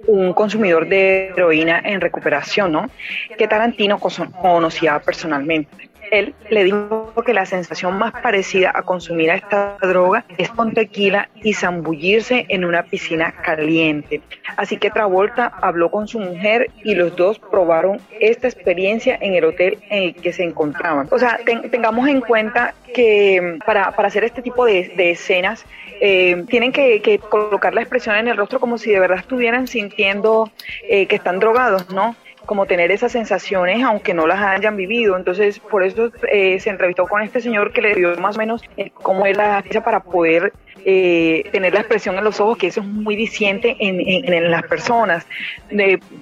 un 0.05 0.33
consumidor 0.33 0.87
de 0.87 1.29
heroína 1.29 1.81
en 1.83 2.01
recuperación, 2.01 2.71
¿no? 2.71 2.89
Que 3.37 3.47
Tarantino 3.47 3.99
conocía 3.99 4.99
personalmente. 4.99 5.87
Él 6.11 6.33
le 6.49 6.63
dijo 6.63 7.13
que 7.25 7.33
la 7.33 7.45
sensación 7.45 7.97
más 7.97 8.13
parecida 8.13 8.71
a 8.73 8.81
consumir 8.83 9.31
a 9.31 9.35
esta 9.35 9.77
droga 9.81 10.25
es 10.37 10.49
con 10.49 10.73
tequila 10.73 11.29
y 11.35 11.53
zambullirse 11.53 12.45
en 12.49 12.65
una 12.65 12.83
piscina 12.83 13.31
caliente. 13.31 14.21
Así 14.55 14.77
que 14.77 14.89
Travolta 14.89 15.51
habló 15.61 15.91
con 15.91 16.07
su 16.07 16.19
mujer 16.19 16.71
y 16.83 16.95
los 16.95 17.15
dos 17.15 17.39
probaron 17.39 17.99
esta 18.19 18.47
experiencia 18.47 19.17
en 19.19 19.33
el 19.33 19.45
hotel 19.45 19.79
en 19.89 20.03
el 20.03 20.15
que 20.15 20.33
se 20.33 20.43
encontraban. 20.43 21.07
O 21.11 21.19
sea, 21.19 21.39
tengamos 21.69 22.07
en 22.07 22.21
cuenta 22.21 22.73
que 22.93 23.59
para, 23.65 23.89
hacer 23.89 24.23
este 24.23 24.41
tipo 24.41 24.65
de, 24.65 24.91
escenas 24.97 25.65
eh, 26.01 26.43
tienen 26.49 26.71
que, 26.71 27.19
colocar 27.29 27.73
la 27.73 27.81
expresión 27.81 28.15
en 28.15 28.27
el 28.27 28.37
rostro 28.37 28.59
como 28.59 28.77
si 28.77 28.91
de 28.91 28.99
verdad 28.99 29.19
estuvieran 29.19 29.67
sintiendo 29.67 30.51
eh, 30.89 31.05
que 31.07 31.15
están 31.15 31.39
drogados, 31.39 31.89
¿no? 31.89 32.15
como 32.47 32.65
tener 32.65 32.89
esas 32.91 33.11
sensaciones 33.11 33.83
aunque 33.83 34.15
no 34.15 34.25
las 34.25 34.41
hayan 34.41 34.75
vivido. 34.75 35.15
Entonces, 35.15 35.59
por 35.59 35.83
eso 35.83 36.11
eh, 36.31 36.59
se 36.59 36.71
entrevistó 36.71 37.05
con 37.05 37.21
este 37.21 37.41
señor 37.41 37.71
que 37.71 37.81
le 37.83 37.93
dio 37.93 38.15
más 38.15 38.37
o 38.37 38.39
menos 38.39 38.63
eh, 38.77 38.89
cómo 38.91 39.27
era 39.27 39.61
la 39.61 39.81
para 39.81 39.99
poder 39.99 40.53
eh, 40.85 41.43
tener 41.51 41.73
la 41.73 41.81
expresión 41.81 42.17
en 42.17 42.23
los 42.23 42.39
ojos, 42.39 42.57
que 42.57 42.67
eso 42.67 42.79
es 42.79 42.87
muy 42.87 43.15
diciente 43.15 43.75
en, 43.79 43.99
en, 44.33 44.49
las 44.49 44.63
personas. 44.63 45.27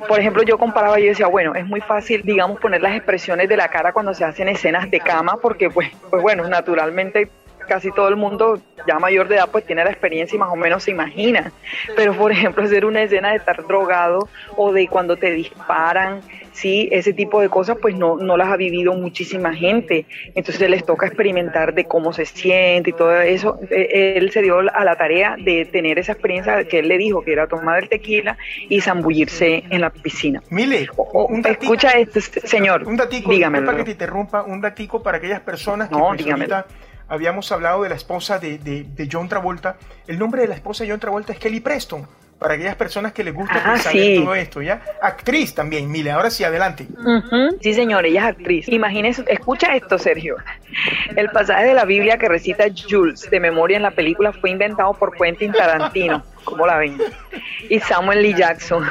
por 0.07 0.19
ejemplo, 0.19 0.41
yo 0.43 0.57
comparaba, 0.57 0.99
yo 0.99 1.05
decía, 1.05 1.27
bueno, 1.27 1.53
es 1.53 1.65
muy 1.65 1.81
fácil, 1.81 2.23
digamos, 2.23 2.59
poner 2.59 2.81
las 2.81 2.95
expresiones 2.95 3.47
de 3.47 3.57
la 3.57 3.67
cara 3.67 3.93
cuando 3.93 4.13
se 4.13 4.25
hacen 4.25 4.49
escenas 4.49 4.89
de 4.89 4.99
cama, 4.99 5.37
porque 5.39 5.69
pues, 5.69 5.91
pues 6.09 6.21
bueno, 6.21 6.47
naturalmente 6.49 7.29
casi 7.65 7.91
todo 7.91 8.07
el 8.07 8.15
mundo 8.15 8.59
ya 8.87 8.99
mayor 8.99 9.27
de 9.27 9.35
edad 9.35 9.49
pues 9.51 9.65
tiene 9.65 9.83
la 9.83 9.89
experiencia 9.89 10.35
y 10.35 10.39
más 10.39 10.49
o 10.49 10.55
menos 10.55 10.83
se 10.83 10.91
imagina. 10.91 11.51
Pero 11.95 12.13
por 12.13 12.31
ejemplo 12.31 12.63
hacer 12.63 12.85
una 12.85 13.03
escena 13.03 13.31
de 13.31 13.37
estar 13.37 13.65
drogado 13.65 14.27
o 14.55 14.71
de 14.71 14.87
cuando 14.87 15.17
te 15.17 15.31
disparan, 15.31 16.21
sí, 16.51 16.87
ese 16.91 17.13
tipo 17.13 17.41
de 17.41 17.49
cosas 17.49 17.77
pues 17.81 17.95
no, 17.95 18.17
no 18.17 18.37
las 18.37 18.49
ha 18.49 18.57
vivido 18.57 18.93
muchísima 18.93 19.53
gente. 19.53 20.05
Entonces 20.35 20.69
les 20.69 20.85
toca 20.85 21.07
experimentar 21.07 21.73
de 21.73 21.85
cómo 21.85 22.13
se 22.13 22.25
siente 22.25 22.91
y 22.91 22.93
todo 22.93 23.19
eso. 23.21 23.59
E, 23.69 24.17
él 24.17 24.31
se 24.31 24.41
dio 24.41 24.59
a 24.59 24.83
la 24.83 24.95
tarea 24.95 25.35
de 25.37 25.65
tener 25.65 25.99
esa 25.99 26.13
experiencia 26.13 26.63
que 26.65 26.79
él 26.79 26.87
le 26.87 26.97
dijo 26.97 27.21
que 27.21 27.33
era 27.33 27.47
tomar 27.47 27.83
el 27.83 27.89
tequila 27.89 28.37
y 28.69 28.81
zambullirse 28.81 29.63
en 29.69 29.81
la 29.81 29.89
piscina. 29.89 30.41
Mile, 30.49 30.87
un 31.13 31.45
escucha 31.45 31.91
esto, 31.91 32.19
señor. 32.21 32.87
Un 32.87 32.97
datico, 32.97 33.31
para 33.39 33.77
que 33.77 33.83
te 33.83 33.91
interrumpa, 33.91 34.43
un 34.43 34.61
datico 34.61 35.01
para 35.01 35.17
aquellas 35.17 35.41
personas 35.41 35.89
que 35.89 35.95
no, 35.95 36.07
pues, 36.09 36.25
habíamos 37.07 37.51
hablado 37.51 37.83
de 37.83 37.89
la 37.89 37.95
esposa 37.95 38.39
de, 38.39 38.57
de, 38.57 39.09
John 39.11 39.29
Travolta. 39.29 39.77
El 40.07 40.19
nombre 40.19 40.41
de 40.41 40.47
la 40.47 40.55
esposa 40.55 40.83
de 40.83 40.91
John 40.91 40.99
Travolta 40.99 41.33
es 41.33 41.39
Kelly 41.39 41.59
Preston. 41.59 42.07
Para 42.39 42.55
aquellas 42.55 42.75
personas 42.75 43.13
que 43.13 43.23
les 43.23 43.33
gusta 43.33 43.61
ah, 43.63 43.77
saber 43.77 44.17
todo 44.17 44.35
esto, 44.35 44.61
¿ya? 44.61 44.81
Actriz 45.01 45.55
también, 45.55 45.89
Mile. 45.89 46.11
Ahora 46.11 46.29
sí, 46.29 46.43
adelante. 46.43 46.85
Sí, 47.61 47.73
señor, 47.73 48.05
ella 48.05 48.23
es 48.23 48.35
actriz. 48.35 48.67
Imagínese, 48.67 49.23
escucha 49.27 49.73
esto, 49.73 49.97
Sergio. 49.97 50.35
El 51.15 51.29
pasaje 51.29 51.67
de 51.67 51.73
la 51.73 51.85
Biblia 51.85 52.17
que 52.17 52.27
recita 52.27 52.65
Jules 52.89 53.29
de 53.31 53.39
memoria 53.39 53.77
en 53.77 53.83
la 53.83 53.91
película 53.91 54.33
fue 54.33 54.49
inventado 54.49 54.93
por 54.93 55.15
Quentin 55.15 55.53
Tarantino. 55.53 56.25
¿Cómo 56.43 56.67
la 56.67 56.77
ven? 56.77 56.97
Y 57.69 57.79
Samuel 57.79 58.21
Lee 58.21 58.35
Jackson, 58.35 58.83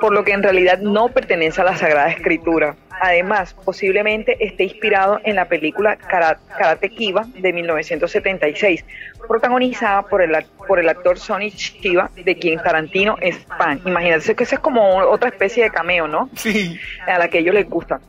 por 0.00 0.12
lo 0.14 0.22
que 0.22 0.32
en 0.32 0.44
realidad 0.44 0.78
no 0.78 1.08
pertenece 1.08 1.60
a 1.62 1.64
la 1.64 1.76
Sagrada 1.76 2.08
Escritura. 2.08 2.76
Además, 3.00 3.54
posiblemente 3.64 4.36
esté 4.44 4.64
inspirado 4.64 5.20
en 5.24 5.36
la 5.36 5.46
película 5.46 5.96
Karate 5.96 6.88
Kiva 6.90 7.26
de 7.36 7.52
1976, 7.52 8.84
protagonizada 9.28 10.02
por 10.02 10.22
el, 10.22 10.34
por 10.66 10.78
el 10.78 10.88
actor 10.88 11.18
Sonny 11.18 11.50
Chiva, 11.50 12.10
de 12.14 12.36
quien 12.36 12.58
Tarantino 12.58 13.16
es 13.20 13.38
fan. 13.58 13.80
Imagínense 13.84 14.34
que 14.34 14.44
esa 14.44 14.56
es 14.56 14.60
como 14.60 14.98
otra 14.98 15.28
especie 15.28 15.64
de 15.64 15.70
cameo, 15.70 16.06
¿no? 16.08 16.28
Sí. 16.34 16.78
A 17.06 17.18
la 17.18 17.28
que 17.28 17.38
ellos 17.38 17.54
les 17.54 17.68
gusta. 17.68 18.00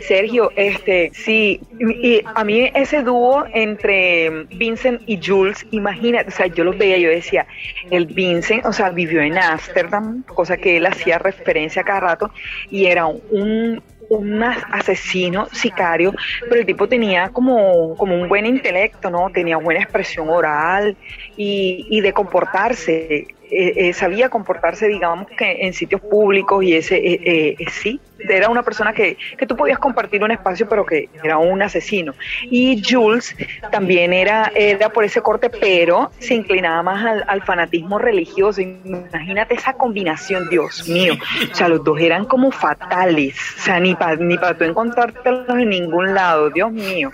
Sergio, 0.00 0.50
este, 0.56 1.10
sí, 1.14 1.60
y 1.78 2.22
a 2.24 2.44
mí 2.44 2.70
ese 2.74 3.02
dúo 3.02 3.44
entre 3.52 4.46
Vincent 4.50 5.02
y 5.06 5.20
Jules, 5.22 5.66
imagínate, 5.70 6.28
o 6.28 6.32
sea, 6.32 6.46
yo 6.46 6.64
los 6.64 6.76
veía, 6.76 6.98
yo 6.98 7.10
decía, 7.10 7.46
el 7.90 8.06
Vincent, 8.06 8.64
o 8.66 8.72
sea, 8.72 8.90
vivió 8.90 9.20
en 9.22 9.38
Ámsterdam, 9.38 10.22
cosa 10.24 10.56
que 10.56 10.76
él 10.76 10.86
hacía 10.86 11.18
referencia 11.18 11.82
cada 11.82 12.00
rato, 12.00 12.30
y 12.70 12.86
era 12.86 13.06
un 13.06 13.82
un 14.08 14.42
asesino, 14.42 15.48
sicario, 15.52 16.14
pero 16.48 16.60
el 16.60 16.66
tipo 16.66 16.88
tenía 16.88 17.30
como, 17.30 17.96
como 17.96 18.14
un 18.14 18.28
buen 18.28 18.46
intelecto, 18.46 19.10
¿no? 19.10 19.30
Tenía 19.30 19.56
buena 19.56 19.80
expresión 19.82 20.28
oral 20.28 20.96
y, 21.36 21.75
y 21.88 22.00
de 22.00 22.12
comportarse. 22.12 23.26
Eh, 23.48 23.72
eh, 23.76 23.92
sabía 23.92 24.28
comportarse, 24.28 24.88
digamos, 24.88 25.28
que 25.28 25.66
en 25.66 25.72
sitios 25.72 26.00
públicos 26.00 26.64
y 26.64 26.74
ese 26.74 26.96
eh, 27.00 27.56
sí, 27.70 28.00
era 28.18 28.48
una 28.48 28.64
persona 28.64 28.92
que, 28.92 29.16
que, 29.38 29.46
tú 29.46 29.56
podías 29.56 29.78
compartir 29.78 30.22
un 30.24 30.32
espacio, 30.32 30.68
pero 30.68 30.84
que 30.84 31.08
era 31.22 31.38
un 31.38 31.62
asesino. 31.62 32.14
Y 32.42 32.82
Jules 32.82 33.36
también 33.70 34.12
era, 34.12 34.50
era 34.54 34.88
por 34.88 35.04
ese 35.04 35.20
corte, 35.20 35.48
pero 35.50 36.10
se 36.18 36.34
inclinaba 36.34 36.82
más 36.82 37.22
al, 37.26 37.42
fanatismo 37.42 37.98
religioso. 37.98 38.60
Imagínate 38.60 39.54
esa 39.54 39.74
combinación, 39.74 40.48
Dios 40.48 40.88
mío. 40.88 41.14
O 41.50 41.54
sea, 41.54 41.68
los 41.68 41.84
dos 41.84 42.00
eran 42.00 42.24
como 42.24 42.50
fatales. 42.50 43.36
O 43.58 43.62
sea, 43.62 43.78
ni 43.78 43.94
para 43.94 44.16
ni 44.16 44.36
para 44.36 44.56
tú 44.56 44.64
encontrártelos 44.64 45.48
en 45.50 45.68
ningún 45.68 46.14
lado, 46.14 46.50
Dios 46.50 46.72
mío. 46.72 47.12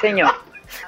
Señor, 0.00 0.32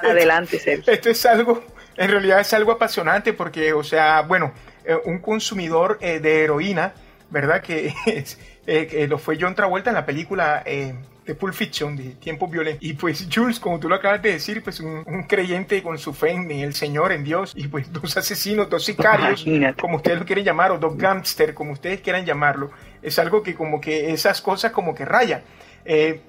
adelante, 0.02 0.59
Sergio. 0.59 0.92
Esto 0.92 1.11
es 1.11 1.26
algo 1.26 1.62
en 1.97 2.11
realidad 2.11 2.40
es 2.40 2.53
algo 2.55 2.72
apasionante 2.72 3.32
porque, 3.32 3.72
o 3.72 3.84
sea, 3.84 4.22
bueno, 4.22 4.53
eh, 4.84 4.97
un 5.05 5.18
consumidor 5.18 5.99
eh, 6.01 6.20
de 6.20 6.45
heroína, 6.45 6.92
¿verdad? 7.30 7.62
Que 7.62 7.95
eh, 8.66 9.07
lo 9.09 9.18
fue 9.18 9.38
John 9.40 9.55
Travolta 9.55 9.90
en 9.90 9.97
la 9.97 10.05
película 10.05 10.62
de 10.64 11.34
Pulp 11.34 11.55
Fiction, 11.55 11.97
de 11.97 12.11
Tiempo 12.12 12.49
Violento. 12.49 12.80
Y 12.82 12.92
pues 12.92 13.26
Jules, 13.34 13.59
como 13.59 13.78
tú 13.80 13.88
lo 13.88 13.95
acabas 13.95 14.20
de 14.20 14.32
decir, 14.32 14.62
pues 14.62 14.80
un, 14.80 15.05
creyente 15.26 15.82
con 15.82 15.97
su 15.99 16.12
fe 16.12 16.32
en 16.32 16.51
el 16.51 16.74
Señor, 16.74 17.12
en 17.12 17.24
Dios, 17.24 17.55
y 17.57 17.68
pues 17.68 17.90
dos 17.92 18.16
asesinos, 18.16 18.68
dos 18.68 18.84
sicarios, 18.84 19.45
como 19.80 19.97
ustedes 19.97 20.18
lo 20.18 20.26
quieren 20.26 20.45
llamar, 20.45 20.72
o 20.72 20.78
dos 20.78 20.99
gangsters, 20.99 21.55
como 21.55 21.72
ustedes 21.72 22.01
quieran 22.01 22.26
llamarlo. 22.26 22.70
Es 23.01 23.18
algo 23.18 23.42
que 23.42 23.55
como 23.55 23.80
que 23.80 24.12
esas 24.12 24.42
cosas 24.42 24.72
como 24.72 24.95
que 24.95 25.05
rayan. 25.05 25.42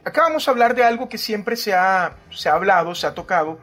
acá 0.05 0.21
vamos 0.21 0.47
a 0.47 0.51
hablar 0.51 0.75
de 0.75 0.83
algo 0.83 1.09
que 1.09 1.17
siempre 1.17 1.57
se 1.57 1.73
ha, 1.73 2.15
se 2.29 2.47
ha 2.47 2.53
hablado, 2.53 2.95
se 2.95 3.07
ha 3.07 3.13
tocado, 3.13 3.59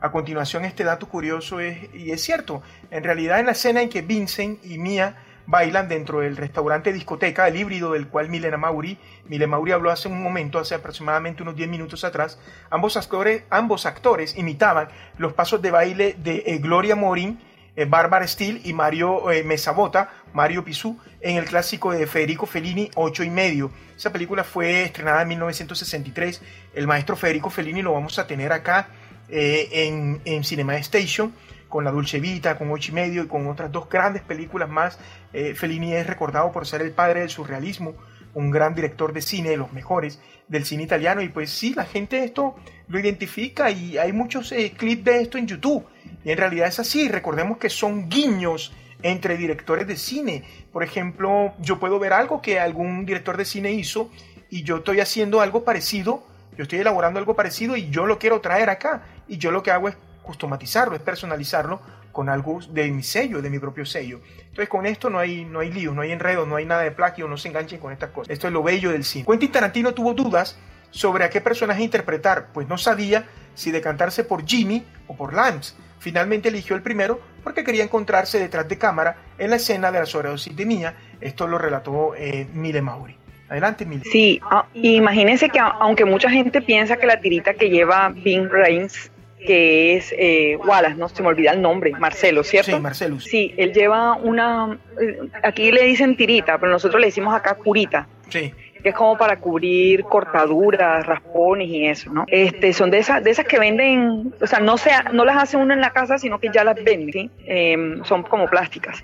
a 0.00 0.10
continuación, 0.10 0.64
este 0.64 0.84
dato 0.84 1.08
curioso 1.08 1.60
es, 1.60 1.78
y 1.94 2.10
es 2.10 2.22
cierto, 2.22 2.62
en 2.90 3.02
realidad 3.02 3.40
en 3.40 3.46
la 3.46 3.52
escena 3.52 3.82
en 3.82 3.88
que 3.88 4.02
Vincent 4.02 4.64
y 4.64 4.78
Mia 4.78 5.16
bailan 5.46 5.88
dentro 5.88 6.20
del 6.20 6.36
restaurante 6.36 6.92
discoteca, 6.92 7.48
el 7.48 7.56
híbrido 7.56 7.92
del 7.92 8.08
cual 8.08 8.28
Milena 8.28 8.56
Mauri, 8.56 8.98
Milena 9.26 9.52
Mauri 9.52 9.72
habló 9.72 9.90
hace 9.90 10.08
un 10.08 10.22
momento, 10.22 10.58
hace 10.58 10.74
aproximadamente 10.74 11.42
unos 11.42 11.56
10 11.56 11.68
minutos 11.68 12.04
atrás, 12.04 12.38
ambos 12.68 12.96
actores, 12.96 13.44
ambos 13.48 13.86
actores 13.86 14.36
imitaban 14.36 14.88
los 15.18 15.32
pasos 15.32 15.62
de 15.62 15.70
baile 15.70 16.16
de 16.18 16.42
eh, 16.46 16.58
Gloria 16.58 16.96
Morin, 16.96 17.40
eh, 17.76 17.84
Bárbara 17.84 18.26
Steele 18.26 18.60
y 18.64 18.72
Mario 18.72 19.30
eh, 19.30 19.44
Mesabota, 19.44 20.10
Mario 20.32 20.64
Pisú, 20.64 20.98
en 21.20 21.36
el 21.36 21.44
clásico 21.44 21.92
de 21.92 22.06
Federico 22.06 22.46
Fellini, 22.46 22.90
8 22.94 23.22
y 23.22 23.30
medio. 23.30 23.70
Esa 23.96 24.12
película 24.12 24.44
fue 24.44 24.84
estrenada 24.84 25.22
en 25.22 25.28
1963. 25.28 26.42
El 26.74 26.86
maestro 26.86 27.16
Federico 27.16 27.50
Fellini 27.50 27.82
lo 27.82 27.92
vamos 27.92 28.18
a 28.18 28.26
tener 28.26 28.52
acá 28.52 28.88
eh, 29.28 29.68
en, 29.72 30.20
en, 30.24 30.44
Cinema 30.44 30.76
Station 30.76 31.32
con 31.68 31.84
La 31.84 31.90
Dulce 31.90 32.20
Vita, 32.20 32.56
con 32.56 32.70
Ocho 32.70 32.92
y 32.92 32.94
Medio 32.94 33.24
y 33.24 33.26
con 33.26 33.46
otras 33.48 33.72
dos 33.72 33.88
grandes 33.88 34.22
películas 34.22 34.68
más. 34.68 34.98
Eh, 35.32 35.54
Fellini 35.54 35.94
es 35.94 36.06
recordado 36.06 36.52
por 36.52 36.66
ser 36.66 36.82
el 36.82 36.92
padre 36.92 37.20
del 37.20 37.28
surrealismo, 37.28 37.94
un 38.34 38.50
gran 38.50 38.74
director 38.74 39.12
de 39.12 39.20
cine, 39.20 39.50
de 39.50 39.56
los 39.56 39.72
mejores 39.72 40.20
del 40.48 40.64
cine 40.64 40.84
italiano. 40.84 41.22
Y 41.22 41.28
pues 41.28 41.50
sí, 41.50 41.74
la 41.74 41.84
gente 41.84 42.24
esto 42.24 42.56
lo 42.88 42.98
identifica 42.98 43.70
y 43.70 43.98
hay 43.98 44.12
muchos 44.12 44.52
eh, 44.52 44.72
clips 44.76 45.04
de 45.04 45.22
esto 45.22 45.38
en 45.38 45.46
YouTube. 45.46 45.86
Y 46.24 46.30
en 46.30 46.38
realidad 46.38 46.68
es 46.68 46.78
así, 46.78 47.08
recordemos 47.08 47.58
que 47.58 47.70
son 47.70 48.08
guiños 48.08 48.72
entre 49.02 49.36
directores 49.36 49.86
de 49.86 49.96
cine. 49.96 50.44
Por 50.72 50.82
ejemplo, 50.82 51.54
yo 51.58 51.78
puedo 51.78 51.98
ver 51.98 52.12
algo 52.12 52.40
que 52.40 52.58
algún 52.58 53.04
director 53.04 53.36
de 53.36 53.44
cine 53.44 53.72
hizo 53.72 54.10
y 54.50 54.62
yo 54.62 54.76
estoy 54.76 55.00
haciendo 55.00 55.40
algo 55.40 55.64
parecido 55.64 56.24
yo 56.56 56.62
estoy 56.62 56.78
elaborando 56.78 57.18
algo 57.18 57.36
parecido 57.36 57.76
y 57.76 57.90
yo 57.90 58.06
lo 58.06 58.18
quiero 58.18 58.40
traer 58.40 58.70
acá. 58.70 59.02
Y 59.28 59.38
yo 59.38 59.50
lo 59.50 59.62
que 59.62 59.70
hago 59.70 59.88
es 59.88 59.96
customizarlo, 60.22 60.96
es 60.96 61.02
personalizarlo 61.02 61.80
con 62.12 62.28
algo 62.28 62.60
de 62.70 62.90
mi 62.90 63.02
sello, 63.02 63.42
de 63.42 63.50
mi 63.50 63.58
propio 63.58 63.84
sello. 63.84 64.20
Entonces 64.38 64.68
con 64.68 64.86
esto 64.86 65.10
no 65.10 65.18
hay, 65.18 65.44
no 65.44 65.60
hay 65.60 65.70
lío, 65.70 65.92
no 65.92 66.02
hay 66.02 66.12
enredo, 66.12 66.46
no 66.46 66.56
hay 66.56 66.64
nada 66.64 66.82
de 66.82 66.90
plagio, 66.90 67.28
no 67.28 67.36
se 67.36 67.48
enganchen 67.48 67.78
con 67.78 67.92
estas 67.92 68.10
cosas. 68.10 68.30
Esto 68.30 68.46
es 68.46 68.52
lo 68.52 68.62
bello 68.62 68.90
del 68.90 69.04
cine. 69.04 69.26
Quentin 69.26 69.52
Tarantino 69.52 69.92
tuvo 69.92 70.14
dudas 70.14 70.58
sobre 70.90 71.24
a 71.24 71.30
qué 71.30 71.40
personaje 71.40 71.82
interpretar, 71.82 72.48
pues 72.54 72.66
no 72.68 72.78
sabía 72.78 73.26
si 73.54 73.70
decantarse 73.70 74.24
por 74.24 74.46
Jimmy 74.46 74.84
o 75.06 75.14
por 75.16 75.34
Lance. 75.34 75.74
Finalmente 75.98 76.48
eligió 76.48 76.74
el 76.74 76.82
primero 76.82 77.20
porque 77.44 77.64
quería 77.64 77.84
encontrarse 77.84 78.38
detrás 78.38 78.66
de 78.66 78.78
cámara 78.78 79.16
en 79.38 79.50
la 79.50 79.56
escena 79.56 79.92
de 79.92 80.00
la 80.00 80.06
sobredosis 80.06 80.56
de 80.56 80.66
Mía. 80.66 80.96
Esto 81.20 81.46
lo 81.46 81.58
relató 81.58 82.14
eh, 82.16 82.46
Mile 82.54 82.80
Mauri. 82.80 83.16
Adelante, 83.48 83.84
Mili. 83.86 84.02
Sí, 84.10 84.40
ah, 84.50 84.66
imagínense 84.74 85.48
que 85.48 85.60
aunque 85.60 86.04
mucha 86.04 86.30
gente 86.30 86.62
piensa 86.62 86.96
que 86.96 87.06
la 87.06 87.20
tirita 87.20 87.54
que 87.54 87.68
lleva 87.68 88.08
Bing 88.08 88.48
Reigns 88.48 89.10
que 89.38 89.96
es 89.96 90.14
eh, 90.16 90.56
Wallace, 90.56 90.96
no 90.96 91.08
se 91.08 91.22
me 91.22 91.28
olvida 91.28 91.52
el 91.52 91.62
nombre, 91.62 91.92
Marcelo, 91.92 92.42
¿cierto? 92.42 92.76
Sí, 92.76 92.80
Marcelo. 92.80 93.20
Sí, 93.20 93.54
él 93.56 93.72
lleva 93.72 94.14
una, 94.14 94.78
eh, 95.00 95.18
aquí 95.42 95.70
le 95.70 95.84
dicen 95.84 96.16
tirita, 96.16 96.58
pero 96.58 96.72
nosotros 96.72 97.00
le 97.00 97.08
decimos 97.08 97.34
acá 97.34 97.54
curita. 97.54 98.08
Sí 98.28 98.52
que 98.86 98.90
es 98.90 98.96
como 98.96 99.18
para 99.18 99.40
cubrir 99.40 100.04
cortaduras, 100.04 101.04
raspones 101.04 101.66
y 101.66 101.86
eso, 101.86 102.08
¿no? 102.12 102.24
Este, 102.28 102.72
son 102.72 102.88
de 102.92 102.98
esas, 102.98 103.24
de 103.24 103.32
esas 103.32 103.44
que 103.44 103.58
venden, 103.58 104.32
o 104.40 104.46
sea, 104.46 104.60
no 104.60 104.78
sea, 104.78 105.06
no 105.12 105.24
las 105.24 105.42
hace 105.42 105.56
uno 105.56 105.74
en 105.74 105.80
la 105.80 105.90
casa, 105.90 106.18
sino 106.18 106.38
que 106.38 106.50
ya 106.54 106.62
las 106.62 106.76
venden. 106.84 107.32
Em, 107.46 108.04
son 108.04 108.22
como 108.22 108.46
plásticas. 108.46 109.02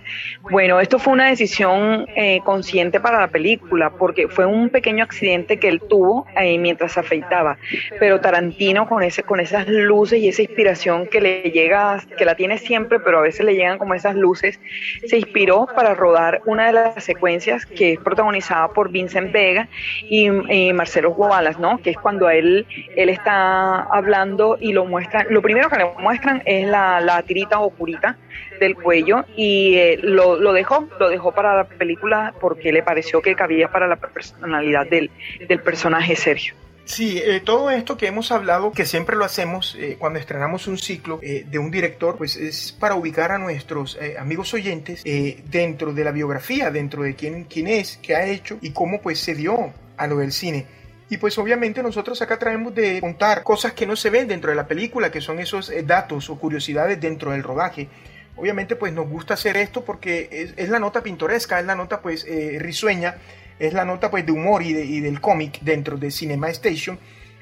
Bueno, 0.52 0.78
esto 0.78 1.00
fue 1.00 1.14
una 1.14 1.26
decisión 1.26 2.06
eh, 2.14 2.38
consciente 2.44 3.00
para 3.00 3.18
la 3.18 3.26
película, 3.26 3.90
porque 3.90 4.28
fue 4.28 4.46
un 4.46 4.68
pequeño 4.68 5.02
accidente 5.02 5.58
que 5.58 5.66
él 5.66 5.80
tuvo 5.80 6.28
eh, 6.36 6.58
mientras 6.58 6.92
se 6.92 7.00
afeitaba, 7.00 7.58
pero 7.98 8.20
Tarantino 8.20 8.88
con 8.88 9.02
ese, 9.02 9.24
con 9.24 9.40
esas 9.40 9.66
luces 9.66 10.20
y 10.20 10.28
esa 10.28 10.42
inspiración 10.42 11.08
que 11.08 11.20
le 11.20 11.42
llega, 11.50 11.98
que 12.16 12.24
la 12.24 12.36
tiene 12.36 12.58
siempre, 12.58 13.00
pero 13.00 13.18
a 13.18 13.22
veces 13.22 13.44
le 13.44 13.56
llegan 13.56 13.78
como 13.78 13.94
esas 13.94 14.14
luces, 14.14 14.60
se 15.04 15.16
inspiró 15.16 15.66
para 15.74 15.94
rodar 15.94 16.40
una 16.46 16.66
de 16.66 16.72
las 16.72 17.02
secuencias 17.02 17.66
que 17.66 17.94
es 17.94 17.98
protagonizada 17.98 18.68
por 18.68 18.92
Vincent 18.92 19.32
Vega 19.32 19.68
y, 20.08 20.30
Marcelo 20.72 21.10
Wallace, 21.10 21.60
¿no? 21.60 21.80
Que 21.82 21.90
es 21.90 21.98
cuando 21.98 22.30
él, 22.30 22.66
él 22.96 23.08
está 23.08 23.82
hablando 23.82 24.56
y 24.60 24.72
lo 24.72 24.84
muestran, 24.84 25.26
lo 25.30 25.42
primero 25.42 25.68
que 25.68 25.78
le 25.78 25.84
muestran 25.98 26.42
es 26.44 26.66
la, 26.66 27.00
la 27.00 27.22
tirita 27.22 27.60
o 27.60 27.70
curita 27.70 28.16
del 28.60 28.76
cuello 28.76 29.24
y 29.36 29.74
eh, 29.76 29.98
lo, 30.02 30.36
lo, 30.36 30.52
dejó, 30.52 30.88
lo 30.98 31.08
dejó 31.08 31.32
para 31.32 31.56
la 31.56 31.64
película 31.64 32.34
porque 32.40 32.72
le 32.72 32.82
pareció 32.82 33.20
que 33.20 33.34
cabía 33.34 33.68
para 33.68 33.86
la 33.86 33.96
personalidad 33.96 34.86
del, 34.86 35.10
del 35.48 35.60
personaje 35.60 36.16
Sergio. 36.16 36.54
Sí, 36.84 37.18
eh, 37.24 37.40
todo 37.40 37.70
esto 37.70 37.96
que 37.96 38.08
hemos 38.08 38.32
hablado, 38.32 38.72
que 38.72 38.84
siempre 38.86 39.16
lo 39.16 39.24
hacemos 39.24 39.76
eh, 39.78 39.96
cuando 39.98 40.18
estrenamos 40.18 40.66
un 40.66 40.78
ciclo 40.78 41.20
eh, 41.22 41.46
de 41.48 41.58
un 41.58 41.70
director, 41.70 42.16
pues 42.16 42.36
es 42.36 42.72
para 42.72 42.96
ubicar 42.96 43.30
a 43.30 43.38
nuestros 43.38 43.98
amigos 44.18 44.52
oyentes 44.52 45.02
dentro 45.04 45.92
de 45.92 46.04
la 46.04 46.10
biografía, 46.10 46.70
dentro 46.70 47.02
de 47.02 47.14
quién, 47.14 47.44
quién 47.44 47.68
es, 47.68 47.98
qué 48.02 48.16
ha 48.16 48.26
hecho 48.26 48.58
y 48.60 48.70
cómo 48.70 49.00
pues 49.00 49.20
se 49.20 49.34
dio 49.34 49.72
a 49.96 50.06
lo 50.06 50.18
del 50.18 50.32
cine. 50.32 50.66
Y 51.08 51.18
pues 51.18 51.38
obviamente 51.38 51.82
nosotros 51.82 52.20
acá 52.22 52.38
traemos 52.38 52.74
de 52.74 53.00
contar 53.00 53.42
cosas 53.42 53.72
que 53.74 53.86
no 53.86 53.96
se 53.96 54.10
ven 54.10 54.26
dentro 54.26 54.50
de 54.50 54.56
la 54.56 54.66
película, 54.66 55.10
que 55.10 55.20
son 55.20 55.38
esos 55.38 55.72
datos 55.84 56.30
o 56.30 56.38
curiosidades 56.38 57.00
dentro 57.00 57.32
del 57.32 57.42
rodaje. 57.42 57.88
Obviamente 58.34 58.76
pues 58.76 58.92
nos 58.92 59.08
gusta 59.08 59.34
hacer 59.34 59.56
esto 59.56 59.84
porque 59.84 60.28
es, 60.32 60.54
es 60.56 60.68
la 60.68 60.78
nota 60.78 61.02
pintoresca, 61.02 61.60
es 61.60 61.66
la 61.66 61.74
nota 61.74 62.00
pues 62.00 62.26
risueña 62.58 63.16
es 63.59 63.72
la 63.72 63.84
nota 63.84 64.11
pues 64.11 64.26
de 64.26 64.32
humor 64.32 64.62
y, 64.62 65.00
del 65.00 65.20
cómic 65.20 65.61
dentro 65.61 65.96
de 65.96 66.11
Cinema 66.11 66.48
Station. 66.50 66.98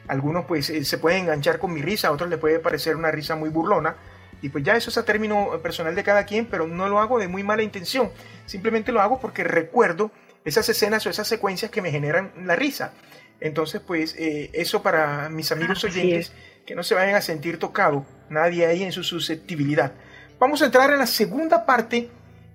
Algunos 0.08 0.44
pues 0.46 0.70
eh, 0.70 0.84
se 0.84 0.98
pueden 0.98 1.22
enganchar 1.22 1.58
con 1.58 1.72
mi 1.72 1.82
risa, 1.82 2.08
a 2.08 2.12
otros 2.12 2.28
les 2.28 2.38
puede 2.38 2.58
parecer 2.58 2.96
una 2.96 3.10
risa 3.10 3.36
muy 3.36 3.48
burlona. 3.48 3.96
Y 4.42 4.48
pues 4.48 4.64
ya 4.64 4.76
eso 4.76 4.90
es 4.90 4.96
a 4.96 5.04
término 5.04 5.60
personal 5.62 5.94
de 5.94 6.02
cada 6.02 6.24
quien, 6.24 6.46
pero 6.46 6.66
no 6.66 6.88
lo 6.88 6.98
hago 6.98 7.18
de 7.18 7.28
muy 7.28 7.42
mala 7.42 7.62
intención. 7.62 8.10
Simplemente 8.46 8.90
lo 8.90 9.00
hago 9.00 9.20
porque 9.20 9.44
recuerdo 9.44 10.10
esas 10.44 10.68
escenas 10.68 11.06
o 11.06 11.10
esas 11.10 11.28
secuencias 11.28 11.70
que 11.70 11.82
me 11.82 11.90
generan 11.90 12.32
la 12.44 12.56
risa. 12.56 12.92
Entonces 13.40 13.80
pues 13.80 14.14
eh, 14.18 14.50
eso 14.52 14.82
para 14.82 15.28
mis 15.28 15.52
amigos 15.52 15.84
oyentes 15.84 16.32
que 16.66 16.74
no 16.74 16.82
se 16.82 16.94
vayan 16.94 17.14
a 17.14 17.20
sentir 17.20 17.58
tocados, 17.58 18.04
nadie 18.28 18.66
ahí 18.66 18.82
en 18.82 18.92
su 18.92 19.02
susceptibilidad. 19.02 19.92
Vamos 20.38 20.62
a 20.62 20.66
entrar 20.66 20.90
en 20.90 20.98
la 20.98 21.06
segunda 21.06 21.66
parte 21.66 22.08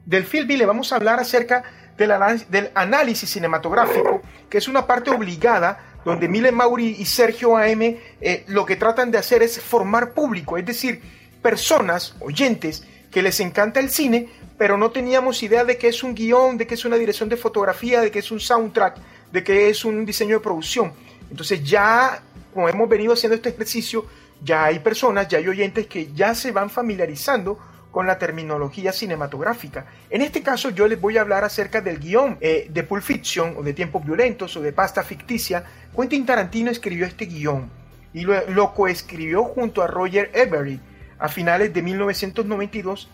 del 0.06 0.26
film 0.26 0.50
y 0.52 0.58
le 0.58 0.66
vamos 0.66 0.92
a 0.92 0.96
hablar 0.96 1.20
acerca 1.20 1.64
del, 1.98 2.72
análisis 2.76 3.30
cinematográfico, 3.30 4.22
que 4.50 4.58
es 4.58 4.68
una 4.68 4.86
parte 4.86 5.12
obligada 5.12 5.80
donde 6.04 6.28
Mile 6.28 6.52
Mauri 6.52 6.96
y 7.00 7.06
Sergio 7.06 7.58
AM 7.58 7.82
eh, 7.82 8.44
lo 8.48 8.66
que 8.66 8.76
tratan 8.76 9.12
de 9.12 9.18
hacer 9.18 9.42
es 9.42 9.60
formar 9.60 10.12
público, 10.12 10.58
es 10.58 10.66
decir, 10.66 11.02
personas, 11.42 12.16
oyentes, 12.20 12.84
que 13.12 13.22
les 13.22 13.40
encanta 13.40 13.80
el 13.80 13.90
cine, 13.90 14.30
pero 14.58 14.78
no 14.78 14.92
teníamos 14.92 15.42
idea 15.42 15.64
de 15.64 15.78
qué 15.78 15.88
es 15.88 16.04
un 16.04 16.14
guion, 16.14 16.58
de 16.58 16.68
qué 16.68 16.76
es 16.76 16.86
una 16.86 16.98
dirección 16.98 17.30
de 17.30 17.38
fotografía, 17.38 18.02
de 18.02 18.12
qué 18.12 18.20
es 18.20 18.32
un 18.32 18.40
soundtrack, 18.40 18.98
de 19.32 19.44
qué 19.44 19.70
es 19.70 19.84
un 19.86 20.06
diseño 20.06 20.38
de 20.38 20.44
producción. 20.44 20.94
Entonces 21.30 21.64
ya, 21.64 22.22
como 22.54 22.70
hemos 22.70 22.88
venido 22.88 23.14
haciendo 23.14 23.36
este 23.36 23.50
ejercicio, 23.50 24.06
ya 24.44 24.66
hay 24.66 24.80
personas, 24.80 25.28
ya 25.28 25.38
hay 25.38 25.48
oyentes 25.48 25.88
que 25.88 26.12
ya 26.14 26.36
se 26.36 26.52
van 26.52 26.70
familiarizando 26.70 27.58
con 27.96 28.08
la 28.08 28.20
terminología 28.20 28.92
cinematográfica. 28.92 29.86
En 30.10 30.22
este 30.22 30.44
caso 30.44 30.70
yo 30.70 30.86
les 30.86 31.00
voy 31.00 31.18
a 31.18 31.22
hablar 31.22 31.46
acerca 31.46 31.80
del 31.80 31.98
guion 31.98 32.38
eh, 32.42 32.68
de 32.70 32.84
Pulp 32.84 33.02
Fiction 33.02 33.56
o 33.58 33.64
de 33.64 33.74
Tiempos 33.74 34.04
Violentos 34.04 34.58
o 34.58 34.62
de 34.62 34.74
Pasta 34.74 35.02
Ficticia. 35.02 35.64
Quentin 35.96 36.26
Tarantino 36.26 36.72
escribió 36.72 37.06
este 37.06 37.26
guion 37.26 37.72
y 38.12 38.24
lo, 38.24 38.50
lo 38.50 38.74
coescribió 38.74 39.46
junto 39.46 39.82
a 39.82 39.88
Roger 39.88 40.30
Everett 40.34 40.82
a 41.20 41.30
finales 41.30 41.74
de 41.74 41.82
1992. 41.82 43.10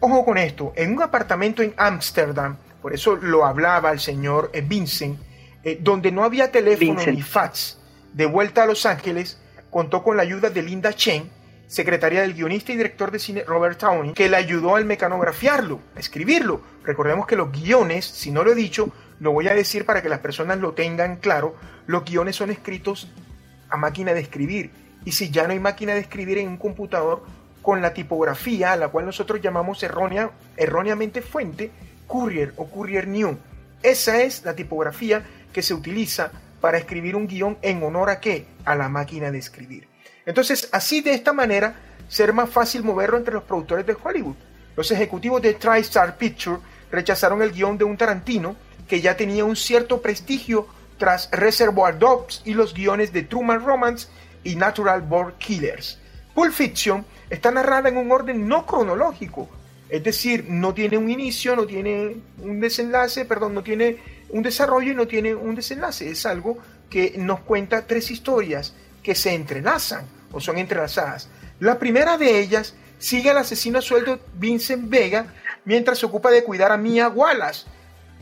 Ojo 0.00 0.24
con 0.26 0.36
esto, 0.36 0.74
en 0.76 0.92
un 0.92 1.02
apartamento 1.02 1.62
en 1.62 1.72
Ámsterdam, 1.78 2.58
por 2.82 2.92
eso 2.92 3.16
lo 3.16 3.46
hablaba 3.46 3.90
el 3.90 4.00
señor 4.00 4.50
eh, 4.52 4.60
Vincent, 4.60 5.18
eh, 5.64 5.78
donde 5.80 6.12
no 6.12 6.24
había 6.24 6.52
teléfono 6.52 7.00
ni 7.06 7.22
fax, 7.22 7.78
de 8.12 8.26
vuelta 8.26 8.64
a 8.64 8.66
Los 8.66 8.84
Ángeles, 8.84 9.40
contó 9.70 10.02
con 10.02 10.18
la 10.18 10.24
ayuda 10.24 10.50
de 10.50 10.62
Linda 10.62 10.92
Chen, 10.92 11.39
secretaria 11.70 12.22
del 12.22 12.34
guionista 12.34 12.72
y 12.72 12.76
director 12.76 13.12
de 13.12 13.20
cine 13.20 13.44
Robert 13.46 13.80
Downey, 13.80 14.12
que 14.12 14.28
le 14.28 14.36
ayudó 14.36 14.74
al 14.74 14.84
mecanografiarlo, 14.84 15.80
a 15.94 16.00
escribirlo. 16.00 16.60
Recordemos 16.82 17.28
que 17.28 17.36
los 17.36 17.52
guiones, 17.52 18.04
si 18.04 18.32
no 18.32 18.42
lo 18.42 18.50
he 18.50 18.56
dicho, 18.56 18.90
lo 19.20 19.30
voy 19.30 19.46
a 19.46 19.54
decir 19.54 19.86
para 19.86 20.02
que 20.02 20.08
las 20.08 20.18
personas 20.18 20.58
lo 20.58 20.72
tengan 20.72 21.18
claro, 21.18 21.54
los 21.86 22.04
guiones 22.04 22.34
son 22.34 22.50
escritos 22.50 23.08
a 23.68 23.76
máquina 23.76 24.12
de 24.14 24.20
escribir. 24.20 24.72
Y 25.04 25.12
si 25.12 25.30
ya 25.30 25.44
no 25.46 25.52
hay 25.52 25.60
máquina 25.60 25.94
de 25.94 26.00
escribir 26.00 26.38
en 26.38 26.48
un 26.48 26.56
computador, 26.56 27.22
con 27.62 27.80
la 27.80 27.94
tipografía, 27.94 28.72
a 28.72 28.76
la 28.76 28.88
cual 28.88 29.06
nosotros 29.06 29.40
llamamos 29.40 29.80
errónea, 29.84 30.32
erróneamente 30.56 31.22
fuente, 31.22 31.70
Courier 32.08 32.52
o 32.56 32.68
Courier 32.68 33.06
New. 33.06 33.38
Esa 33.80 34.22
es 34.22 34.44
la 34.44 34.56
tipografía 34.56 35.22
que 35.52 35.62
se 35.62 35.74
utiliza 35.74 36.32
para 36.60 36.78
escribir 36.78 37.14
un 37.14 37.28
guion 37.28 37.58
en 37.62 37.80
honor 37.84 38.10
a 38.10 38.18
qué? 38.18 38.46
A 38.64 38.74
la 38.74 38.88
máquina 38.88 39.30
de 39.30 39.38
escribir. 39.38 39.88
Entonces, 40.26 40.68
así 40.72 41.00
de 41.00 41.12
esta 41.12 41.32
manera, 41.32 41.74
ser 42.08 42.32
más 42.32 42.50
fácil 42.50 42.82
moverlo 42.82 43.16
entre 43.16 43.34
los 43.34 43.44
productores 43.44 43.86
de 43.86 43.96
Hollywood. 44.02 44.36
Los 44.76 44.90
ejecutivos 44.90 45.40
de 45.42 45.54
TriStar 45.54 46.16
Picture 46.16 46.58
rechazaron 46.90 47.42
el 47.42 47.52
guion 47.52 47.78
de 47.78 47.84
un 47.84 47.96
Tarantino 47.96 48.56
que 48.88 49.00
ya 49.00 49.16
tenía 49.16 49.44
un 49.44 49.56
cierto 49.56 50.02
prestigio 50.02 50.66
tras 50.98 51.30
Reservoir 51.30 51.98
Dogs 51.98 52.42
y 52.44 52.54
los 52.54 52.74
guiones 52.74 53.12
de 53.12 53.22
Truman 53.22 53.64
Romance 53.64 54.08
y 54.44 54.56
Natural 54.56 55.00
Born 55.00 55.34
Killers. 55.38 55.98
Pulp 56.34 56.52
Fiction 56.52 57.04
está 57.28 57.50
narrada 57.50 57.88
en 57.88 57.96
un 57.96 58.10
orden 58.10 58.46
no 58.48 58.66
cronológico, 58.66 59.48
es 59.88 60.02
decir, 60.04 60.46
no 60.48 60.74
tiene 60.74 60.98
un 60.98 61.10
inicio, 61.10 61.56
no 61.56 61.66
tiene 61.66 62.16
un 62.38 62.60
desenlace, 62.60 63.24
perdón, 63.24 63.54
no 63.54 63.62
tiene 63.62 63.98
un 64.28 64.42
desarrollo 64.42 64.92
y 64.92 64.94
no 64.94 65.06
tiene 65.06 65.34
un 65.34 65.54
desenlace. 65.54 66.10
Es 66.10 66.26
algo 66.26 66.58
que 66.88 67.14
nos 67.16 67.40
cuenta 67.40 67.86
tres 67.86 68.10
historias 68.10 68.74
que 69.02 69.14
se 69.14 69.34
entrelazan 69.34 70.06
o 70.32 70.40
son 70.40 70.58
entrelazadas. 70.58 71.28
La 71.58 71.78
primera 71.78 72.16
de 72.16 72.38
ellas 72.38 72.74
sigue 72.98 73.30
al 73.30 73.38
asesino 73.38 73.78
a 73.78 73.82
sueldo 73.82 74.20
Vincent 74.34 74.88
Vega 74.88 75.26
mientras 75.64 75.98
se 75.98 76.06
ocupa 76.06 76.30
de 76.30 76.44
cuidar 76.44 76.72
a 76.72 76.76
Mia 76.76 77.08
Wallace. 77.08 77.66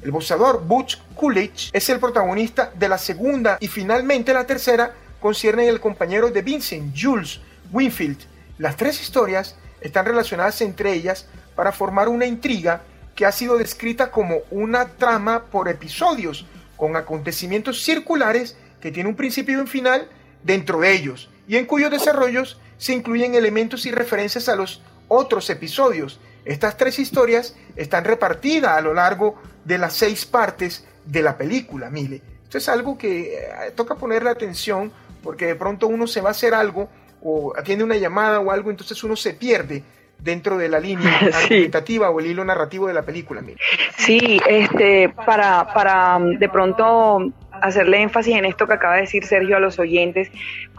El 0.03 0.13
boxeador 0.13 0.65
Butch 0.65 0.99
Coolidge 1.17 1.71
es 1.73 1.89
el 1.89 1.99
protagonista 1.99 2.73
de 2.75 2.89
la 2.89 2.99
segunda 2.99 3.59
y 3.61 3.69
finalmente 3.69 4.33
la 4.33 4.47
tercera 4.47 4.95
concierne 5.21 5.69
al 5.69 5.81
compañero 5.81 6.31
de 6.31 6.43
Vincent, 6.43 6.95
Jules 6.97 7.41
Winfield. 7.73 8.19
Las 8.59 8.77
tres 8.77 9.01
historias 9.01 9.57
están 9.81 10.07
relacionadas 10.07 10.61
entre 10.61 10.93
ellas 10.93 11.27
para 11.55 11.73
formar 11.73 12.09
una 12.09 12.27
intriga 12.27 12.83
que 13.17 13.27
ha 13.27 13.33
sido 13.33 13.59
descrita 13.59 14.13
como 14.13 14.39
una 14.51 14.87
trama 14.87 15.47
por 15.47 15.69
episodios, 15.69 16.47
con 16.77 16.95
acontecimientos 16.95 17.83
circulares 17.83 18.57
que 18.81 18.93
tiene 18.93 19.09
un 19.09 19.17
principio 19.17 19.59
y 19.59 19.61
un 19.61 19.67
final 19.67 20.09
dentro 20.43 20.81
de 20.81 20.93
ellos, 20.93 21.31
y 21.47 21.57
en 21.57 21.67
cuyos 21.67 21.91
desarrollos 21.91 22.59
se 22.77 22.93
incluyen 22.93 23.35
elementos 23.35 23.87
y 23.87 23.91
referencias 23.91 24.49
a 24.49 24.57
los 24.57 24.83
otros 25.09 25.51
episodios. 25.51 26.21
Estas 26.45 26.77
tres 26.77 26.99
historias 26.99 27.57
están 27.77 28.05
repartidas 28.05 28.79
a 28.79 28.81
lo 28.81 28.95
largo 28.95 29.41
de 29.65 29.79
las 29.79 29.95
seis 29.95 30.25
partes 30.25 30.87
de 31.05 31.23
la 31.23 31.37
película, 31.37 31.91
mire. 31.91 32.23
Esto 32.45 32.59
es 32.59 32.69
algo 32.69 32.97
que 32.97 33.35
eh, 33.35 33.73
toca 33.75 33.97
ponerle 33.97 34.31
atención 34.31 34.91
porque 35.23 35.47
de 35.47 35.55
pronto 35.55 35.87
uno 35.87 36.07
se 36.07 36.21
va 36.21 36.29
a 36.29 36.33
hacer 36.33 36.55
algo 36.55 36.89
o 37.23 37.53
atiende 37.57 37.85
una 37.85 37.97
llamada 37.97 38.41
o 38.41 38.51
algo, 38.51 38.71
entonces 38.71 39.03
uno 39.05 39.17
se 39.17 39.35
pierde 39.35 39.83
dentro 40.19 40.57
de 40.57 40.69
la 40.69 40.81
línea 40.81 41.19
argumentativa 41.35 42.11
o 42.11 42.21
el 42.21 42.27
hilo 42.27 42.45
narrativo 42.45 42.87
de 42.87 42.95
la 42.95 43.03
película. 43.03 43.41
Mire. 43.41 43.59
Sí, 43.97 44.41
este, 44.49 45.11
para, 45.11 45.73
para 45.73 46.19
de 46.19 46.49
pronto 46.49 47.33
hacerle 47.63 48.03
énfasis 48.03 48.37
en 48.37 48.45
esto 48.45 48.67
que 48.67 48.75
acaba 48.75 48.95
de 48.95 49.03
decir 49.03 49.25
Sergio 49.25 49.57
a 49.57 49.61
los 49.61 49.79
oyentes. 49.79 50.31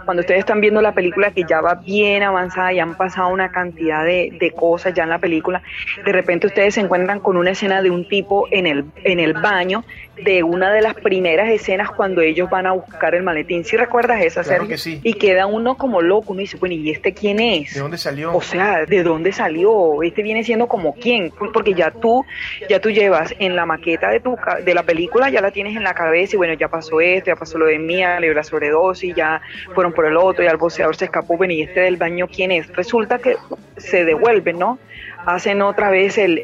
Cuando 0.06 0.22
ustedes 0.22 0.39
están 0.39 0.62
viendo 0.62 0.82
la 0.82 0.93
película 0.93 1.32
que 1.32 1.43
ya 1.47 1.62
va 1.62 1.76
bien 1.76 2.24
avanzada, 2.24 2.74
ya 2.74 2.84
han 2.84 2.95
pasado 2.95 3.30
una 3.30 3.52
cantidad 3.52 4.04
de, 4.04 4.36
de 4.39 4.52
cosas 4.52 4.93
ya 4.93 5.04
en 5.04 5.10
la 5.10 5.20
película, 5.20 5.62
de 6.04 6.12
repente 6.12 6.47
ustedes 6.47 6.76
se 6.76 6.82
encuentran 6.82 7.20
con 7.20 7.38
una 7.38 7.52
escena 7.52 7.82
de 7.82 7.89
un 7.91 8.08
tipo 8.08 8.47
en 8.52 8.68
el, 8.68 8.86
en 9.04 9.20
el 9.20 9.34
baño 9.34 9.84
de 10.24 10.43
una 10.43 10.72
de 10.72 10.82
las 10.82 10.95
primeras 10.95 11.50
escenas 11.50 11.89
cuando 11.91 12.22
ellos 12.22 12.50
van 12.50 12.66
a 12.68 12.74
buscar 12.74 13.16
el 13.16 13.24
maletín. 13.24 13.64
¿Sí 13.64 13.78
recuerdas 13.78 14.22
esa, 14.22 14.43
Claro 14.43 14.64
Sergio? 14.66 14.68
que 14.68 14.78
sí. 14.78 15.00
Y 15.04 15.14
queda 15.14 15.45
uno 15.45 15.76
como 15.76 16.02
loco, 16.02 16.34
uno 16.34 16.41
dice, 16.41 16.58
bueno, 16.58 16.76
¿y 16.76 16.89
este 16.89 17.14
quién 17.14 17.39
es? 17.39 17.74
¿De 17.74 17.80
dónde 17.80 17.97
salió? 17.97 18.36
O 18.36 18.41
sea, 18.41 18.86
¿de 18.86 19.04
dónde 19.04 19.32
salió? 19.32 20.04
Este 20.04 20.22
viene 20.22 20.43
siendo 20.43 20.68
como 20.68 20.93
quién, 20.95 21.32
porque 21.54 21.74
ya 21.74 21.91
tú, 21.91 22.26
ya 22.70 22.80
tú 22.80 22.89
llevas 22.89 23.34
en 23.39 23.56
la 23.56 23.66
maqueta 23.66 24.10
de 24.10 24.20
tu 24.20 24.38
de 24.64 24.74
la 24.74 24.84
película, 24.84 25.30
ya 25.30 25.41
la 25.41 25.52
tienes 25.52 25.76
en 25.76 25.84
la 25.84 25.93
cabeza 25.93 26.36
y 26.36 26.38
bueno, 26.38 26.54
ya 26.54 26.68
pasó 26.68 27.02
esto, 27.02 27.28
ya 27.28 27.36
pasó 27.36 27.58
lo 27.58 27.66
de 27.66 27.80
Mía, 27.80 28.20
le 28.20 28.28
dio 28.28 28.34
la 28.34 28.43
sobredosis, 28.43 29.16
ya 29.16 29.41
fueron 29.74 29.89
por 29.94 30.06
el 30.06 30.18
otro, 30.18 30.44
ya 30.44 30.52
el 30.52 30.58
boxeador 30.58 30.96
se 30.96 31.06
escapó, 31.06 31.38
bueno, 31.38 31.54
y 31.54 31.62
este 31.62 31.82
del 31.82 31.98
baño 31.98 32.28
quién 32.28 32.52
es. 32.52 32.68
Resulta 32.76 33.20
que 33.20 33.36
se 33.78 34.06
devuelven, 34.06 34.60
¿no? 34.60 34.80
Hacen 35.26 35.62
otra 35.62 35.90
vez 35.90 36.18
el, 36.18 36.40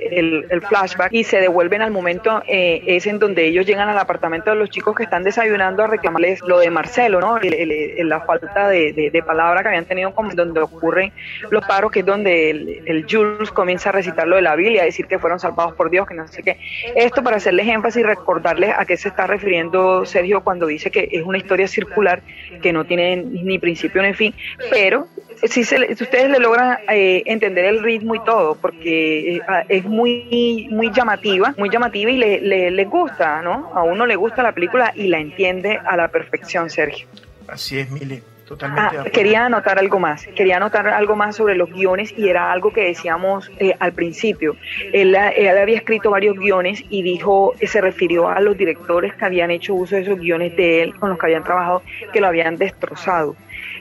el- 0.50 0.62
flashback 0.62 1.12
y 1.12 1.24
se 1.24 1.40
devuelven 1.40 1.82
al 1.82 1.92
momento 1.92 2.42
eh, 2.48 2.82
es 2.88 3.06
en 3.08 3.20
donde 3.20 3.46
ellos 3.46 3.66
llegan 3.66 3.88
al 3.90 3.98
apartamento 3.98 4.50
de 4.50 4.56
los 4.56 4.70
chicos 4.70 4.96
que 4.96 5.04
están 5.04 5.24
desayunando 5.24 5.84
a 5.84 5.88
reclamarles 5.88 6.42
lo 6.42 6.60
de 6.60 6.70
Marcelo, 6.72 7.20
¿no? 7.20 7.38
La 7.40 8.22
falta 8.22 8.68
de, 8.70 8.94
de, 9.12 9.24
palabra 9.24 9.62
que 9.62 9.70
habían 9.70 9.86
tenido 9.86 10.14
como 10.14 10.34
donde 10.34 10.60
ocurren 10.60 11.12
los 11.50 11.66
paros, 11.66 11.92
que 11.92 12.00
es 12.00 12.06
donde 12.06 12.50
el, 12.50 12.82
el 12.86 13.06
Jules 13.10 13.52
comienza 13.52 13.90
a 13.90 13.92
recitar 13.92 14.28
lo 14.28 14.36
de 14.36 14.42
la 14.42 14.56
Biblia, 14.56 14.82
a 14.84 14.86
decir 14.86 15.06
que 15.08 15.20
fueron 15.20 15.40
salvados 15.40 15.74
por 15.74 15.90
Dios, 15.90 16.08
que 16.08 16.14
no 16.14 16.28
sé 16.28 16.44
qué. 16.44 16.58
Esto 16.96 17.24
para 17.24 17.38
hacerles 17.38 17.68
énfasis 17.68 18.02
y 18.02 18.04
recordarles 18.04 18.74
a 18.78 18.86
qué 18.86 18.98
se 18.98 19.10
está 19.10 19.28
refiriendo 19.28 20.06
Sergio 20.06 20.44
cuando 20.44 20.68
dice 20.68 20.92
que 20.92 21.10
es 21.12 21.24
una 21.24 21.38
historia 21.38 21.68
circular 21.68 22.22
que 22.62 22.74
no 22.74 22.86
tiene 22.86 23.18
ni 23.18 23.60
principio 23.60 24.02
ni 24.02 24.14
fin, 24.14 24.34
pero 24.70 25.08
si, 25.44 25.64
se 25.64 25.80
le- 25.80 25.96
si 25.96 26.04
ustedes 26.04 26.30
le 26.30 26.40
logran 26.40 26.78
eh, 26.90 27.24
entender 27.26 27.66
el 27.66 27.84
ritmo 27.84 28.16
y 28.16 28.20
todo, 28.24 28.56
porque 28.56 29.36
eh, 29.38 29.42
es 29.70 29.86
muy 29.86 30.68
muy 30.72 30.92
llamativa, 30.92 31.54
muy 31.58 31.70
llamativa 31.70 32.12
y 32.12 32.18
le, 32.18 32.42
le, 32.42 32.72
les 32.72 32.90
gusta, 32.90 33.42
¿no? 33.42 33.72
A 33.74 33.84
uno 33.84 34.06
le 34.06 34.16
gusta 34.16 34.42
la 34.44 34.52
película 34.54 34.92
y 34.96 35.08
la 35.08 35.20
entiende 35.20 35.80
a 35.86 35.96
la 35.98 36.08
perfección, 36.08 36.70
Sergio. 36.70 37.08
Así 37.48 37.80
es, 37.80 37.90
Mile. 37.92 38.22
Totalmente. 38.46 38.96
Ah, 38.98 39.10
quería 39.12 39.46
anotar 39.46 39.80
algo 39.80 40.00
más, 40.00 40.30
quería 40.36 40.58
anotar 40.58 40.88
algo 40.89 41.16
más 41.16 41.36
sobre 41.36 41.56
los 41.56 41.70
guiones 41.72 42.12
y 42.16 42.30
era 42.30 42.52
algo 42.52 42.72
que 42.72 42.82
decíamos 42.86 43.52
eh, 43.58 43.76
al 43.80 43.93
principio. 43.93 44.58
Él, 44.91 45.16
él 45.36 45.58
había 45.58 45.78
escrito 45.78 46.12
varios 46.12 46.38
guiones 46.38 46.84
y 46.88 47.02
dijo, 47.04 47.56
se 47.62 47.82
refirió 47.82 48.30
a 48.30 48.39
los 48.41 48.56
directores 48.56 49.16
que 49.16 49.26
habían 49.26 49.52
hecho 49.52 49.74
uso 49.76 49.96
de 49.96 50.04
esos 50.04 50.20
guiones 50.20 50.56
de 50.56 50.84
él, 50.84 50.96
con 51.00 51.10
los 51.10 51.18
que 51.18 51.26
habían 51.26 51.43
trabajado, 51.43 51.84
que 52.12 52.22
lo 52.22 52.28
habían 52.28 52.58
destrozado. 52.58 53.38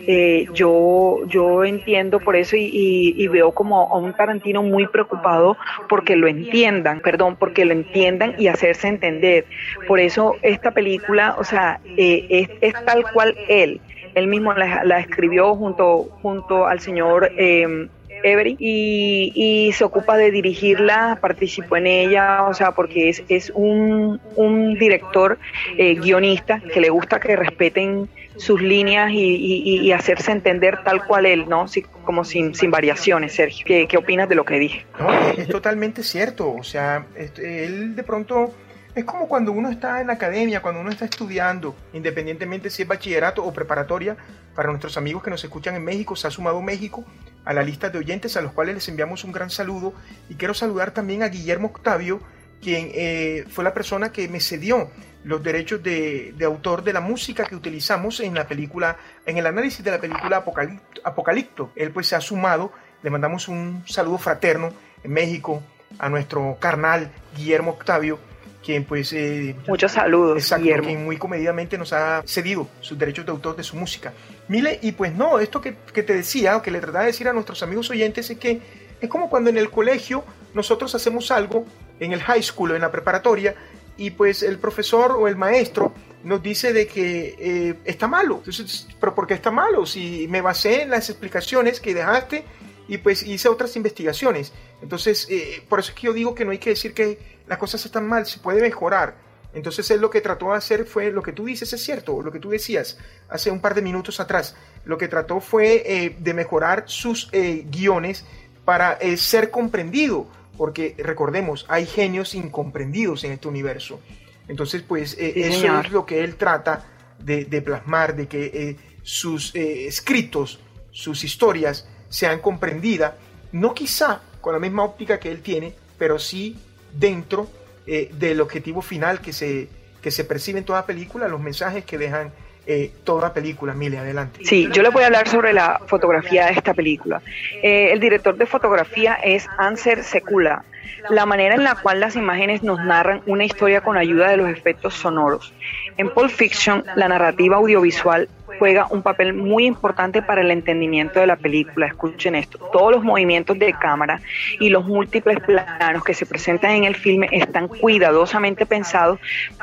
Eh, 0.06 0.48
yo, 0.50 1.20
yo 1.26 1.64
entiendo 1.64 2.20
por 2.22 2.36
eso 2.36 2.56
y, 2.56 2.62
y- 2.72 3.14
y 3.24 3.28
veo 3.28 3.52
como 3.52 3.92
a 3.92 3.98
un 3.98 4.14
Tarantino 4.14 4.62
muy 4.62 4.86
preocupado 4.86 5.58
porque 5.88 6.16
lo 6.16 6.26
entiendan, 6.28 7.00
perdón, 7.00 7.36
porque 7.36 7.64
lo 7.64 7.72
entiendan 7.72 8.34
y 8.36 8.48
hacerse 8.48 8.88
entender. 8.88 9.46
Por 9.86 10.00
eso 10.00 10.38
esta 10.42 10.72
película, 10.72 11.34
o 11.38 11.44
sea, 11.44 11.80
eh, 11.96 12.24
es, 12.28 12.48
es 12.60 12.74
tal 12.84 13.06
cual 13.08 13.38
él. 13.46 13.82
Él 14.14 14.26
mismo 14.28 14.52
la, 14.54 14.84
la 14.84 15.00
escribió 15.00 15.54
junto, 15.54 16.08
junto 16.22 16.66
al 16.66 16.80
señor 16.80 17.30
eh, 17.36 17.88
Avery 18.20 18.56
y, 18.58 19.32
y 19.34 19.72
se 19.72 19.84
ocupa 19.84 20.16
de 20.16 20.30
dirigirla, 20.30 21.18
participó 21.20 21.76
en 21.76 21.86
ella, 21.86 22.44
o 22.44 22.54
sea, 22.54 22.72
porque 22.72 23.08
es, 23.10 23.22
es 23.28 23.52
un, 23.54 24.20
un 24.36 24.74
director 24.78 25.38
eh, 25.76 25.94
guionista 25.96 26.60
que 26.60 26.80
le 26.80 26.88
gusta 26.90 27.20
que 27.20 27.36
respeten 27.36 28.08
sus 28.36 28.60
líneas 28.60 29.12
y, 29.12 29.16
y- 29.16 29.92
hacerse 29.92 30.32
entender 30.32 30.82
tal 30.82 31.04
cual 31.06 31.24
él, 31.26 31.44
¿no? 31.48 31.66
Como 32.04 32.24
sin, 32.24 32.52
sin 32.54 32.70
variaciones, 32.70 33.32
Sergio. 33.34 33.64
¿Qué, 33.64 33.86
¿Qué 33.86 33.96
opinas 33.96 34.28
de 34.28 34.34
lo 34.34 34.44
que 34.44 34.58
dije? 34.58 34.86
No, 34.98 35.12
es, 35.12 35.38
es 35.38 35.48
totalmente 35.48 36.02
cierto. 36.02 36.50
O 36.52 36.64
sea, 36.64 37.06
este, 37.16 37.64
él 37.64 37.94
de 37.94 38.02
pronto 38.02 38.52
es 38.94 39.04
como 39.04 39.26
cuando 39.26 39.50
uno 39.50 39.70
está 39.70 40.00
en 40.00 40.06
la 40.06 40.12
academia, 40.12 40.62
cuando 40.62 40.80
uno 40.80 40.90
está 40.90 41.04
estudiando, 41.04 41.74
independientemente 41.92 42.70
si 42.70 42.82
es 42.82 42.88
bachillerato 42.88 43.44
o 43.44 43.52
preparatoria. 43.52 44.16
Para 44.54 44.68
nuestros 44.68 44.96
amigos 44.96 45.22
que 45.24 45.30
nos 45.30 45.42
escuchan 45.42 45.74
en 45.74 45.84
México, 45.84 46.14
se 46.14 46.28
ha 46.28 46.30
sumado 46.30 46.62
México 46.62 47.04
a 47.44 47.52
la 47.52 47.64
lista 47.64 47.90
de 47.90 47.98
oyentes 47.98 48.36
a 48.36 48.40
los 48.40 48.52
cuales 48.52 48.76
les 48.76 48.88
enviamos 48.88 49.24
un 49.24 49.32
gran 49.32 49.50
saludo. 49.50 49.94
Y 50.28 50.36
quiero 50.36 50.54
saludar 50.54 50.92
también 50.92 51.24
a 51.24 51.28
Guillermo 51.28 51.68
Octavio, 51.68 52.20
quien 52.62 52.90
eh, 52.94 53.44
fue 53.50 53.64
la 53.64 53.74
persona 53.74 54.12
que 54.12 54.28
me 54.28 54.38
cedió 54.38 54.90
los 55.24 55.42
derechos 55.42 55.82
de, 55.82 56.34
autor 56.44 56.84
de 56.84 56.92
la 56.92 57.00
música 57.00 57.46
que 57.46 57.56
utilizamos 57.56 58.20
en 58.20 58.34
la 58.34 58.46
película, 58.46 58.96
en 59.26 59.38
el 59.38 59.46
análisis 59.46 59.84
de 59.84 59.90
la 59.90 60.00
película 60.00 60.36
Apocalipto. 60.36 61.00
Apocalipto. 61.02 61.72
Él 61.74 61.90
pues 61.90 62.06
se 62.06 62.14
ha 62.14 62.20
sumado, 62.20 62.72
le 63.02 63.10
mandamos 63.10 63.48
un 63.48 63.82
saludo 63.86 64.18
fraterno 64.18 64.72
en 65.02 65.12
México 65.12 65.62
a 65.98 66.08
nuestro 66.08 66.58
carnal 66.60 67.10
Guillermo 67.36 67.72
Octavio, 67.72 68.18
quien 68.64 68.84
pues... 68.84 69.12
eh, 69.12 69.54
Muchos 69.66 69.92
saludos, 69.92 70.38
Exacto, 70.38 70.62
Guillermo. 70.64 70.86
quien 70.88 71.04
muy 71.04 71.16
comedidamente 71.16 71.76
nos 71.76 71.92
ha 71.92 72.22
cedido 72.26 72.68
sus 72.80 72.98
derechos 72.98 73.26
de 73.26 73.32
autor 73.32 73.56
de 73.56 73.62
su 73.62 73.76
música. 73.76 74.12
Mile, 74.48 74.78
y 74.82 74.92
pues 74.92 75.14
no, 75.14 75.38
esto 75.38 75.60
que, 75.60 75.76
que 75.92 76.02
te 76.02 76.14
decía, 76.14 76.56
o 76.56 76.62
que 76.62 76.70
le 76.70 76.80
trataba 76.80 77.00
de 77.00 77.08
decir 77.08 77.28
a 77.28 77.32
nuestros 77.32 77.62
amigos 77.62 77.90
oyentes, 77.90 78.30
es 78.30 78.38
que 78.38 78.60
es 79.00 79.08
como 79.08 79.28
cuando 79.28 79.50
en 79.50 79.58
el 79.58 79.70
colegio 79.70 80.24
nosotros 80.54 80.94
hacemos 80.94 81.30
algo, 81.30 81.66
en 82.00 82.12
el 82.12 82.22
high 82.22 82.42
school 82.42 82.72
o 82.72 82.74
en 82.74 82.80
la 82.82 82.90
preparatoria, 82.90 83.54
y 83.96 84.10
pues 84.10 84.42
el 84.42 84.58
profesor 84.58 85.12
o 85.12 85.28
el 85.28 85.36
maestro 85.36 85.92
nos 86.24 86.42
dice 86.42 86.72
de 86.72 86.86
que 86.86 87.36
eh, 87.38 87.74
está 87.84 88.08
malo. 88.08 88.36
Entonces, 88.38 88.88
¿pero 88.98 89.14
por 89.14 89.26
qué 89.26 89.34
está 89.34 89.50
malo? 89.50 89.84
Si 89.86 90.26
me 90.28 90.40
basé 90.40 90.82
en 90.82 90.90
las 90.90 91.10
explicaciones 91.10 91.80
que 91.80 91.94
dejaste 91.94 92.44
y 92.88 92.98
pues 92.98 93.22
hice 93.22 93.48
otras 93.48 93.76
investigaciones. 93.76 94.52
Entonces, 94.82 95.26
eh, 95.30 95.62
por 95.68 95.80
eso 95.80 95.90
es 95.90 95.94
que 95.98 96.06
yo 96.06 96.12
digo 96.12 96.34
que 96.34 96.44
no 96.44 96.50
hay 96.50 96.58
que 96.58 96.70
decir 96.70 96.92
que 96.92 97.18
las 97.46 97.58
cosas 97.58 97.84
están 97.84 98.06
mal, 98.06 98.26
se 98.26 98.38
puede 98.38 98.60
mejorar. 98.60 99.16
Entonces 99.54 99.88
él 99.90 100.00
lo 100.00 100.10
que 100.10 100.20
trató 100.20 100.50
de 100.50 100.56
hacer 100.56 100.84
fue 100.84 101.12
lo 101.12 101.22
que 101.22 101.32
tú 101.32 101.44
dices, 101.44 101.72
es 101.72 101.82
cierto, 101.82 102.20
lo 102.22 102.32
que 102.32 102.40
tú 102.40 102.50
decías 102.50 102.98
hace 103.28 103.50
un 103.50 103.60
par 103.60 103.74
de 103.74 103.82
minutos 103.82 104.18
atrás. 104.18 104.56
Lo 104.84 104.98
que 104.98 105.08
trató 105.08 105.40
fue 105.40 105.82
eh, 105.86 106.16
de 106.18 106.34
mejorar 106.34 106.84
sus 106.86 107.28
eh, 107.32 107.64
guiones 107.70 108.24
para 108.64 108.98
ser 109.16 109.50
comprendido, 109.50 110.26
porque 110.56 110.94
recordemos, 110.98 111.66
hay 111.68 111.86
genios 111.86 112.34
incomprendidos 112.34 113.22
en 113.24 113.32
este 113.32 113.46
universo. 113.46 114.00
Entonces, 114.48 114.82
pues 114.82 115.12
Sí, 115.12 115.32
eso 115.36 115.60
señor. 115.60 115.86
es 115.86 115.92
lo 115.92 116.04
que 116.06 116.24
él 116.24 116.36
trata 116.36 116.84
de, 117.18 117.44
de 117.44 117.62
plasmar, 117.62 118.16
de 118.16 118.26
que 118.26 118.76
sus 119.02 119.54
escritos, 119.54 120.60
sus 120.90 121.24
historias 121.24 121.86
sean 122.14 122.38
comprendidas, 122.38 123.14
no 123.50 123.74
quizá 123.74 124.20
con 124.40 124.52
la 124.52 124.60
misma 124.60 124.84
óptica 124.84 125.18
que 125.18 125.32
él 125.32 125.42
tiene, 125.42 125.74
pero 125.98 126.20
sí 126.20 126.56
dentro 126.92 127.48
eh, 127.88 128.08
del 128.12 128.40
objetivo 128.40 128.82
final 128.82 129.20
que 129.20 129.32
se, 129.32 129.68
que 130.00 130.12
se 130.12 130.22
percibe 130.22 130.60
en 130.60 130.64
toda 130.64 130.86
película, 130.86 131.26
los 131.26 131.40
mensajes 131.40 131.84
que 131.84 131.98
dejan 131.98 132.30
eh, 132.68 132.92
toda 133.02 133.34
película. 133.34 133.74
Mile, 133.74 133.98
adelante. 133.98 134.44
Sí, 134.44 134.68
yo 134.72 134.82
les 134.82 134.92
voy 134.92 135.02
a 135.02 135.06
hablar 135.06 135.26
sobre 135.26 135.52
la 135.52 135.80
fotografía 135.88 136.46
de 136.46 136.52
esta 136.52 136.72
película. 136.72 137.20
Eh, 137.60 137.90
el 137.90 137.98
director 137.98 138.36
de 138.36 138.46
fotografía 138.46 139.14
es 139.14 139.48
Anser 139.58 140.04
Sekula. 140.04 140.64
La 141.10 141.26
manera 141.26 141.56
en 141.56 141.64
la 141.64 141.74
cual 141.74 141.98
las 141.98 142.14
imágenes 142.14 142.62
nos 142.62 142.78
narran 142.78 143.22
una 143.26 143.44
historia 143.44 143.80
con 143.80 143.96
ayuda 143.96 144.30
de 144.30 144.36
los 144.36 144.48
efectos 144.48 144.94
sonoros. 144.94 145.52
En 145.96 146.14
Pulp 146.14 146.30
Fiction, 146.30 146.84
la 146.94 147.08
narrativa 147.08 147.56
audiovisual 147.56 148.28
juega 148.58 148.86
un 148.90 149.02
papel 149.02 149.34
muy 149.34 149.66
importante 149.66 150.22
para 150.22 150.40
el 150.40 150.50
entendimiento 150.50 151.20
de 151.20 151.26
la 151.26 151.36
película. 151.36 151.86
Escuchen 151.86 152.34
esto, 152.34 152.58
todos 152.72 152.92
los 152.92 153.04
movimientos 153.04 153.58
de 153.58 153.72
cámara 153.72 154.20
y 154.60 154.68
los 154.68 154.84
múltiples 154.84 155.38
planos 155.40 156.04
que 156.04 156.14
se 156.14 156.26
presentan 156.26 156.72
en 156.72 156.84
el 156.84 156.94
filme 156.94 157.28
están 157.32 157.68
cuidadosamente 157.68 158.66
pensados 158.66 159.18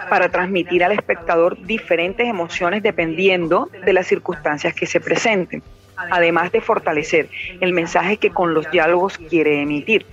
para 0.09 0.29
transmitir 0.29 0.83
al 0.83 0.91
espectador 0.91 1.57
diferentes 1.65 2.27
emociones 2.27 2.83
dependiendo 2.83 3.69
de 3.85 3.93
las 3.93 4.07
circunstancias 4.07 4.73
que 4.73 4.85
se 4.85 4.99
presenten, 4.99 5.63
además 5.95 6.51
de 6.51 6.61
fortalecer 6.61 7.29
el 7.59 7.73
mensaje 7.73 8.17
que 8.17 8.31
con 8.31 8.53
los 8.53 8.69
diálogos 8.71 9.17
quiere 9.17 9.61
emitir. 9.61 10.05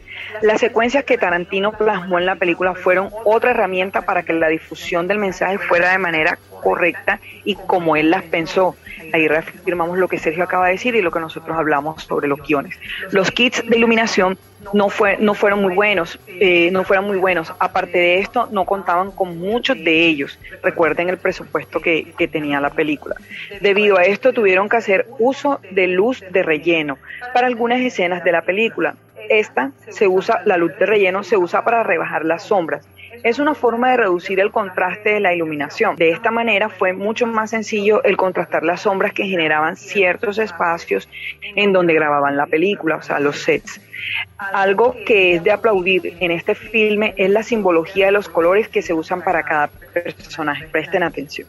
Las 0.43 0.61
secuencias 0.61 1.05
que 1.05 1.19
Tarantino 1.19 1.73
plasmó 1.73 2.19
en 2.19 2.27
la 2.27 2.37
película 2.37 2.75
fueron 2.75 3.11
otra 3.25 3.51
herramienta 3.51 4.03
para 4.03 4.23
que 4.23 4.33
la 4.33 4.49
difusión 4.49 5.09
del 5.09 5.19
mensaje 5.19 5.59
fuera 5.59 5.93
de 5.93 5.99
manera 5.99 6.39
correcta 6.63 7.21
y 7.45 7.55
como 7.55 7.97
él 7.97 8.11
las 8.11 8.25
pensó. 8.25 8.77
Ahí 9.13 9.27
reafirmamos 9.27 9.99
lo 9.99 10.09
que 10.09 10.19
Sergio 10.19 10.45
acaba 10.45 10.67
de 10.67 10.73
decir 10.73 10.95
y 10.95 11.03
lo 11.03 11.11
que 11.11 11.21
nosotros 11.21 11.57
hablamos 11.57 12.03
sobre 12.03 12.29
los 12.29 12.41
guiones. 12.47 12.79
Los 13.11 13.31
kits 13.31 13.63
de 13.67 13.77
iluminación 13.77 14.39
no, 14.73 14.89
fue, 14.89 15.17
no 15.19 15.35
fueron 15.35 15.63
muy 15.63 15.75
buenos, 15.75 16.19
eh, 16.27 16.71
no 16.73 16.85
fueron 16.85 17.07
muy 17.07 17.17
buenos. 17.17 17.53
Aparte 17.59 17.99
de 17.99 18.19
esto, 18.19 18.49
no 18.51 18.65
contaban 18.65 19.13
con 19.13 19.39
muchos 19.39 19.83
de 19.83 20.07
ellos. 20.07 20.39
Recuerden 20.63 21.09
el 21.09 21.19
presupuesto 21.19 21.81
que, 21.81 22.13
que 22.19 22.29
tenía 22.29 22.61
la 22.61 22.71
película. 22.71 23.17
Debido 23.61 23.97
a 23.99 24.05
esto, 24.05 24.33
tuvieron 24.33 24.69
que 24.69 24.77
hacer 24.77 25.07
uso 25.19 25.61
de 25.71 25.87
luz 25.87 26.23
de 26.31 26.43
relleno 26.43 26.99
para 27.33 27.47
algunas 27.47 27.81
escenas 27.81 28.25
de 28.25 28.33
la 28.33 28.43
película. 28.43 28.95
Esta 29.29 29.73
se 29.89 30.07
usa, 30.09 30.43
la 30.45 30.57
luz 30.57 30.77
de 30.79 30.87
relleno 30.87 31.23
se 31.23 31.37
usa 31.37 31.65
para 31.65 31.83
rebajar 31.83 32.25
las 32.25 32.45
sombras. 32.45 32.87
es 33.25 33.39
una 33.41 33.55
forma 33.55 33.91
de 33.91 33.97
reducir 33.97 34.39
el 34.39 34.53
contraste 34.53 35.11
de 35.11 35.21
la 35.21 35.35
iluminación. 35.35 35.97
De 35.97 36.11
esta 36.11 36.31
manera 36.31 36.69
fue 36.69 36.93
mucho 36.93 37.27
más 37.27 37.51
sencillo 37.51 38.03
el 38.05 38.17
contrastar 38.17 38.63
las 38.63 38.83
sombras 38.83 39.13
que 39.13 39.27
generaban 39.27 39.77
ciertos 39.77 40.39
espacios 40.39 41.09
en 41.57 41.73
donde 41.73 41.95
grababan 41.95 42.37
la 42.37 42.47
película, 42.47 42.97
o 42.97 43.03
sea, 43.03 43.19
los 43.19 43.39
sets. 43.39 43.81
Algo 44.39 44.95
que 45.05 45.35
es 45.35 45.43
de 45.43 45.51
aplaudir 45.51 46.17
en 46.21 46.31
este 46.31 46.55
filme 46.55 47.15
es 47.17 47.31
la 47.31 47.43
simbología 47.43 48.07
de 48.07 48.13
los 48.13 48.29
colores 48.29 48.69
que 48.69 48.83
se 48.83 48.95
usan 48.95 49.23
para 49.23 49.43
cada 49.43 49.69
personaje. 49.93 50.69
Presten 50.69 51.03
atención 51.03 51.49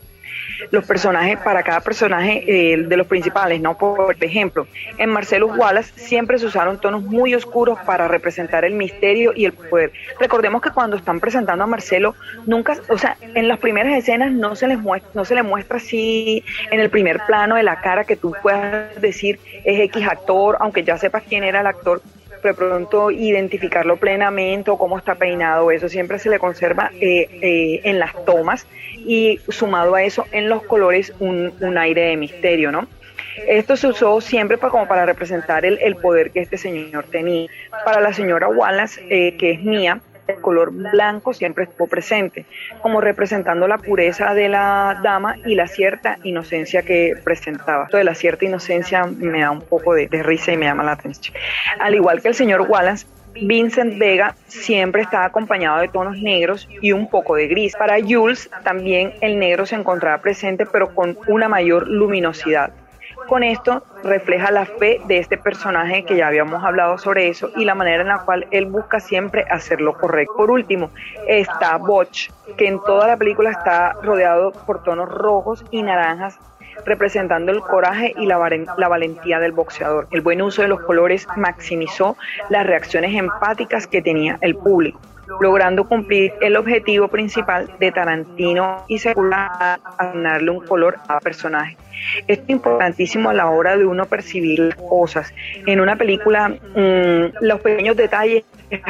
los 0.72 0.86
personajes, 0.86 1.38
para 1.40 1.64
cada 1.64 1.82
personaje 1.82 2.44
eh, 2.48 2.78
de 2.78 2.98
los 2.98 3.08
principales, 3.08 3.62
¿no? 3.62 3.78
Por 3.78 4.16
ejemplo, 4.20 4.68
en 4.98 5.10
Marcellus 5.10 5.58
Wallace 5.58 5.94
siempre 5.96 6.40
se 6.40 6.46
usaron 6.46 6.80
tonos 6.80 7.04
muy 7.04 7.34
oscuros 7.36 7.80
para 7.86 8.08
representar 8.08 8.66
el 8.66 8.74
misterio 8.74 9.34
y 9.36 9.46
el 9.46 9.54
poder. 9.54 9.92
Recordemos 10.20 10.62
que 10.62 10.72
cuando 10.72 10.98
están 10.98 11.20
presentando 11.20 11.64
a 11.64 11.68
Marcelo, 11.68 12.16
nunca, 12.46 12.78
o 12.90 12.98
sea, 12.98 13.18
en 13.22 13.48
las 13.48 13.60
primeras 13.60 13.94
escenas 13.94 14.32
no 14.32 14.56
se 14.56 14.68
les 14.68 14.80
muestra, 14.80 15.12
no 15.14 15.26
se 15.26 15.36
le 15.36 15.44
muestra 15.44 15.78
así 15.78 16.44
en 16.72 16.80
el 16.80 16.90
primer 16.90 17.20
plano 17.26 17.56
de 17.56 17.64
la 17.64 17.82
cara 17.82 18.04
que 18.04 18.16
tú 18.16 18.34
puedas 18.42 19.00
decir 19.02 19.40
es 19.64 19.80
X 19.80 20.08
actor, 20.08 20.58
aunque 20.60 20.84
ya 20.84 20.98
sepas 20.98 21.24
quién 21.28 21.44
era 21.44 21.62
el 21.62 21.68
actor, 21.68 22.02
de 22.48 22.54
pronto 22.54 23.12
identificarlo 23.12 23.98
plenamente 23.98 24.72
o 24.72 24.78
cómo 24.78 24.98
está 24.98 25.16
peinado, 25.16 25.72
eso 25.72 25.90
siempre 25.90 26.20
se 26.20 26.30
le 26.30 26.40
conserva 26.40 26.92
eh, 27.00 27.28
eh, 27.42 27.82
en 27.84 28.00
las 28.00 28.14
tomas 28.26 28.68
y 28.98 29.40
sumado 29.50 29.96
a 29.96 30.04
eso 30.04 30.26
en 30.32 30.50
los 30.50 30.64
colores 30.64 31.14
un, 31.20 31.78
aire 31.78 32.02
de 32.02 32.18
misterio, 32.18 32.72
¿no? 32.72 32.88
Esto 33.48 33.78
se 33.78 33.88
usó 33.88 34.20
siempre 34.20 34.58
para, 34.58 34.72
como 34.72 34.88
para 34.88 35.06
representar 35.06 35.66
el, 35.66 35.96
poder 35.96 36.32
que 36.32 36.42
este 36.42 36.58
señor 36.58 37.06
tenía. 37.06 37.50
Para 37.86 38.02
la 38.02 38.12
señora 38.12 38.50
Wallace, 38.50 39.02
eh, 39.10 39.38
que 39.38 39.52
es 39.52 39.64
mía, 39.64 40.02
el 40.30 40.42
color 40.42 40.72
blanco 40.72 41.34
siempre 41.34 41.66
estuvo 41.66 41.88
presente, 41.88 42.46
como 42.82 43.02
representando 43.02 43.68
la 43.68 43.78
pureza 43.78 44.34
de 44.34 44.50
la 44.50 45.00
dama 45.04 45.36
y 45.46 45.56
la 45.56 45.68
cierta 45.68 46.18
inocencia 46.24 46.84
que 46.84 47.16
presentaba. 47.24 47.86
Esto 47.86 47.98
de 47.98 48.04
la 48.04 48.16
cierta 48.16 48.46
inocencia 48.46 49.06
me 49.06 49.42
da 49.42 49.52
un 49.52 49.62
poco 49.62 49.94
de, 49.94 50.08
de 50.08 50.24
risa 50.24 50.52
y 50.52 50.58
me 50.58 50.66
llama 50.66 50.84
la 50.84 50.94
atención. 50.94 51.36
Al 51.80 51.96
igual 51.96 52.22
que 52.22 52.30
el 52.30 52.36
señor 52.36 52.62
Wallace, 52.62 53.06
Vincent 53.34 53.98
Vega 53.98 54.36
siempre 54.48 55.02
estaba 55.02 55.26
acompañado 55.26 55.80
de 55.80 55.88
tonos 55.88 56.18
negros 56.18 56.68
y 56.82 56.92
un 56.92 57.10
poco 57.10 57.36
de 57.36 57.48
gris. 57.48 57.76
Para 57.76 57.98
Jules 58.00 58.50
también 58.64 59.14
el 59.22 59.40
negro 59.40 59.66
se 59.66 59.76
encontraba 59.76 60.20
presente 60.20 60.66
pero 60.66 60.94
con 60.94 61.18
una 61.28 61.48
mayor 61.48 61.88
luminosidad. 61.88 62.72
Con 63.30 63.44
esto 63.44 63.84
refleja 64.04 64.50
la 64.50 64.66
fe 64.66 65.00
de 65.06 65.20
este 65.20 65.38
personaje 65.38 66.04
que 66.04 66.16
ya 66.16 66.26
habíamos 66.26 66.64
hablado 66.64 66.98
sobre 66.98 67.28
eso 67.28 67.52
y 67.56 67.64
la 67.64 67.76
manera 67.76 68.02
en 68.02 68.08
la 68.08 68.26
cual 68.26 68.48
él 68.50 68.66
busca 68.66 69.00
siempre 69.00 69.46
hacer 69.52 69.82
lo 69.82 69.94
correcto. 69.94 70.34
Por 70.36 70.50
último, 70.50 70.90
está 71.28 71.78
Botch, 71.78 72.32
que 72.58 72.68
en 72.68 72.80
toda 72.80 73.06
la 73.06 73.18
película 73.18 73.52
está 73.52 73.94
rodeado 74.02 74.52
por 74.52 74.82
tonos 74.82 75.10
rojos 75.10 75.64
y 75.70 75.84
naranjas 75.84 76.40
representando 76.88 77.52
el 77.52 77.62
coraje 77.62 78.16
y 78.18 78.26
la, 78.26 78.38
valentía 78.38 79.40
del 79.40 79.52
boxeador. 79.52 80.08
El 80.10 80.22
buen 80.22 80.42
uso 80.42 80.64
de 80.64 80.68
los 80.68 80.82
colores 80.82 81.28
maximizó 81.38 82.18
las 82.50 82.66
reacciones 82.66 83.14
empáticas 83.14 83.86
que 83.86 84.02
tenía 84.02 84.40
el 84.42 84.56
público 84.56 85.00
logrando 85.40 85.88
cumplir 85.88 86.34
el 86.42 86.56
objetivo 86.56 87.08
principal 87.08 87.70
de 87.80 87.92
Tarantino 87.92 88.84
y 88.88 89.00
secular 89.00 89.80
asignarle 89.98 90.52
un 90.52 90.66
color 90.66 90.98
a 91.08 91.20
personaje. 91.20 91.78
Esto 92.28 92.44
es 92.44 92.50
importantísimo 92.50 93.30
a 93.30 93.34
la 93.34 93.50
hora 93.50 93.78
de 93.78 93.86
uno 93.86 94.06
percibir 94.06 94.60
las 94.60 94.76
cosas. 94.76 95.34
En 95.66 95.80
una 95.80 95.96
película, 95.96 96.50
mm, 96.50 97.42
los 97.42 97.60
pequeños 97.62 97.98
detalles 97.98 98.44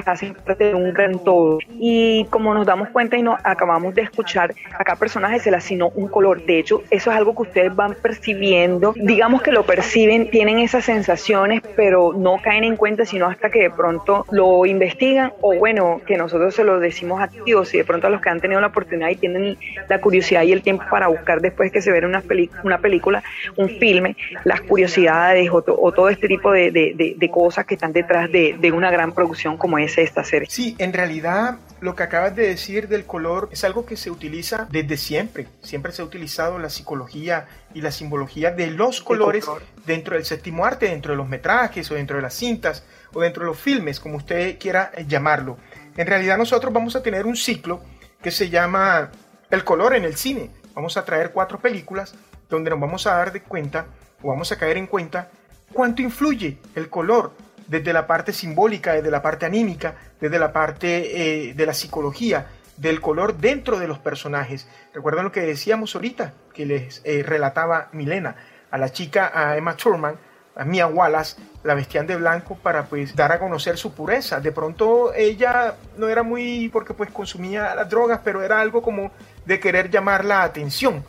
hacen 0.06 0.34
parte 0.34 0.66
de 0.66 0.76
un 0.76 0.94
gran 0.94 1.20
todo. 1.20 1.60
Y 1.70 2.26
como 2.30 2.54
nos 2.54 2.66
damos 2.66 2.90
cuenta 2.90 3.18
y 3.18 3.22
nos 3.22 3.40
acabamos 3.44 3.96
de 3.96 4.04
escuchar, 4.04 4.54
a 4.78 4.84
cada 4.84 4.98
personaje 4.98 5.40
se 5.40 5.52
le 5.52 5.58
asignó 5.58 5.90
un 5.96 6.08
color. 6.08 6.44
De 6.46 6.60
hecho, 6.60 6.84
eso 6.90 7.12
es 7.12 7.18
algo 7.18 7.36
que 7.36 7.44
ustedes 7.44 7.76
van 7.76 7.96
percibiendo. 7.96 8.94
Digamos 8.96 9.42
que 9.42 9.52
lo 9.52 9.64
perciben, 9.64 10.30
tienen 10.30 10.60
esas 10.60 10.86
sensaciones, 10.86 11.62
pero 11.76 12.14
no 12.14 12.38
caen 12.42 12.64
en 12.64 12.76
cuenta 12.76 13.06
sino 13.06 13.28
hasta 13.28 13.50
que 13.50 13.62
de 13.62 13.70
pronto 13.70 14.26
lo 14.32 14.66
investigan 14.66 15.32
o 15.42 15.56
bueno, 15.56 16.02
que 16.06 16.18
nosotros 16.18 16.56
se 16.56 16.64
lo 16.64 16.80
decimos 16.80 17.22
activos 17.22 17.74
y 17.74 17.78
de 17.78 17.86
pronto 17.86 18.08
a 18.08 18.10
los 18.10 18.22
que 18.22 18.30
han 18.30 18.40
tenido 18.40 18.62
la 18.62 18.68
oportunidad 18.68 19.10
y 19.10 19.16
tienen 19.16 19.58
la 19.88 20.00
curiosidad 20.00 20.44
y 20.44 20.52
el 20.52 20.62
tiempo 20.62 20.84
para 20.90 21.08
buscar 21.08 21.42
después 21.42 21.72
que 21.72 21.82
se 21.82 21.92
ve 21.92 22.06
una, 22.06 22.24
una 22.64 22.78
película, 22.80 23.24
un 23.58 23.70
filme, 23.70 24.16
las 24.44 24.62
curiosidades 24.62 25.50
o, 25.52 25.62
todo 25.62 26.10
este 26.10 26.28
tipo 26.28 26.52
de, 26.52 26.72
de, 26.72 27.30
cosas 27.30 27.66
que 27.66 27.76
están 27.76 27.94
detrás 27.94 28.32
de, 28.32 28.72
una 28.74 28.92
gran 28.92 29.12
producción 29.12 29.58
es 29.78 29.97
esta 29.97 30.24
serie. 30.24 30.47
Sí, 30.49 30.76
en 30.80 30.93
realidad 30.93 31.57
lo 31.82 31.95
que 31.95 32.03
acabas 32.03 32.36
de 32.36 32.47
decir 32.47 32.88
del 32.88 33.05
color 33.05 33.49
es 33.51 33.63
algo 33.63 33.86
que 33.86 33.95
se 33.95 34.11
utiliza 34.11 34.67
desde 34.70 34.97
siempre. 34.97 35.47
Siempre 35.61 35.91
se 35.91 36.01
ha 36.01 36.05
utilizado 36.05 36.59
la 36.59 36.70
psicología 36.70 37.47
y 37.74 37.82
la 37.82 37.91
simbología 37.91 38.51
de 38.51 38.67
los 38.67 39.01
colores 39.01 39.45
dentro 39.86 40.15
del 40.15 40.26
séptimo 40.26 40.65
arte, 40.65 40.88
dentro 40.88 41.13
de 41.13 41.17
los 41.17 41.28
metrajes 41.28 41.89
o 41.91 41.95
dentro 41.95 42.17
de 42.17 42.24
las 42.24 42.34
cintas 42.34 42.84
o 43.13 43.22
dentro 43.22 43.43
de 43.43 43.47
los 43.47 43.59
filmes, 43.59 43.99
como 43.99 44.17
usted 44.17 44.57
quiera 44.59 44.91
llamarlo. 45.07 45.57
En 45.95 46.07
realidad 46.07 46.38
nosotros 46.38 46.74
vamos 46.74 46.95
a 46.95 47.03
tener 47.03 47.26
un 47.26 47.36
ciclo 47.36 47.82
que 48.22 48.32
se 48.32 48.49
llama 48.49 49.11
El 49.49 49.63
color 49.63 49.95
en 49.95 50.03
el 50.03 50.15
cine. 50.15 50.51
Vamos 50.74 50.97
a 50.97 51.05
traer 51.05 51.32
cuatro 51.32 51.59
películas 51.59 52.15
donde 52.49 52.70
nos 52.70 52.80
vamos 52.80 53.07
a 53.07 53.15
dar 53.15 53.32
de 53.32 53.41
cuenta 53.41 53.88
o 54.22 54.30
vamos 54.30 54.51
a 54.51 54.57
caer 54.57 54.78
en 54.78 54.88
cuenta 54.88 55.30
cuánto 55.74 56.01
influye 56.01 56.57
el 56.76 56.89
color 56.89 57.34
desde 57.70 57.93
la 57.93 58.07
parte 58.07 58.34
simbólica, 58.34 58.93
desde 58.93 59.11
la 59.11 59.22
parte 59.22 59.45
anímica, 59.45 59.95
desde 60.20 60.39
la 60.39 60.51
parte 60.51 61.49
eh, 61.49 61.53
de 61.53 61.65
la 61.65 61.74
psicología, 61.74 62.47
del 62.76 62.99
color 62.99 63.38
dentro 63.38 63.80
de 63.80 63.88
los 63.88 63.99
personajes. 63.99 64.67
Recuerden 64.93 65.24
lo 65.24 65.32
que 65.32 65.41
decíamos 65.41 65.95
ahorita, 65.95 66.34
que 66.53 66.65
les 66.65 67.01
eh, 67.03 67.24
relataba 67.24 67.89
Milena, 67.93 68.36
a 68.72 68.78
la 68.78 68.91
chica, 68.91 69.32
a 69.34 69.55
Emma 69.55 69.76
Thurman, 69.76 70.15
a 70.55 70.65
Mia 70.65 70.88
Wallace, 70.88 71.38
la 71.63 71.76
vestían 71.76 72.07
de 72.07 72.15
blanco 72.15 72.57
para 72.57 72.86
pues 72.86 73.15
dar 73.15 73.32
a 73.32 73.39
conocer 73.39 73.78
su 73.78 73.93
pureza. 73.93 74.39
De 74.39 74.51
pronto 74.51 75.13
ella 75.13 75.76
no 75.97 76.07
era 76.09 76.24
muy 76.24 76.70
porque 76.70 76.93
pues 76.93 77.11
consumía 77.11 77.76
las 77.76 77.89
drogas, 77.89 78.22
pero 78.24 78.41
era 78.41 78.59
algo 78.59 78.82
como 78.82 79.11
de 79.45 79.59
querer 79.59 79.89
llamar 79.89 80.26
la 80.26 80.43
atención. 80.43 81.03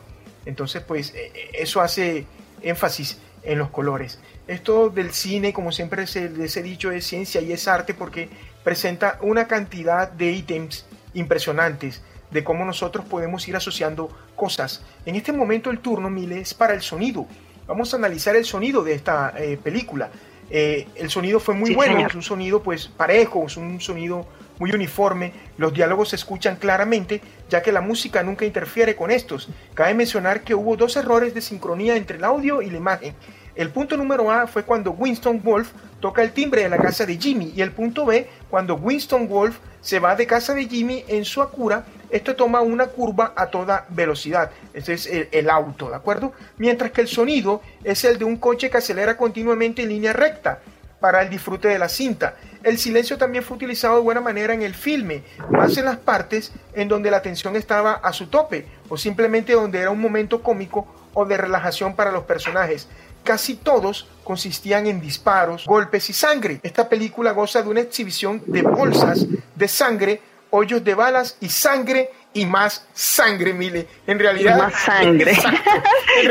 Entonces 0.45 0.83
pues 0.83 1.13
e, 1.13 1.31
e, 1.33 1.61
eso 1.61 1.81
hace 1.81 2.25
énfasis 2.61 3.19
en 3.43 3.57
los 3.57 3.69
colores. 3.69 4.19
Esto 4.47 4.89
del 4.89 5.11
cine, 5.11 5.53
como 5.53 5.71
siempre 5.71 6.05
les 6.05 6.57
he 6.57 6.63
dicho, 6.63 6.91
es 6.91 7.05
ciencia 7.05 7.41
y 7.41 7.51
es 7.51 7.67
arte 7.67 7.93
porque 7.93 8.29
presenta 8.63 9.17
una 9.21 9.47
cantidad 9.47 10.11
de 10.11 10.31
ítems 10.31 10.85
impresionantes 11.13 12.01
de 12.31 12.43
cómo 12.43 12.65
nosotros 12.65 13.05
podemos 13.05 13.47
ir 13.47 13.55
asociando 13.55 14.09
cosas. 14.35 14.83
En 15.05 15.15
este 15.15 15.31
momento 15.31 15.69
el 15.69 15.79
turno, 15.79 16.09
Mile, 16.09 16.39
es 16.39 16.53
para 16.53 16.73
el 16.73 16.81
sonido. 16.81 17.27
Vamos 17.67 17.93
a 17.93 17.97
analizar 17.97 18.35
el 18.35 18.45
sonido 18.45 18.83
de 18.83 18.93
esta 18.93 19.33
eh, 19.37 19.57
película. 19.61 20.09
Eh, 20.49 20.87
el 20.95 21.09
sonido 21.09 21.39
fue 21.39 21.55
muy 21.55 21.73
bueno, 21.73 22.05
es 22.05 22.15
un 22.15 22.23
sonido 22.23 22.61
pues 22.61 22.87
parejo, 22.87 23.45
es 23.45 23.55
un 23.55 23.79
sonido 23.79 24.27
muy 24.59 24.71
uniforme, 24.71 25.33
los 25.57 25.73
diálogos 25.73 26.09
se 26.09 26.17
escuchan 26.17 26.57
claramente, 26.57 27.21
ya 27.49 27.61
que 27.61 27.71
la 27.71 27.81
música 27.81 28.21
nunca 28.21 28.45
interfiere 28.45 28.95
con 28.95 29.11
estos. 29.11 29.49
Cabe 29.73 29.93
mencionar 29.93 30.41
que 30.43 30.53
hubo 30.53 30.75
dos 30.75 30.97
errores 30.97 31.33
de 31.33 31.41
sincronía 31.41 31.95
entre 31.95 32.17
el 32.17 32.23
audio 32.23 32.61
y 32.61 32.69
la 32.69 32.77
imagen. 32.77 33.15
El 33.55 33.69
punto 33.69 33.97
número 33.97 34.31
A 34.31 34.47
fue 34.47 34.63
cuando 34.63 34.91
Winston 34.91 35.41
Wolf 35.43 35.71
toca 35.99 36.21
el 36.23 36.31
timbre 36.31 36.63
de 36.63 36.69
la 36.69 36.77
casa 36.77 37.05
de 37.05 37.17
Jimmy 37.17 37.51
y 37.55 37.61
el 37.61 37.71
punto 37.71 38.05
B 38.05 38.27
cuando 38.49 38.75
Winston 38.75 39.27
Wolf 39.27 39.57
se 39.81 39.99
va 39.99 40.15
de 40.15 40.27
casa 40.27 40.53
de 40.53 40.67
Jimmy 40.67 41.03
en 41.07 41.25
su 41.25 41.41
Acura, 41.41 41.85
esto 42.09 42.35
toma 42.35 42.61
una 42.61 42.87
curva 42.87 43.33
a 43.35 43.47
toda 43.47 43.85
velocidad, 43.89 44.51
ese 44.73 44.93
es 44.93 45.09
el, 45.31 45.49
auto, 45.49 45.89
¿de 45.89 45.95
acuerdo? 45.95 46.33
Mientras 46.57 46.91
que 46.91 47.01
el 47.01 47.07
sonido 47.07 47.61
es 47.83 48.03
el 48.05 48.17
de 48.17 48.25
un 48.25 48.37
coche 48.37 48.69
que 48.69 48.77
acelera 48.77 49.17
continuamente 49.17 49.81
en 49.83 49.89
línea 49.89 50.13
recta 50.13 50.59
para 50.99 51.23
el 51.23 51.29
disfrute 51.29 51.67
de 51.67 51.79
la 51.79 51.89
cinta. 51.89 52.35
El 52.63 52.77
silencio 52.77 53.17
también 53.17 53.43
fue 53.43 53.57
utilizado 53.57 53.95
de 53.95 54.01
buena 54.01 54.21
manera 54.21 54.53
en 54.53 54.61
el 54.61 54.75
filme, 54.75 55.23
más 55.49 55.75
en 55.77 55.85
las 55.85 55.97
partes 55.97 56.51
en 56.73 56.87
donde 56.87 57.09
la 57.09 57.23
tensión 57.23 57.55
estaba 57.55 57.93
a 57.93 58.13
su 58.13 58.27
tope 58.27 58.67
o 58.87 58.97
simplemente 58.97 59.53
donde 59.53 59.79
era 59.79 59.89
un 59.89 59.99
momento 59.99 60.43
cómico 60.43 60.85
o 61.13 61.25
de 61.25 61.37
relajación 61.37 61.95
para 61.95 62.11
los 62.11 62.23
personajes. 62.23 62.87
Casi 63.23 63.55
todos 63.55 64.07
consistían 64.23 64.87
en 64.87 65.01
disparos, 65.01 65.65
golpes 65.65 66.09
y 66.09 66.13
sangre. 66.13 66.59
Esta 66.63 66.87
película 66.87 67.31
goza 67.31 67.61
de 67.61 67.69
una 67.69 67.81
exhibición 67.81 68.41
de 68.45 68.61
bolsas 68.61 69.25
de 69.55 69.67
sangre, 69.67 70.21
hoyos 70.49 70.83
de 70.83 70.95
balas 70.95 71.37
y 71.39 71.49
sangre 71.49 72.09
y 72.33 72.45
más 72.45 72.85
sangre, 72.93 73.53
Mile. 73.53 73.87
En 74.07 74.19
realidad. 74.19 74.57
más 74.57 74.73
sangre. 74.85 75.35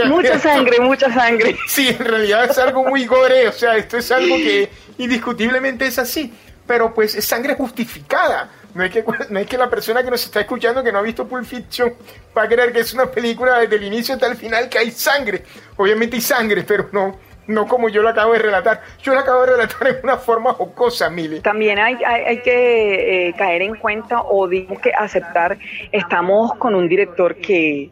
mucha 0.08 0.38
sangre, 0.38 0.80
mucha 0.80 1.12
sangre. 1.14 1.56
Sí, 1.66 1.88
en 1.88 2.04
realidad 2.04 2.50
es 2.50 2.58
algo 2.58 2.84
muy 2.84 3.04
gore. 3.04 3.48
O 3.48 3.52
sea, 3.52 3.76
esto 3.76 3.98
es 3.98 4.10
algo 4.10 4.36
que 4.36 4.70
indiscutiblemente 4.98 5.86
es 5.86 5.98
así. 5.98 6.32
Pero 6.66 6.94
pues 6.94 7.14
es 7.14 7.24
sangre 7.24 7.54
justificada. 7.54 8.50
No 8.74 8.84
es, 8.84 8.92
que, 8.92 9.04
no 9.30 9.40
es 9.40 9.46
que 9.46 9.58
la 9.58 9.68
persona 9.68 10.02
que 10.02 10.10
nos 10.10 10.24
está 10.24 10.40
escuchando 10.40 10.82
que 10.82 10.92
no 10.92 10.98
ha 10.98 11.02
visto 11.02 11.26
Pulp 11.26 11.44
Fiction 11.44 11.92
va 12.36 12.42
a 12.42 12.48
creer 12.48 12.72
que 12.72 12.80
es 12.80 12.94
una 12.94 13.06
película 13.06 13.58
desde 13.58 13.76
el 13.76 13.84
inicio 13.84 14.14
hasta 14.14 14.26
el 14.26 14.36
final 14.36 14.68
que 14.68 14.78
hay 14.78 14.90
sangre. 14.90 15.42
Obviamente 15.76 16.16
hay 16.16 16.22
sangre, 16.22 16.62
pero 16.62 16.88
no, 16.92 17.18
no 17.46 17.66
como 17.66 17.88
yo 17.88 18.02
lo 18.02 18.08
acabo 18.08 18.32
de 18.32 18.38
relatar. 18.38 18.80
Yo 19.02 19.12
lo 19.14 19.20
acabo 19.20 19.40
de 19.42 19.52
relatar 19.52 19.88
en 19.88 19.96
una 20.02 20.16
forma 20.16 20.52
jocosa, 20.52 21.10
Mile. 21.10 21.40
También 21.40 21.78
hay, 21.78 21.96
hay, 22.04 22.40
que 22.42 23.28
eh, 23.28 23.34
caer 23.36 23.62
en 23.62 23.74
cuenta 23.76 24.22
o 24.22 24.48
digo 24.48 24.80
que 24.80 24.92
aceptar, 24.92 25.58
estamos 25.92 26.54
con 26.54 26.74
un 26.74 26.88
director 26.88 27.36
que 27.36 27.90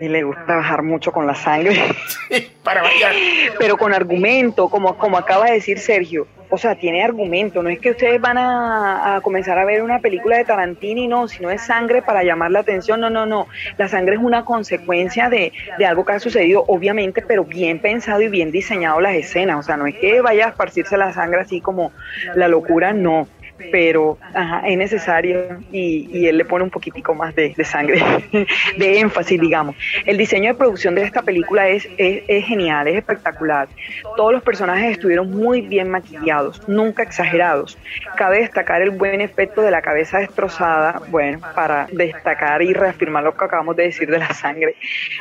le 0.00 0.22
gusta 0.22 0.44
trabajar 0.46 0.82
mucho 0.82 1.12
con 1.12 1.26
la 1.26 1.34
sangre. 1.34 1.80
para 2.62 2.82
variar. 2.82 3.14
Pero 3.58 3.76
con 3.76 3.94
argumento, 3.94 4.68
como, 4.68 4.96
como 4.98 5.16
acaba 5.16 5.46
de 5.46 5.52
decir 5.52 5.78
Sergio. 5.78 6.26
O 6.50 6.58
sea, 6.58 6.74
tiene 6.74 7.02
argumento. 7.02 7.62
No 7.62 7.68
es 7.68 7.78
que 7.78 7.90
ustedes 7.90 8.20
van 8.20 8.38
a, 8.38 9.20
comenzar 9.22 9.58
a 9.58 9.64
ver 9.64 9.82
una 9.82 10.00
película 10.00 10.36
de 10.38 10.44
Tarantino 10.44 11.00
y 11.00 11.08
no, 11.08 11.28
sino 11.28 11.50
es 11.50 11.62
sangre 11.62 12.02
para 12.02 12.22
llamar 12.22 12.50
la 12.50 12.60
atención. 12.60 13.00
No, 13.00 13.10
no, 13.10 13.26
no. 13.26 13.48
La 13.76 13.88
sangre 13.88 14.16
es 14.16 14.20
una 14.20 14.44
consecuencia 14.44 15.28
de, 15.28 15.52
de 15.78 15.86
algo 15.86 16.04
que 16.04 16.12
ha 16.12 16.20
sucedido, 16.20 16.64
obviamente, 16.66 17.22
pero 17.22 17.44
bien 17.44 17.78
pensado 17.78 18.20
y 18.20 18.28
bien 18.28 18.50
diseñado 18.50 19.00
las 19.00 19.14
escenas. 19.14 19.58
O 19.58 19.62
sea, 19.62 19.76
no 19.76 19.86
es 19.86 19.96
que 19.96 20.20
vaya 20.20 20.46
a 20.46 20.48
esparcirse 20.50 20.96
la 20.96 21.12
sangre 21.12 21.40
así 21.40 21.60
como 21.60 21.92
la 22.34 22.48
locura, 22.48 22.92
no 22.92 23.28
pero 23.70 24.18
es 24.64 24.78
necesario 24.78 25.60
y, 25.72 26.26
él 26.26 26.38
le 26.38 26.44
pone 26.44 26.64
un 26.64 26.70
poquitico 26.70 27.14
más 27.14 27.34
de, 27.34 27.54
sangre, 27.64 28.02
de 28.76 29.00
énfasis, 29.00 29.40
digamos. 29.40 29.76
El 30.04 30.16
diseño 30.16 30.52
de 30.52 30.58
producción 30.58 30.94
de 30.94 31.02
esta 31.02 31.22
película 31.22 31.68
es, 31.68 31.88
es, 31.96 32.44
genial, 32.44 32.88
es 32.88 32.96
espectacular. 32.96 33.68
Todos 34.16 34.32
los 34.32 34.42
personajes 34.42 34.92
estuvieron 34.92 35.30
muy 35.30 35.62
bien 35.62 35.90
maquillados, 35.90 36.66
nunca 36.68 37.02
exagerados. 37.02 37.78
Cabe 38.16 38.40
destacar 38.40 38.82
el 38.82 38.90
buen 38.90 39.20
efecto 39.20 39.62
de 39.62 39.70
la 39.70 39.82
cabeza 39.82 40.18
destrozada, 40.18 41.02
bueno, 41.08 41.40
para 41.54 41.86
destacar 41.92 42.62
y 42.62 42.72
reafirmar 42.72 43.24
lo 43.24 43.36
que 43.36 43.44
acabamos 43.44 43.76
de 43.76 43.84
decir 43.84 44.10
de 44.10 44.18
la 44.18 44.32
sangre, 44.34 44.76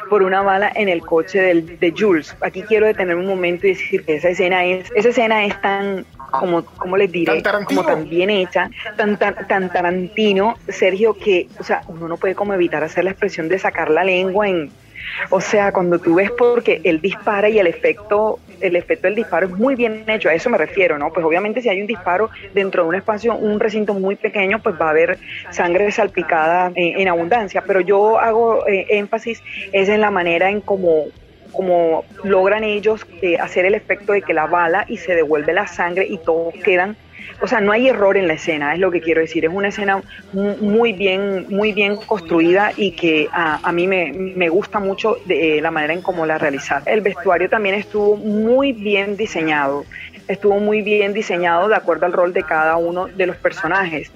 por 0.09 0.23
una 0.23 0.41
bala 0.41 0.71
en 0.75 0.89
el 0.89 1.01
coche 1.01 1.41
del, 1.41 1.79
de 1.79 1.93
Jules. 1.97 2.35
Aquí 2.41 2.63
quiero 2.63 2.85
detener 2.85 3.15
un 3.15 3.25
momento 3.25 3.67
y 3.67 3.71
decir 3.71 4.03
que 4.03 4.15
esa 4.15 4.29
escena 4.29 4.65
es, 4.65 4.91
esa 4.95 5.09
escena 5.09 5.45
es 5.45 5.59
tan, 5.61 6.05
como, 6.31 6.63
como 6.65 6.97
les 6.97 7.11
diré, 7.11 7.41
como 7.65 7.83
tan 7.83 8.09
bien 8.09 8.29
hecha, 8.29 8.69
tan, 8.95 9.17
tan, 9.17 9.47
tan 9.47 9.69
Tarantino, 9.69 10.55
Sergio, 10.67 11.13
que, 11.13 11.47
o 11.59 11.63
sea, 11.63 11.81
uno 11.87 12.07
no 12.07 12.17
puede 12.17 12.35
como 12.35 12.53
evitar 12.53 12.83
hacer 12.83 13.03
la 13.03 13.11
expresión 13.11 13.49
de 13.49 13.59
sacar 13.59 13.89
la 13.89 14.03
lengua 14.03 14.47
en, 14.47 14.71
o 15.29 15.41
sea, 15.41 15.71
cuando 15.71 15.99
tú 15.99 16.15
ves 16.15 16.31
porque 16.31 16.81
él 16.83 17.01
dispara 17.01 17.49
y 17.49 17.59
el 17.59 17.67
efecto, 17.67 18.39
el 18.59 18.75
efecto 18.75 19.07
del 19.07 19.15
disparo 19.15 19.47
es 19.47 19.53
muy 19.53 19.75
bien 19.75 20.03
hecho, 20.07 20.29
a 20.29 20.33
eso 20.33 20.49
me 20.49 20.57
refiero, 20.57 20.97
¿no? 20.97 21.11
Pues 21.11 21.25
obviamente 21.25 21.61
si 21.61 21.69
hay 21.69 21.81
un 21.81 21.87
disparo 21.87 22.29
dentro 22.53 22.83
de 22.83 22.89
un 22.89 22.95
espacio, 22.95 23.35
un 23.35 23.59
recinto 23.59 23.93
muy 23.93 24.15
pequeño, 24.15 24.59
pues 24.61 24.75
va 24.79 24.87
a 24.87 24.91
haber 24.91 25.17
sangre 25.51 25.91
salpicada 25.91 26.71
en, 26.75 27.07
abundancia, 27.07 27.63
pero 27.65 27.79
yo 27.79 28.19
hago 28.19 28.67
eh, 28.67 28.85
énfasis 28.89 29.41
es 29.71 29.89
en 29.89 30.01
la 30.01 30.11
manera 30.11 30.49
en 30.49 30.59
cómo 30.59 31.05
como 31.57 32.05
logran 32.23 32.63
ellos 32.63 33.05
eh, 33.21 33.37
hacer 33.37 33.65
el 33.65 33.75
efecto 33.75 34.13
de 34.13 34.21
que 34.21 34.33
la 34.33 34.45
bala 34.45 34.85
y 34.87 34.97
se 34.97 35.15
devuelve 35.15 35.51
la 35.53 35.67
sangre 35.67 36.05
y 36.07 36.19
todos 36.19 36.53
quedan 36.63 36.95
o 37.39 37.47
sea, 37.47 37.61
no 37.61 37.71
hay 37.71 37.87
error 37.87 38.17
en 38.17 38.27
la 38.27 38.33
escena, 38.33 38.73
es 38.73 38.79
lo 38.79 38.89
que 38.89 38.99
quiero 38.99 39.21
decir. 39.21 39.45
Es 39.45 39.51
una 39.53 39.67
escena 39.67 40.01
muy 40.33 40.93
bien, 40.93 41.45
muy 41.49 41.71
bien 41.71 41.95
construida 41.95 42.71
y 42.75 42.91
que 42.91 43.29
a, 43.31 43.71
mí 43.71 43.87
me, 43.87 44.49
gusta 44.49 44.79
mucho 44.79 45.17
de, 45.25 45.57
eh, 45.57 45.61
la 45.61 45.69
manera 45.69 45.93
en 45.93 46.01
cómo 46.01 46.25
la 46.25 46.37
realizar. 46.37 46.81
El 46.85 47.01
vestuario 47.01 47.49
también 47.49 47.75
estuvo 47.75 48.15
muy 48.15 48.73
bien 48.73 49.17
diseñado, 49.17 49.85
estuvo 50.27 50.59
muy 50.59 50.81
bien 50.81 51.13
diseñado 51.13 51.67
de 51.67 51.75
acuerdo 51.75 52.07
al 52.07 52.13
rol 52.13 52.33
de 52.33 52.43
cada 52.43 52.77
uno 52.77 53.07
de 53.07 53.27
los 53.27 53.35
personajes. 53.37 54.11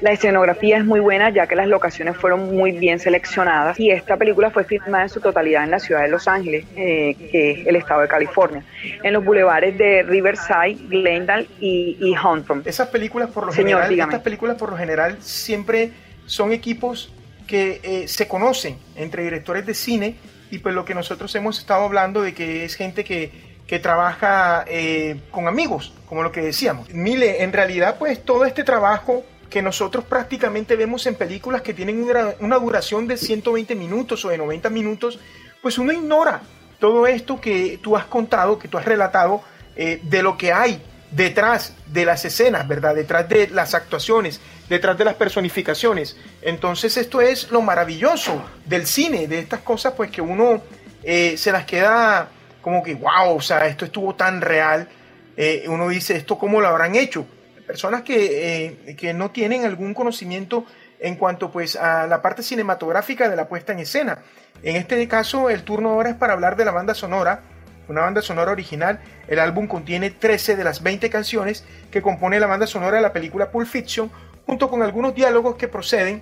La 0.00 0.12
escenografía 0.12 0.78
es 0.78 0.84
muy 0.84 1.00
buena 1.00 1.30
ya 1.30 1.46
que 1.46 1.54
las 1.54 1.66
locaciones 1.66 2.16
fueron 2.16 2.54
muy 2.54 2.72
bien 2.72 2.98
seleccionadas 2.98 3.78
y 3.78 3.90
esta 3.90 4.16
película 4.16 4.50
fue 4.50 4.64
filmada 4.64 5.04
en 5.04 5.08
su 5.08 5.20
totalidad 5.20 5.64
en 5.64 5.70
la 5.70 5.78
ciudad 5.78 6.02
de 6.02 6.08
Los 6.08 6.28
Ángeles, 6.28 6.64
eh, 6.76 7.14
que 7.30 7.50
es 7.52 7.66
el 7.66 7.76
estado 7.76 8.00
de 8.02 8.08
California, 8.08 8.64
en 9.02 9.12
los 9.12 9.24
bulevares 9.24 9.76
de 9.76 10.02
Riverside, 10.02 10.76
Glendale 10.88 11.46
y, 11.60 11.96
y 12.00 12.14
Huntington. 12.16 12.62
Esas 12.64 12.88
películas 12.88 13.30
por 13.30 13.46
lo 13.46 13.52
general, 13.52 13.92
estas 13.98 14.20
películas 14.20 14.56
por 14.56 14.70
lo 14.70 14.76
general 14.76 15.16
siempre 15.20 15.90
son 16.26 16.52
equipos 16.52 17.12
que 17.46 17.80
eh, 17.82 18.08
se 18.08 18.28
conocen 18.28 18.78
entre 18.96 19.24
directores 19.24 19.66
de 19.66 19.74
cine 19.74 20.16
y 20.50 20.58
pues 20.58 20.74
lo 20.74 20.84
que 20.84 20.94
nosotros 20.94 21.34
hemos 21.34 21.58
estado 21.58 21.84
hablando 21.84 22.22
de 22.22 22.34
que 22.34 22.64
es 22.64 22.74
gente 22.76 23.04
que 23.04 23.52
que 23.72 23.78
trabaja 23.78 24.66
eh, 24.68 25.18
con 25.30 25.48
amigos, 25.48 25.94
como 26.04 26.22
lo 26.22 26.30
que 26.30 26.42
decíamos. 26.42 26.90
Mile, 26.90 27.42
en 27.42 27.54
realidad 27.54 27.96
pues 27.98 28.22
todo 28.22 28.44
este 28.44 28.64
trabajo 28.64 29.24
que 29.52 29.60
nosotros 29.60 30.04
prácticamente 30.06 30.76
vemos 30.76 31.06
en 31.06 31.14
películas 31.14 31.60
que 31.60 31.74
tienen 31.74 32.02
una, 32.40 32.56
duración 32.56 33.06
de 33.06 33.18
120 33.18 33.74
minutos 33.74 34.24
o 34.24 34.30
de 34.30 34.38
90 34.38 34.70
minutos, 34.70 35.18
pues 35.60 35.76
uno 35.76 35.92
ignora 35.92 36.40
todo 36.80 37.06
esto 37.06 37.38
que 37.38 37.78
tú 37.82 37.94
has 37.94 38.06
contado, 38.06 38.58
que 38.58 38.66
tú 38.66 38.78
has 38.78 38.86
relatado, 38.86 39.42
eh, 39.76 40.00
de 40.04 40.22
lo 40.22 40.38
que 40.38 40.54
hay 40.54 40.80
detrás 41.10 41.74
de 41.86 42.06
las 42.06 42.24
escenas, 42.24 42.66
¿verdad? 42.66 42.94
Detrás 42.94 43.28
de 43.28 43.48
las 43.48 43.74
actuaciones, 43.74 44.40
detrás 44.70 44.96
de 44.96 45.04
las 45.04 45.16
personificaciones. 45.16 46.16
Entonces 46.40 46.96
esto 46.96 47.20
es 47.20 47.50
lo 47.50 47.60
maravilloso 47.60 48.42
del 48.64 48.86
cine, 48.86 49.28
de 49.28 49.40
estas 49.40 49.60
cosas 49.60 49.92
pues 49.94 50.10
que 50.10 50.22
uno 50.22 50.62
eh, 51.02 51.36
se 51.36 51.52
las 51.52 51.66
queda 51.66 52.30
como 52.62 52.82
que, 52.82 52.94
wow, 52.94 53.36
o 53.36 53.42
sea, 53.42 53.66
esto 53.66 53.84
estuvo 53.84 54.14
tan 54.14 54.40
real. 54.40 54.88
Eh, 55.36 55.64
uno 55.68 55.90
dice, 55.90 56.16
¿esto 56.16 56.38
cómo 56.38 56.58
lo 56.62 56.68
habrán 56.68 56.96
hecho? 56.96 57.26
Personas 57.72 58.02
eh, 58.06 58.94
que, 58.98 59.14
no 59.14 59.30
tienen 59.30 59.64
algún 59.64 59.94
conocimiento 59.94 60.66
en 61.00 61.16
cuanto 61.16 61.50
pues 61.50 61.74
a 61.74 62.06
la 62.06 62.20
parte 62.20 62.42
cinematográfica 62.42 63.30
de 63.30 63.34
la 63.34 63.48
puesta 63.48 63.72
en 63.72 63.78
escena. 63.78 64.18
En 64.62 64.76
este 64.76 65.08
caso 65.08 65.48
el 65.48 65.62
turno 65.62 65.88
ahora 65.88 66.10
es 66.10 66.16
para 66.16 66.34
hablar 66.34 66.54
de 66.56 66.66
la 66.66 66.70
banda 66.70 66.92
sonora, 66.92 67.40
una 67.88 68.02
banda 68.02 68.20
sonora 68.20 68.52
original. 68.52 69.00
El 69.26 69.38
álbum 69.38 69.68
contiene 69.68 70.10
13 70.10 70.54
de 70.54 70.64
las 70.64 70.82
20 70.82 71.08
canciones 71.08 71.64
que 71.90 72.02
compone 72.02 72.38
la 72.38 72.46
banda 72.46 72.66
sonora 72.66 72.98
de 72.98 73.02
la 73.02 73.14
película 73.14 73.50
Pulp 73.50 73.66
Fiction, 73.66 74.10
junto 74.44 74.68
con 74.68 74.82
algunos 74.82 75.14
diálogos 75.14 75.56
que 75.56 75.66
proceden 75.66 76.20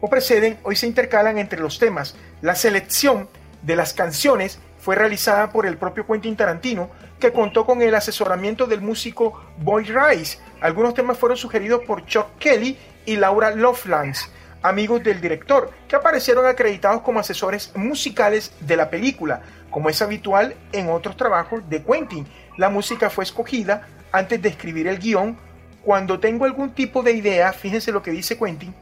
o 0.00 0.08
preceden, 0.08 0.56
hoy 0.62 0.76
se 0.76 0.86
intercalan 0.86 1.36
entre 1.36 1.58
los 1.58 1.80
temas. 1.80 2.14
La 2.42 2.54
selección 2.54 3.28
de 3.62 3.74
las 3.74 3.92
canciones 3.92 4.60
fue 4.78 4.94
realizada 4.94 5.50
por 5.50 5.66
el 5.66 5.78
propio 5.78 6.06
Quentin 6.06 6.36
Tarantino, 6.36 6.90
que 7.22 7.32
contó 7.32 7.64
con 7.64 7.80
el 7.82 7.94
asesoramiento 7.94 8.66
del 8.66 8.80
músico 8.80 9.44
Boy 9.58 9.84
Rice. 9.84 10.40
Algunos 10.60 10.92
temas 10.92 11.16
fueron 11.16 11.38
sugeridos 11.38 11.82
por 11.86 12.04
Chuck 12.04 12.36
Kelly 12.40 12.76
y 13.06 13.14
Laura 13.14 13.54
Lovelace, 13.54 14.26
amigos 14.60 15.04
del 15.04 15.20
director, 15.20 15.70
que 15.86 15.94
aparecieron 15.94 16.46
acreditados 16.46 17.02
como 17.02 17.20
asesores 17.20 17.70
musicales 17.76 18.52
de 18.58 18.76
la 18.76 18.90
película, 18.90 19.40
como 19.70 19.88
es 19.88 20.02
habitual 20.02 20.56
en 20.72 20.90
otros 20.90 21.16
trabajos 21.16 21.62
de 21.70 21.84
Quentin. 21.84 22.26
La 22.56 22.70
música 22.70 23.08
fue 23.08 23.22
escogida 23.22 23.86
antes 24.10 24.42
de 24.42 24.48
escribir 24.48 24.88
el 24.88 24.98
guion. 24.98 25.38
Cuando 25.84 26.18
tengo 26.18 26.44
algún 26.44 26.74
tipo 26.74 27.04
de 27.04 27.12
idea, 27.12 27.52
fíjense 27.52 27.92
lo 27.92 28.02
que 28.02 28.10
dice 28.10 28.36
Quentin, 28.36 28.74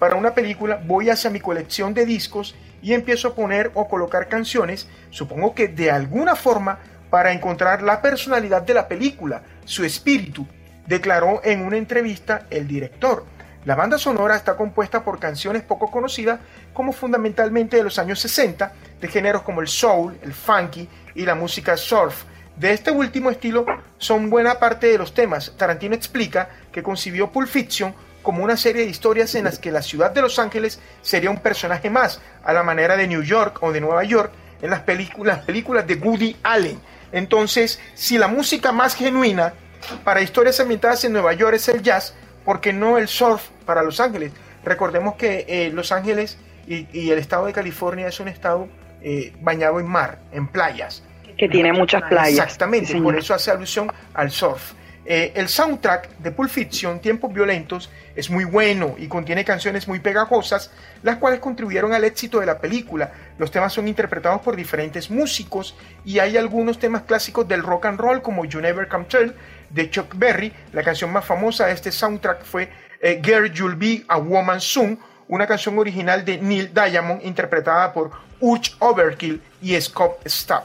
para 0.00 0.16
una 0.16 0.34
película 0.34 0.82
voy 0.84 1.10
hacia 1.10 1.30
mi 1.30 1.38
colección 1.38 1.94
de 1.94 2.06
discos 2.06 2.56
y 2.82 2.92
empiezo 2.92 3.28
a 3.28 3.34
poner 3.36 3.70
o 3.74 3.86
colocar 3.86 4.28
canciones, 4.28 4.88
supongo 5.10 5.54
que 5.54 5.68
de 5.68 5.92
alguna 5.92 6.34
forma 6.34 6.80
para 7.14 7.30
encontrar 7.30 7.80
la 7.80 8.02
personalidad 8.02 8.62
de 8.62 8.74
la 8.74 8.88
película, 8.88 9.40
su 9.64 9.84
espíritu, 9.84 10.44
declaró 10.84 11.40
en 11.44 11.64
una 11.64 11.76
entrevista 11.76 12.48
el 12.50 12.66
director. 12.66 13.24
La 13.66 13.76
banda 13.76 13.98
sonora 13.98 14.34
está 14.34 14.56
compuesta 14.56 15.04
por 15.04 15.20
canciones 15.20 15.62
poco 15.62 15.92
conocidas 15.92 16.40
como 16.72 16.92
fundamentalmente 16.92 17.76
de 17.76 17.84
los 17.84 18.00
años 18.00 18.18
60, 18.18 18.72
de 19.00 19.06
géneros 19.06 19.42
como 19.42 19.60
el 19.60 19.68
soul, 19.68 20.18
el 20.22 20.34
funky 20.34 20.88
y 21.14 21.24
la 21.24 21.36
música 21.36 21.76
surf. 21.76 22.24
De 22.56 22.72
este 22.72 22.90
último 22.90 23.30
estilo 23.30 23.64
son 23.96 24.28
buena 24.28 24.58
parte 24.58 24.88
de 24.88 24.98
los 24.98 25.14
temas. 25.14 25.52
Tarantino 25.56 25.94
explica 25.94 26.48
que 26.72 26.82
concibió 26.82 27.30
Pulp 27.30 27.46
Fiction 27.46 27.94
como 28.24 28.42
una 28.42 28.56
serie 28.56 28.82
de 28.82 28.90
historias 28.90 29.36
en 29.36 29.44
las 29.44 29.60
que 29.60 29.70
la 29.70 29.82
ciudad 29.82 30.10
de 30.10 30.22
Los 30.22 30.40
Ángeles 30.40 30.80
sería 31.00 31.30
un 31.30 31.38
personaje 31.38 31.90
más, 31.90 32.20
a 32.42 32.52
la 32.52 32.64
manera 32.64 32.96
de 32.96 33.06
New 33.06 33.22
York 33.22 33.58
o 33.60 33.70
de 33.70 33.80
Nueva 33.80 34.02
York 34.02 34.32
en 34.62 34.70
las 34.70 34.80
películas, 34.80 35.44
películas 35.44 35.86
de 35.86 35.94
Woody 35.94 36.36
Allen. 36.42 36.80
Entonces, 37.14 37.80
si 37.94 38.18
la 38.18 38.26
música 38.26 38.72
más 38.72 38.96
genuina 38.96 39.54
para 40.02 40.20
historias 40.20 40.58
ambientadas 40.58 41.04
en 41.04 41.12
Nueva 41.12 41.32
York 41.32 41.54
es 41.54 41.68
el 41.68 41.80
jazz, 41.80 42.12
¿por 42.44 42.60
qué 42.60 42.72
no 42.72 42.98
el 42.98 43.06
surf 43.06 43.50
para 43.64 43.84
Los 43.84 44.00
Ángeles? 44.00 44.32
Recordemos 44.64 45.14
que 45.14 45.46
eh, 45.46 45.70
Los 45.72 45.92
Ángeles 45.92 46.38
y, 46.66 47.10
el 47.10 47.18
estado 47.18 47.46
de 47.46 47.52
California 47.52 48.08
es 48.08 48.18
un 48.18 48.26
estado 48.26 48.68
eh, 49.00 49.32
bañado 49.40 49.78
en 49.78 49.86
mar, 49.86 50.18
en 50.32 50.48
playas. 50.48 51.04
Que 51.38 51.48
tiene 51.48 51.72
muchas 51.72 52.02
playas. 52.02 52.46
Exactamente, 52.46 53.00
por 53.00 53.16
eso 53.16 53.32
hace 53.32 53.52
alusión 53.52 53.92
al 54.12 54.32
surf. 54.32 54.72
Eh, 55.06 55.32
el 55.34 55.48
soundtrack 55.48 56.16
de 56.18 56.30
Pulp 56.30 56.50
Fiction, 56.50 56.98
Tiempos 56.98 57.32
Violentos, 57.32 57.90
es 58.16 58.30
muy 58.30 58.44
bueno 58.44 58.94
y 58.96 59.06
contiene 59.06 59.44
canciones 59.44 59.86
muy 59.86 60.00
pegajosas, 60.00 60.70
las 61.02 61.16
cuales 61.16 61.40
contribuyeron 61.40 61.92
al 61.92 62.04
éxito 62.04 62.40
de 62.40 62.46
la 62.46 62.58
película. 62.58 63.12
Los 63.36 63.50
temas 63.50 63.72
son 63.72 63.86
interpretados 63.86 64.40
por 64.40 64.56
diferentes 64.56 65.10
músicos 65.10 65.76
y 66.06 66.20
hay 66.20 66.38
algunos 66.38 66.78
temas 66.78 67.02
clásicos 67.02 67.46
del 67.46 67.62
rock 67.62 67.86
and 67.86 68.00
roll 68.00 68.22
como 68.22 68.46
You 68.46 68.60
Never 68.60 68.88
Come 68.88 69.04
Tell 69.04 69.34
de 69.68 69.90
Chuck 69.90 70.14
Berry. 70.16 70.52
La 70.72 70.82
canción 70.82 71.12
más 71.12 71.26
famosa 71.26 71.66
de 71.66 71.72
este 71.72 71.92
soundtrack 71.92 72.42
fue 72.42 72.70
eh, 73.00 73.20
Girl 73.22 73.52
You'll 73.52 73.76
Be 73.76 74.04
a 74.08 74.16
Woman 74.16 74.60
Soon, 74.60 74.98
una 75.28 75.46
canción 75.46 75.78
original 75.78 76.24
de 76.24 76.38
Neil 76.38 76.72
Diamond 76.72 77.22
interpretada 77.24 77.92
por 77.92 78.10
Uch 78.40 78.70
Overkill 78.78 79.42
y 79.60 79.78
Scott 79.78 80.26
Stapp. 80.26 80.64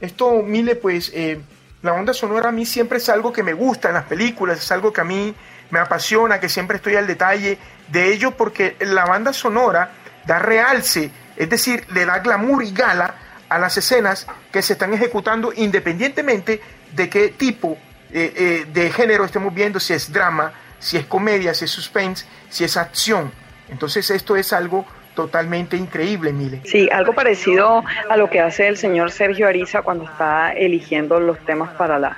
Esto, 0.00 0.42
Mile, 0.44 0.76
pues... 0.76 1.10
Eh, 1.12 1.40
La 1.82 1.92
banda 1.92 2.12
sonora 2.12 2.50
a 2.50 2.52
mí 2.52 2.66
siempre 2.66 2.98
es 2.98 3.08
algo 3.08 3.32
que 3.32 3.42
me 3.42 3.54
gusta 3.54 3.88
en 3.88 3.94
las 3.94 4.04
películas, 4.04 4.58
es 4.58 4.70
algo 4.70 4.92
que 4.92 5.00
a 5.00 5.04
mí 5.04 5.34
me 5.70 5.78
apasiona, 5.78 6.38
que 6.38 6.48
siempre 6.48 6.76
estoy 6.76 6.96
al 6.96 7.06
detalle 7.06 7.58
de 7.88 8.12
ello 8.12 8.32
porque 8.32 8.76
la 8.80 9.06
banda 9.06 9.32
sonora 9.32 9.92
da 10.26 10.38
realce, 10.38 11.10
es 11.36 11.48
decir, 11.48 11.86
le 11.92 12.04
da 12.04 12.18
glamour 12.18 12.62
y 12.62 12.72
gala 12.72 13.14
a 13.48 13.58
las 13.58 13.76
escenas 13.78 14.26
que 14.52 14.60
se 14.60 14.74
están 14.74 14.92
ejecutando 14.92 15.52
independientemente 15.54 16.60
de 16.92 17.08
qué 17.08 17.28
tipo 17.30 17.78
eh, 18.12 18.32
eh, 18.36 18.66
de 18.70 18.90
género 18.90 19.24
estemos 19.24 19.54
viendo, 19.54 19.80
si 19.80 19.94
es 19.94 20.12
drama, 20.12 20.52
si 20.78 20.98
es 20.98 21.06
comedia, 21.06 21.54
si 21.54 21.64
es 21.64 21.70
suspense, 21.70 22.26
si 22.50 22.64
es 22.64 22.76
acción. 22.76 23.32
Entonces 23.68 24.10
esto 24.10 24.36
es 24.36 24.52
algo 24.52 24.84
totalmente 25.20 25.76
increíble, 25.76 26.32
Mile. 26.32 26.60
Sí, 26.64 26.88
algo 26.90 27.12
parecido 27.12 27.84
a 28.08 28.16
lo 28.16 28.30
que 28.30 28.40
hace 28.40 28.68
el 28.68 28.78
señor 28.78 29.10
Sergio 29.10 29.46
Ariza 29.46 29.82
cuando 29.82 30.04
está 30.04 30.52
eligiendo 30.52 31.20
los 31.20 31.38
temas 31.40 31.70
para, 31.74 31.98
la, 31.98 32.16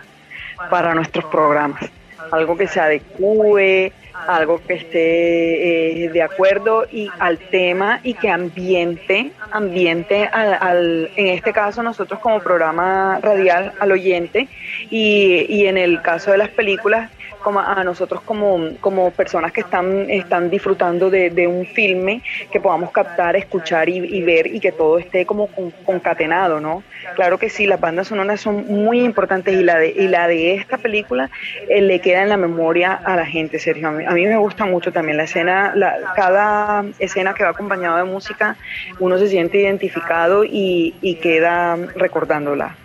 para 0.71 0.95
nuestros 0.95 1.25
programas. 1.25 1.83
Algo 2.31 2.57
que 2.57 2.69
se 2.69 2.79
adecue, 2.79 3.93
algo 4.29 4.61
que 4.65 4.75
esté 4.75 6.05
eh, 6.05 6.09
de 6.11 6.23
acuerdo 6.23 6.87
y 6.93 7.11
al 7.19 7.39
tema 7.39 7.99
y 8.05 8.15
que 8.15 8.31
ambiente, 8.31 9.33
ambiente 9.51 10.27
al, 10.27 11.11
en 11.17 11.27
este 11.27 11.53
caso 11.53 11.83
nosotros 11.83 12.21
como 12.21 12.39
programa 12.39 13.19
radial 13.21 13.73
al 13.81 13.91
oyente 13.91 14.47
y, 14.91 15.45
y 15.49 15.67
en 15.67 15.77
el 15.77 16.01
caso 16.03 16.31
de 16.31 16.39
las 16.39 16.51
películas 16.51 17.11
como 17.43 17.61
a 17.61 17.83
nosotros 17.85 18.23
como, 18.23 18.77
como 18.81 19.11
personas 19.11 19.53
que 19.53 19.61
están, 19.61 20.09
están 20.11 20.51
disfrutando 20.51 21.11
de, 21.11 21.47
un 21.47 21.67
filme, 21.67 22.23
que 22.51 22.61
podamos 22.61 22.91
captar, 22.91 23.37
escuchar 23.37 23.89
y, 23.89 24.23
ver 24.23 24.47
y 24.47 24.61
que 24.61 24.73
todo 24.73 24.99
esté 24.99 25.27
como 25.27 25.49
concatenado, 25.85 26.61
¿no? 26.61 26.83
Claro 27.15 27.39
que 27.39 27.51
sí, 27.51 27.67
las 27.67 27.81
bandas 27.81 28.09
sonoras 28.09 28.41
son 28.41 28.67
muy 28.69 29.01
importantes 29.01 29.55
y 29.55 29.63
la 29.63 29.79
de, 29.79 29.89
y 29.89 30.09
la 30.09 30.29
de 30.29 30.55
esta 30.55 30.79
película 30.79 31.31
eh, 31.69 31.83
le 31.83 32.01
queda 32.01 32.23
en 32.23 32.29
la 32.29 32.37
memoria 32.37 32.93
a 32.95 33.17
la 33.17 33.27
gente, 33.27 33.59
Sergio. 33.59 33.89
A 33.89 33.91
mí, 33.93 34.27
me 34.27 34.37
gusta 34.37 34.65
mucho 34.65 34.93
también 34.93 35.17
la 35.17 35.25
escena, 35.25 35.73
la, 35.75 35.97
cada 36.15 36.85
escena 36.99 37.35
que 37.35 37.45
va 37.45 37.51
acompañada 37.51 37.99
de 37.99 38.05
música, 38.05 38.57
uno 39.01 39.19
se 39.19 39.29
siente 39.29 39.59
identificado 39.59 40.45
y, 40.45 40.95
y 41.03 41.17
queda 41.17 41.77
recordándola. 41.97 42.77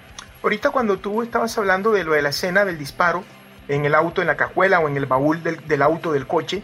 Ahorita 0.44 0.70
cuando 0.70 0.98
tú 0.98 1.22
estabas 1.22 1.58
hablando 1.58 1.92
de 1.92 2.04
lo 2.04 2.14
de 2.14 2.22
la 2.22 2.30
escena 2.30 2.64
del 2.64 2.78
disparo, 2.78 3.24
en 3.68 3.86
el 3.86 3.96
auto, 3.96 4.22
en 4.22 4.28
la 4.28 4.38
cajuela 4.38 4.80
o 4.80 4.88
en 4.88 4.98
el 4.98 5.06
baúl 5.06 5.42
del, 5.44 5.82
auto 5.82 6.12
del 6.12 6.28
coche, 6.28 6.64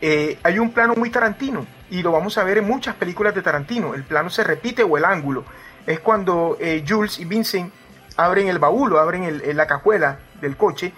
eh, 0.00 0.38
hay 0.42 0.58
un 0.58 0.72
plano 0.72 0.94
muy 0.94 1.10
tarantino 1.10 1.66
y 1.90 2.02
lo 2.02 2.12
vamos 2.12 2.38
a 2.38 2.44
ver 2.44 2.58
en 2.58 2.66
muchas 2.66 2.94
películas 2.94 3.34
de 3.34 3.42
Tarantino. 3.42 3.94
El 3.94 4.04
plano 4.04 4.30
se 4.30 4.44
repite 4.44 4.82
o 4.82 4.96
el 4.96 5.04
ángulo. 5.04 5.44
Es 5.86 6.00
cuando 6.00 6.56
eh, 6.60 6.84
Jules 6.86 7.18
y 7.18 7.24
Vincent 7.24 7.72
abren 8.16 8.48
el 8.48 8.58
baúl 8.58 8.92
o 8.92 8.98
abren 8.98 9.42
la 9.56 9.66
cajuela 9.66 10.18
del 10.40 10.56
coche 10.56 10.92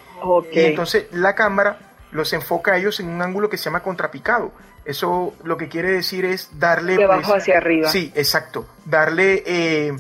y 0.53 0.61
entonces 0.61 1.07
la 1.13 1.35
cámara 1.35 1.79
los 2.13 2.33
enfoca 2.33 2.73
a 2.73 2.77
ellos 2.77 2.99
en 3.01 3.09
un 3.09 3.23
ángulo 3.23 3.49
que 3.49 3.57
se 3.57 3.65
llama 3.65 3.81
contrapicado. 3.81 4.53
Eso 4.85 5.35
lo 5.45 5.57
que 5.57 5.69
quiere 5.69 5.91
decir 5.91 6.25
es 6.25 6.59
darle... 6.59 6.97
De 6.97 7.05
abajo 7.05 7.33
pues, 7.33 7.43
hacia 7.43 7.59
arriba. 7.59 7.89
Sí, 7.89 8.11
exacto. 8.15 8.67
Darle 8.85 9.43
eh, 9.47 9.93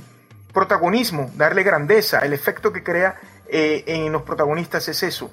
protagonismo, 0.52 1.30
darle 1.36 1.62
grandeza, 1.62 2.20
el 2.20 2.32
efecto 2.32 2.72
que 2.72 2.82
crea 2.82 3.16
eh, 3.50 3.84
en 3.86 4.12
los 4.12 4.22
protagonistas 4.22 4.88
es 4.88 5.02
eso. 5.02 5.30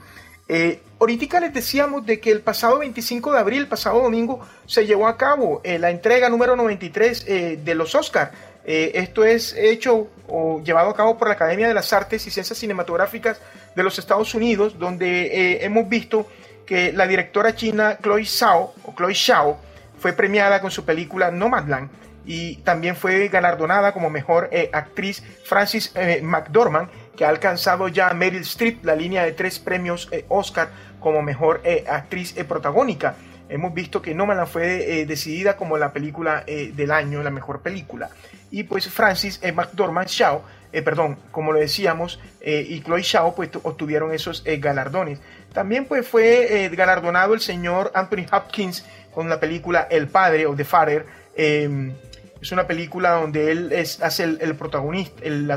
Eh, 0.50 0.82
ahorita 1.00 1.42
les 1.42 1.54
decíamos 1.54 2.06
de 2.06 2.20
que 2.22 2.32
el 2.32 2.42
pasado 2.42 2.80
25 2.80 3.34
de 3.34 3.40
abril, 3.40 3.68
pasado 3.68 4.02
domingo, 4.02 4.40
se 4.66 4.86
llevó 4.86 5.08
a 5.08 5.18
cabo 5.18 5.60
eh, 5.64 5.78
la 5.78 5.90
entrega 5.90 6.30
número 6.30 6.56
93 6.56 7.26
eh, 7.28 7.60
de 7.64 7.76
los 7.76 7.94
Oscars. 7.96 8.32
esto 8.66 9.24
es 9.24 9.56
hecho 9.58 10.10
o 10.28 10.62
llevado 10.62 10.90
a 10.90 10.96
cabo 10.96 11.18
por 11.18 11.30
la 11.30 11.36
Academia 11.36 11.70
de 11.70 11.74
las 11.74 11.94
Artes 11.94 12.28
y 12.28 12.32
Ciencias 12.32 12.60
Cinematográficas 12.60 13.40
de 13.76 13.84
los 13.84 13.98
Estados 13.98 14.34
Unidos, 14.36 14.78
donde 14.78 15.64
hemos 15.64 15.88
visto 15.88 16.28
que 16.66 16.92
la 16.92 17.08
directora 17.08 17.56
china 17.56 17.98
Chloe 18.02 18.26
Zhao, 18.26 18.74
o 18.84 18.94
Chloe 18.94 19.16
Zhao 19.16 19.58
fue 19.98 20.12
premiada 20.12 20.60
con 20.60 20.70
su 20.70 20.84
película 20.84 21.32
Nomadland 21.32 21.90
y 22.26 22.58
también 22.58 22.98
fue 22.98 23.30
galardonada 23.30 23.94
como 23.94 24.10
mejor 24.10 24.50
actriz 24.74 25.24
Francis 25.46 25.94
McDormand 26.22 26.90
que 27.18 27.26
ha 27.26 27.30
alcanzado 27.30 27.90
ya 27.90 28.14
Meryl 28.14 28.44
Streep 28.44 28.86
la 28.86 28.96
línea 28.96 29.26
de 29.26 29.34
tres 29.34 29.60
premios 29.60 30.08
eh, 30.12 30.26
Oscar 30.30 30.70
como 31.02 31.22
mejor 31.22 31.62
eh, 31.66 31.84
actriz 31.90 32.38
eh, 32.38 32.46
protagónica. 32.46 33.16
Hemos 33.50 33.74
visto 33.74 34.02
que 34.02 34.14
Nomadland 34.14 34.48
fue 34.48 35.06
decidida 35.06 35.56
como 35.56 35.78
la 35.78 35.94
película 35.94 36.44
del 36.46 36.92
año, 36.92 37.24
la 37.24 37.30
mejor 37.30 37.62
película. 37.62 38.10
Y 38.52 38.64
pues 38.64 38.90
Francis 38.90 39.40
McDormand 39.42 40.10
Shaw, 40.10 40.42
perdón, 40.84 41.18
como 41.32 41.54
lo 41.54 41.60
decíamos, 41.60 42.20
y 42.42 42.82
Chloe 42.82 43.04
Shaw 43.04 43.36
pues 43.36 43.50
obtuvieron 43.64 44.14
esos 44.14 44.44
galardones. 44.46 45.22
También 45.54 45.86
pues 45.86 46.06
fue 46.06 46.70
galardonado 46.74 47.36
el 47.36 47.40
señor 47.40 47.90
Anthony 47.96 48.26
Hopkins 48.30 48.84
con 49.14 49.30
la 49.30 49.40
película 49.40 49.88
El 49.90 50.10
Padre 50.10 50.46
o 50.46 50.54
The 50.54 50.66
Father 50.66 51.06
em, 51.38 51.94
es 52.42 52.52
una 52.52 52.68
película 52.68 53.12
donde 53.12 53.52
él 53.52 53.72
es, 53.72 54.02
hace 54.02 54.24
el, 54.24 54.56
protagonista, 54.56 55.22
el, 55.24 55.50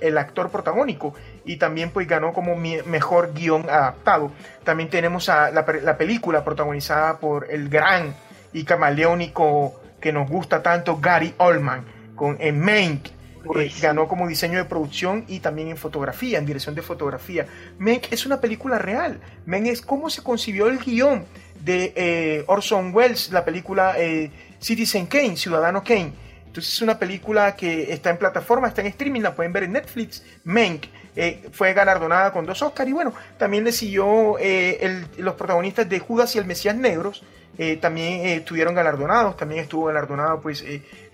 el, 0.00 0.18
actor 0.18 0.50
protagónico 0.50 1.14
y 1.44 1.56
también 1.56 1.90
pues 1.90 2.08
ganó 2.08 2.32
como 2.32 2.56
mejor 2.56 3.32
guion 3.34 3.68
adaptado. 3.68 4.32
También 4.64 4.90
tenemos 4.90 5.28
a 5.28 5.50
la, 5.50 5.64
película 5.96 6.44
protagonizada 6.44 7.18
por 7.18 7.50
el 7.50 7.68
gran 7.68 8.14
y 8.52 8.64
camaleónico 8.64 9.80
que 10.00 10.12
nos 10.12 10.28
gusta 10.28 10.62
tanto 10.62 10.98
Gary 10.98 11.34
Oldman 11.38 11.84
con 12.14 12.36
en 12.40 12.60
Mank. 12.60 13.08
Eh, 13.54 13.70
ganó 13.80 14.08
como 14.08 14.26
diseño 14.26 14.58
de 14.58 14.64
producción 14.64 15.24
y 15.28 15.38
también 15.38 15.68
en 15.68 15.76
fotografía, 15.76 16.38
en 16.38 16.46
dirección 16.46 16.74
de 16.74 16.82
fotografía. 16.82 17.46
Mank 17.78 18.12
es 18.12 18.26
una 18.26 18.40
película 18.40 18.78
real. 18.78 19.20
Mank 19.44 19.66
es 19.66 19.82
cómo 19.82 20.10
se 20.10 20.24
concibió 20.24 20.66
el 20.66 20.78
guion 20.78 21.24
de 21.66 21.92
eh, 21.96 22.44
Orson 22.46 22.94
Welles, 22.94 23.30
la 23.30 23.44
película 23.44 23.94
eh, 23.98 24.30
Citizen 24.66 25.06
Kane, 25.06 25.36
Ciudadano 25.36 25.84
Kane. 25.84 26.12
Entonces 26.44 26.74
es 26.74 26.82
una 26.82 26.98
película 26.98 27.54
que 27.54 27.92
está 27.92 28.10
en 28.10 28.16
plataforma, 28.16 28.66
está 28.66 28.80
en 28.80 28.88
streaming, 28.88 29.20
la 29.20 29.32
pueden 29.32 29.52
ver 29.52 29.62
en 29.62 29.72
Netflix. 29.72 30.24
Mank 30.42 30.86
eh, 31.14 31.48
fue 31.52 31.72
galardonada 31.72 32.32
con 32.32 32.44
dos 32.46 32.60
Oscars 32.62 32.90
y 32.90 32.92
bueno, 32.92 33.14
también 33.38 33.62
le 33.62 33.70
siguió 33.70 34.36
eh, 34.40 35.04
los 35.18 35.34
protagonistas 35.34 35.88
de 35.88 36.00
Judas 36.00 36.34
y 36.34 36.38
el 36.38 36.46
Mesías 36.46 36.74
Negros, 36.74 37.22
eh, 37.58 37.76
también 37.76 38.26
estuvieron 38.26 38.74
galardonados, 38.74 39.36
también 39.36 39.62
estuvo 39.62 39.84
galardonado 39.84 40.40
pues 40.40 40.64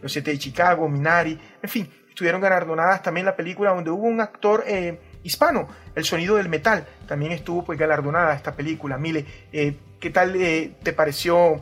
Los 0.00 0.12
Siete 0.12 0.30
de 0.30 0.38
Chicago, 0.38 0.88
Minari, 0.88 1.38
en 1.62 1.68
fin, 1.68 1.90
estuvieron 2.08 2.40
galardonadas 2.40 3.02
también 3.02 3.26
la 3.26 3.36
película 3.36 3.74
donde 3.74 3.90
hubo 3.90 4.06
un 4.06 4.22
actor 4.22 4.64
hispano, 5.22 5.68
El 5.94 6.04
Sonido 6.04 6.36
del 6.36 6.48
Metal, 6.48 6.84
también 7.06 7.32
estuvo 7.32 7.64
pues 7.64 7.78
galardonada 7.78 8.34
esta 8.34 8.52
película. 8.52 8.98
Mile, 8.98 9.24
¿qué 9.52 10.10
tal 10.10 10.32
te 10.82 10.92
pareció 10.92 11.60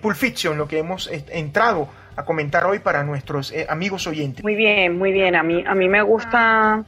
Pulp 0.00 0.16
Fiction, 0.16 0.56
lo 0.56 0.68
que 0.68 0.78
hemos 0.78 1.08
entrado 1.10 1.88
a 2.16 2.24
comentar 2.24 2.64
hoy 2.64 2.78
para 2.78 3.02
nuestros 3.02 3.52
eh, 3.52 3.66
amigos 3.68 4.06
oyentes. 4.06 4.42
Muy 4.42 4.54
bien, 4.54 4.98
muy 4.98 5.12
bien. 5.12 5.34
A 5.36 5.42
mí, 5.42 5.64
a 5.66 5.74
mí 5.74 5.88
me 5.88 6.02
gusta, 6.02 6.84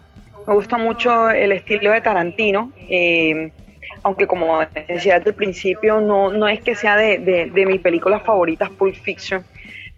me 0.46 0.54
gusta 0.54 0.78
mucho 0.78 1.30
el 1.30 1.52
estilo 1.52 1.90
de 1.90 2.00
Tarantino. 2.00 2.72
Eh, 2.88 3.50
aunque 4.04 4.26
como 4.26 4.60
decía 4.88 5.18
desde 5.18 5.30
el 5.30 5.36
principio, 5.36 6.00
no, 6.00 6.30
no 6.32 6.48
es 6.48 6.60
que 6.60 6.74
sea 6.74 6.96
de, 6.96 7.18
de, 7.18 7.46
de 7.46 7.66
mis 7.66 7.80
películas 7.80 8.22
favoritas 8.22 8.70
Pulp 8.70 8.94
Fiction, 8.94 9.44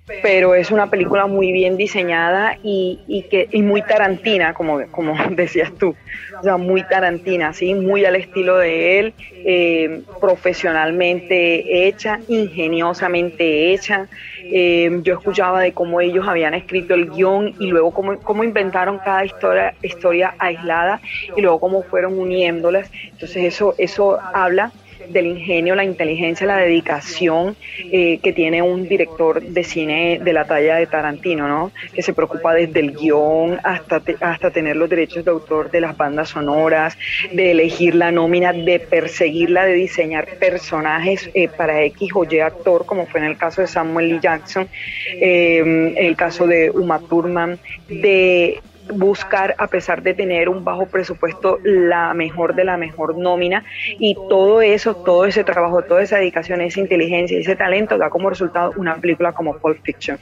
pero 0.06 0.54
es 0.54 0.70
una 0.70 0.90
película 0.90 1.26
muy 1.26 1.50
bien 1.52 1.76
diseñada 1.76 2.58
y, 2.62 3.00
y 3.06 3.22
que 3.22 3.48
y 3.50 3.62
muy 3.62 3.82
tarantina, 3.82 4.52
como, 4.52 4.86
como 4.90 5.16
decías 5.30 5.72
tú, 5.78 5.94
o 6.38 6.42
sea, 6.42 6.56
muy 6.58 6.82
tarantina, 6.82 7.52
¿sí? 7.52 7.74
muy 7.74 8.04
al 8.04 8.16
estilo 8.16 8.58
de 8.58 8.98
él, 8.98 9.14
eh, 9.32 10.02
profesionalmente 10.20 11.86
hecha, 11.86 12.20
ingeniosamente 12.28 13.72
hecha. 13.72 14.08
Eh, 14.46 15.00
yo 15.02 15.14
escuchaba 15.14 15.60
de 15.60 15.72
cómo 15.72 16.02
ellos 16.02 16.28
habían 16.28 16.52
escrito 16.52 16.92
el 16.92 17.10
guion 17.10 17.54
y 17.58 17.68
luego 17.68 17.92
cómo, 17.92 18.18
cómo 18.20 18.44
inventaron 18.44 18.98
cada 18.98 19.24
historia, 19.24 19.74
historia 19.82 20.34
aislada 20.38 21.00
y 21.34 21.40
luego 21.40 21.60
cómo 21.60 21.82
fueron 21.82 22.18
uniéndolas. 22.18 22.90
Entonces 23.10 23.44
eso, 23.44 23.74
eso 23.78 24.18
habla 24.34 24.70
del 25.08 25.26
ingenio, 25.26 25.74
la 25.74 25.84
inteligencia, 25.84 26.46
la 26.46 26.58
dedicación 26.58 27.56
eh, 27.78 28.18
que 28.22 28.32
tiene 28.32 28.62
un 28.62 28.88
director 28.88 29.42
de 29.42 29.64
cine 29.64 30.20
de 30.22 30.32
la 30.32 30.44
talla 30.44 30.76
de 30.76 30.86
Tarantino, 30.86 31.48
¿no? 31.48 31.72
Que 31.92 32.02
se 32.02 32.12
preocupa 32.12 32.54
desde 32.54 32.80
el 32.80 32.92
guion 32.92 33.58
hasta, 33.62 34.02
hasta 34.20 34.50
tener 34.50 34.76
los 34.76 34.88
derechos 34.88 35.24
de 35.24 35.30
autor 35.30 35.70
de 35.70 35.80
las 35.80 35.96
bandas 35.96 36.30
sonoras, 36.30 36.96
de 37.32 37.50
elegir 37.50 37.94
la 37.94 38.10
nómina, 38.10 38.52
de 38.52 38.80
perseguirla, 38.80 39.64
de 39.64 39.74
diseñar 39.74 40.26
personajes 40.38 41.30
eh, 41.34 41.48
para 41.48 41.82
X 41.84 42.10
o 42.14 42.24
Y 42.24 42.40
actor, 42.40 42.86
como 42.86 43.06
fue 43.06 43.20
en 43.20 43.26
el 43.26 43.36
caso 43.36 43.60
de 43.60 43.66
Samuel 43.66 44.12
L. 44.12 44.20
Jackson, 44.20 44.68
eh, 45.08 45.94
el 45.96 46.16
caso 46.16 46.46
de 46.46 46.70
Uma 46.70 46.98
Thurman, 47.00 47.58
de 47.88 48.60
buscar, 48.92 49.54
a 49.58 49.66
pesar 49.66 50.02
de 50.02 50.14
tener 50.14 50.48
un 50.48 50.64
bajo 50.64 50.86
presupuesto, 50.86 51.58
la 51.62 52.14
mejor 52.14 52.54
de 52.54 52.64
la 52.64 52.76
mejor 52.76 53.16
nómina 53.16 53.64
y 53.98 54.14
todo 54.14 54.62
eso, 54.62 54.94
todo 54.94 55.24
ese 55.24 55.44
trabajo, 55.44 55.82
toda 55.82 56.02
esa 56.02 56.18
dedicación, 56.18 56.60
esa 56.60 56.80
inteligencia, 56.80 57.38
ese 57.38 57.56
talento 57.56 57.98
da 57.98 58.10
como 58.10 58.30
resultado 58.30 58.72
una 58.76 58.96
película 58.96 59.32
como 59.32 59.58
Pulp 59.58 59.82
Fiction. 59.82 60.18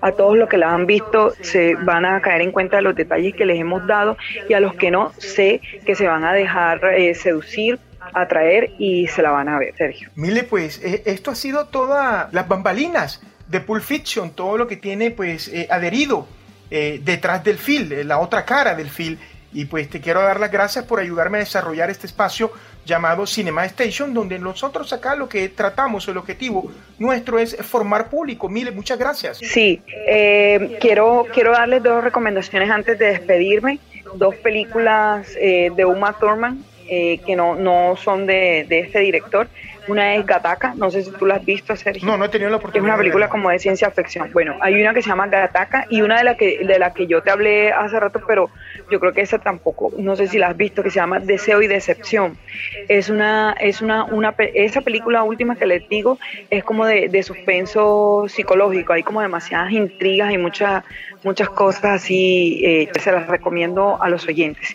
A 0.00 0.12
todos 0.12 0.36
los 0.36 0.48
que 0.48 0.58
la 0.58 0.72
han 0.72 0.86
visto 0.86 1.32
se 1.40 1.74
van 1.74 2.04
a 2.04 2.20
caer 2.20 2.42
en 2.42 2.52
cuenta 2.52 2.76
de 2.76 2.82
los 2.82 2.94
detalles 2.94 3.34
que 3.34 3.44
les 3.44 3.58
hemos 3.58 3.86
dado 3.86 4.16
y 4.48 4.54
a 4.54 4.60
los 4.60 4.74
que 4.74 4.90
no, 4.90 5.12
sé 5.18 5.60
que 5.84 5.94
se 5.94 6.06
van 6.06 6.24
a 6.24 6.32
dejar 6.32 6.84
eh, 6.96 7.14
seducir 7.14 7.78
atraer 8.14 8.70
y 8.78 9.08
se 9.08 9.22
la 9.22 9.30
van 9.30 9.48
a 9.48 9.58
ver, 9.58 9.74
Sergio. 9.76 10.10
Mile, 10.14 10.44
pues 10.44 10.82
eh, 10.82 11.02
esto 11.06 11.30
ha 11.30 11.34
sido 11.34 11.66
todas 11.66 12.32
las 12.32 12.48
bambalinas 12.48 13.20
de 13.48 13.60
Pulp 13.60 13.82
Fiction, 13.82 14.30
todo 14.30 14.56
lo 14.58 14.66
que 14.66 14.76
tiene 14.76 15.10
pues 15.10 15.48
eh, 15.48 15.68
adherido 15.70 16.26
eh, 16.70 17.00
detrás 17.02 17.42
del 17.44 17.58
film, 17.58 17.90
la 18.04 18.18
otra 18.18 18.44
cara 18.44 18.74
del 18.74 18.90
film. 18.90 19.16
Y 19.52 19.64
pues 19.64 19.88
te 19.88 20.00
quiero 20.00 20.20
dar 20.20 20.38
las 20.38 20.50
gracias 20.50 20.84
por 20.84 21.00
ayudarme 21.00 21.38
a 21.38 21.40
desarrollar 21.40 21.88
este 21.88 22.06
espacio 22.06 22.52
llamado 22.84 23.26
Cinema 23.26 23.64
Station, 23.64 24.12
donde 24.12 24.38
nosotros 24.38 24.92
acá 24.92 25.16
lo 25.16 25.28
que 25.28 25.48
tratamos, 25.48 26.06
el 26.08 26.18
objetivo 26.18 26.70
nuestro 26.98 27.38
es 27.38 27.56
formar 27.56 28.10
público. 28.10 28.48
Mile, 28.48 28.70
muchas 28.70 28.98
gracias. 28.98 29.38
Sí, 29.38 29.82
quiero, 30.78 31.26
quiero 31.32 31.52
darles 31.52 31.82
dos 31.82 32.04
recomendaciones 32.04 32.70
antes 32.70 32.98
de 32.98 33.06
despedirme. 33.06 33.78
Dos 34.14 34.34
películas 34.36 35.32
de 35.34 35.84
Uma 35.84 36.12
Thurman 36.12 36.62
eh, 36.88 37.18
que 37.26 37.34
no, 37.34 37.56
no 37.56 37.96
son 37.96 38.26
de, 38.26 38.64
de, 38.68 38.80
este 38.80 39.00
director. 39.00 39.48
Una 39.88 40.14
es 40.14 40.26
Gataka, 40.26 40.74
no 40.76 40.90
sé 40.90 41.02
si 41.02 41.10
tú 41.12 41.26
la 41.26 41.36
has 41.36 41.44
visto, 41.44 41.76
Sergio. 41.76 42.06
No, 42.06 42.16
no 42.16 42.24
he 42.24 42.28
tenido 42.28 42.50
la 42.50 42.56
oportunidad. 42.56 42.88
Es 42.88 42.94
una 42.94 42.98
película 42.98 43.28
como 43.28 43.50
de 43.50 43.58
ciencia 43.58 43.90
ficción. 43.90 44.30
Bueno, 44.32 44.56
hay 44.60 44.80
una 44.80 44.92
que 44.92 45.02
se 45.02 45.08
llama 45.08 45.28
Gataka 45.28 45.86
y 45.90 46.02
una 46.02 46.18
de 46.18 46.24
la 46.24 46.36
que 46.36 46.64
de 46.64 46.78
la 46.78 46.92
que 46.92 47.06
yo 47.06 47.22
te 47.22 47.30
hablé 47.30 47.72
hace 47.72 47.98
rato, 47.98 48.20
pero 48.26 48.50
yo 48.90 48.98
creo 49.00 49.12
que 49.12 49.20
esa 49.20 49.38
tampoco, 49.38 49.92
no 49.98 50.16
sé 50.16 50.26
si 50.26 50.38
la 50.38 50.48
has 50.48 50.56
visto, 50.56 50.82
que 50.82 50.90
se 50.90 50.96
llama 50.96 51.20
Deseo 51.20 51.62
y 51.62 51.66
Decepción. 51.66 52.36
Es 52.88 53.10
una, 53.10 53.54
es 53.60 53.82
una, 53.82 54.04
una 54.04 54.34
esa 54.38 54.80
película 54.80 55.22
última 55.22 55.56
que 55.56 55.66
les 55.66 55.88
digo 55.88 56.18
es 56.50 56.64
como 56.64 56.86
de, 56.86 57.08
de 57.08 57.22
suspenso 57.22 58.26
psicológico. 58.28 58.92
Hay 58.92 59.02
como 59.02 59.20
demasiadas 59.20 59.72
intrigas 59.72 60.32
y 60.32 60.38
muchas 60.38 60.84
muchas 61.22 61.48
cosas 61.50 61.84
así 61.84 62.60
eh, 62.64 62.88
se 62.98 63.12
las 63.12 63.26
recomiendo 63.26 64.00
a 64.00 64.08
los 64.08 64.26
oyentes. 64.26 64.72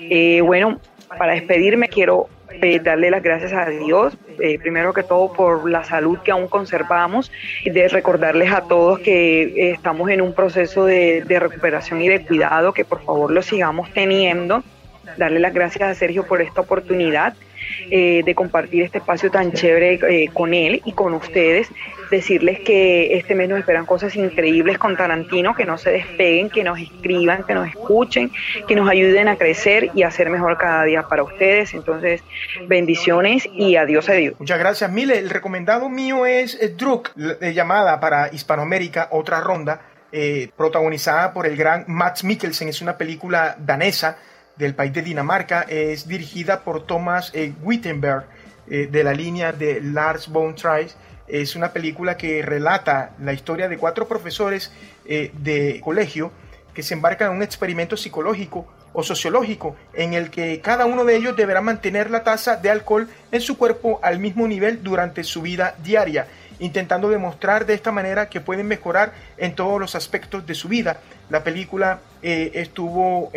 Eh, 0.00 0.40
bueno, 0.40 0.80
para 1.18 1.34
despedirme 1.34 1.88
quiero 1.88 2.28
eh, 2.60 2.80
darle 2.80 3.10
las 3.10 3.22
gracias 3.22 3.52
a 3.52 3.66
Dios, 3.66 4.16
eh, 4.40 4.58
primero 4.58 4.92
que 4.92 5.02
todo 5.02 5.32
por 5.32 5.68
la 5.68 5.84
salud 5.84 6.18
que 6.24 6.30
aún 6.30 6.48
conservamos, 6.48 7.30
de 7.64 7.88
recordarles 7.88 8.52
a 8.52 8.62
todos 8.62 8.98
que 9.00 9.42
eh, 9.42 9.70
estamos 9.70 10.10
en 10.10 10.20
un 10.20 10.34
proceso 10.34 10.84
de, 10.84 11.22
de 11.22 11.40
recuperación 11.40 12.02
y 12.02 12.08
de 12.08 12.24
cuidado, 12.24 12.72
que 12.72 12.84
por 12.84 13.02
favor 13.02 13.30
lo 13.30 13.42
sigamos 13.42 13.90
teniendo. 13.92 14.62
Darle 15.16 15.40
las 15.40 15.52
gracias 15.52 15.88
a 15.88 15.94
Sergio 15.94 16.24
por 16.26 16.40
esta 16.40 16.60
oportunidad 16.60 17.34
eh, 17.90 18.22
de 18.24 18.34
compartir 18.34 18.82
este 18.82 18.98
espacio 18.98 19.30
tan 19.30 19.52
chévere 19.52 20.00
eh, 20.08 20.30
con 20.32 20.54
él 20.54 20.82
y 20.84 20.92
con 20.92 21.14
ustedes. 21.14 21.68
Decirles 22.10 22.60
que 22.60 23.16
este 23.16 23.34
mes 23.34 23.48
nos 23.48 23.58
esperan 23.58 23.86
cosas 23.86 24.14
increíbles 24.16 24.76
con 24.78 24.96
Tarantino, 24.96 25.54
que 25.54 25.64
no 25.64 25.78
se 25.78 25.90
despeguen, 25.90 26.50
que 26.50 26.62
nos 26.62 26.78
escriban, 26.78 27.44
que 27.44 27.54
nos 27.54 27.68
escuchen, 27.68 28.30
que 28.68 28.76
nos 28.76 28.88
ayuden 28.88 29.28
a 29.28 29.36
crecer 29.36 29.90
y 29.94 30.02
a 30.02 30.10
ser 30.10 30.28
mejor 30.28 30.58
cada 30.58 30.84
día 30.84 31.02
para 31.08 31.22
ustedes. 31.22 31.72
Entonces, 31.72 32.22
bendiciones 32.66 33.48
y 33.54 33.76
adiós 33.76 34.08
a 34.10 34.12
Dios. 34.12 34.34
Muchas 34.38 34.58
gracias, 34.58 34.90
Mile. 34.92 35.18
El 35.18 35.30
recomendado 35.30 35.88
mío 35.88 36.26
es 36.26 36.58
Druk, 36.76 37.14
de 37.14 37.54
llamada 37.54 37.98
para 37.98 38.32
Hispanoamérica, 38.32 39.08
otra 39.10 39.40
ronda, 39.40 39.80
eh, 40.12 40.50
protagonizada 40.56 41.32
por 41.32 41.46
el 41.46 41.56
gran 41.56 41.84
Max 41.88 42.24
Mikkelsen. 42.24 42.68
Es 42.68 42.82
una 42.82 42.98
película 42.98 43.56
danesa 43.58 44.18
del 44.62 44.74
país 44.74 44.92
de 44.92 45.02
Dinamarca. 45.02 45.62
Es 45.62 46.06
dirigida 46.06 46.60
por 46.60 46.86
Thomas 46.86 47.30
eh, 47.34 47.52
Wittenberg 47.62 48.24
eh, 48.70 48.88
de 48.90 49.04
la 49.04 49.12
línea 49.12 49.52
de 49.52 49.80
Lars 49.80 50.28
von 50.28 50.54
Trier. 50.54 50.90
Es 51.26 51.56
una 51.56 51.72
película 51.72 52.16
que 52.16 52.42
relata 52.42 53.10
la 53.20 53.32
historia 53.32 53.68
de 53.68 53.76
cuatro 53.76 54.06
profesores 54.06 54.72
eh, 55.04 55.32
de 55.34 55.80
colegio 55.82 56.30
que 56.74 56.82
se 56.82 56.94
embarcan 56.94 57.30
en 57.30 57.36
un 57.38 57.42
experimento 57.42 57.96
psicológico 57.96 58.66
o 58.94 59.02
sociológico 59.02 59.74
en 59.94 60.14
el 60.14 60.30
que 60.30 60.60
cada 60.60 60.86
uno 60.86 61.04
de 61.04 61.16
ellos 61.16 61.36
deberá 61.36 61.60
mantener 61.60 62.10
la 62.10 62.22
tasa 62.22 62.56
de 62.56 62.70
alcohol 62.70 63.08
en 63.32 63.40
su 63.40 63.58
cuerpo 63.58 63.98
al 64.02 64.20
mismo 64.20 64.46
nivel 64.46 64.82
durante 64.82 65.24
su 65.24 65.42
vida 65.42 65.74
diaria, 65.82 66.28
intentando 66.60 67.08
demostrar 67.08 67.66
de 67.66 67.74
esta 67.74 67.90
manera 67.90 68.28
que 68.28 68.40
pueden 68.40 68.68
mejorar 68.68 69.12
en 69.38 69.54
todos 69.54 69.80
los 69.80 69.94
aspectos 69.94 70.46
de 70.46 70.54
su 70.54 70.68
vida. 70.68 71.00
La 71.30 71.42
película 71.42 72.00
estuvo 72.22 73.30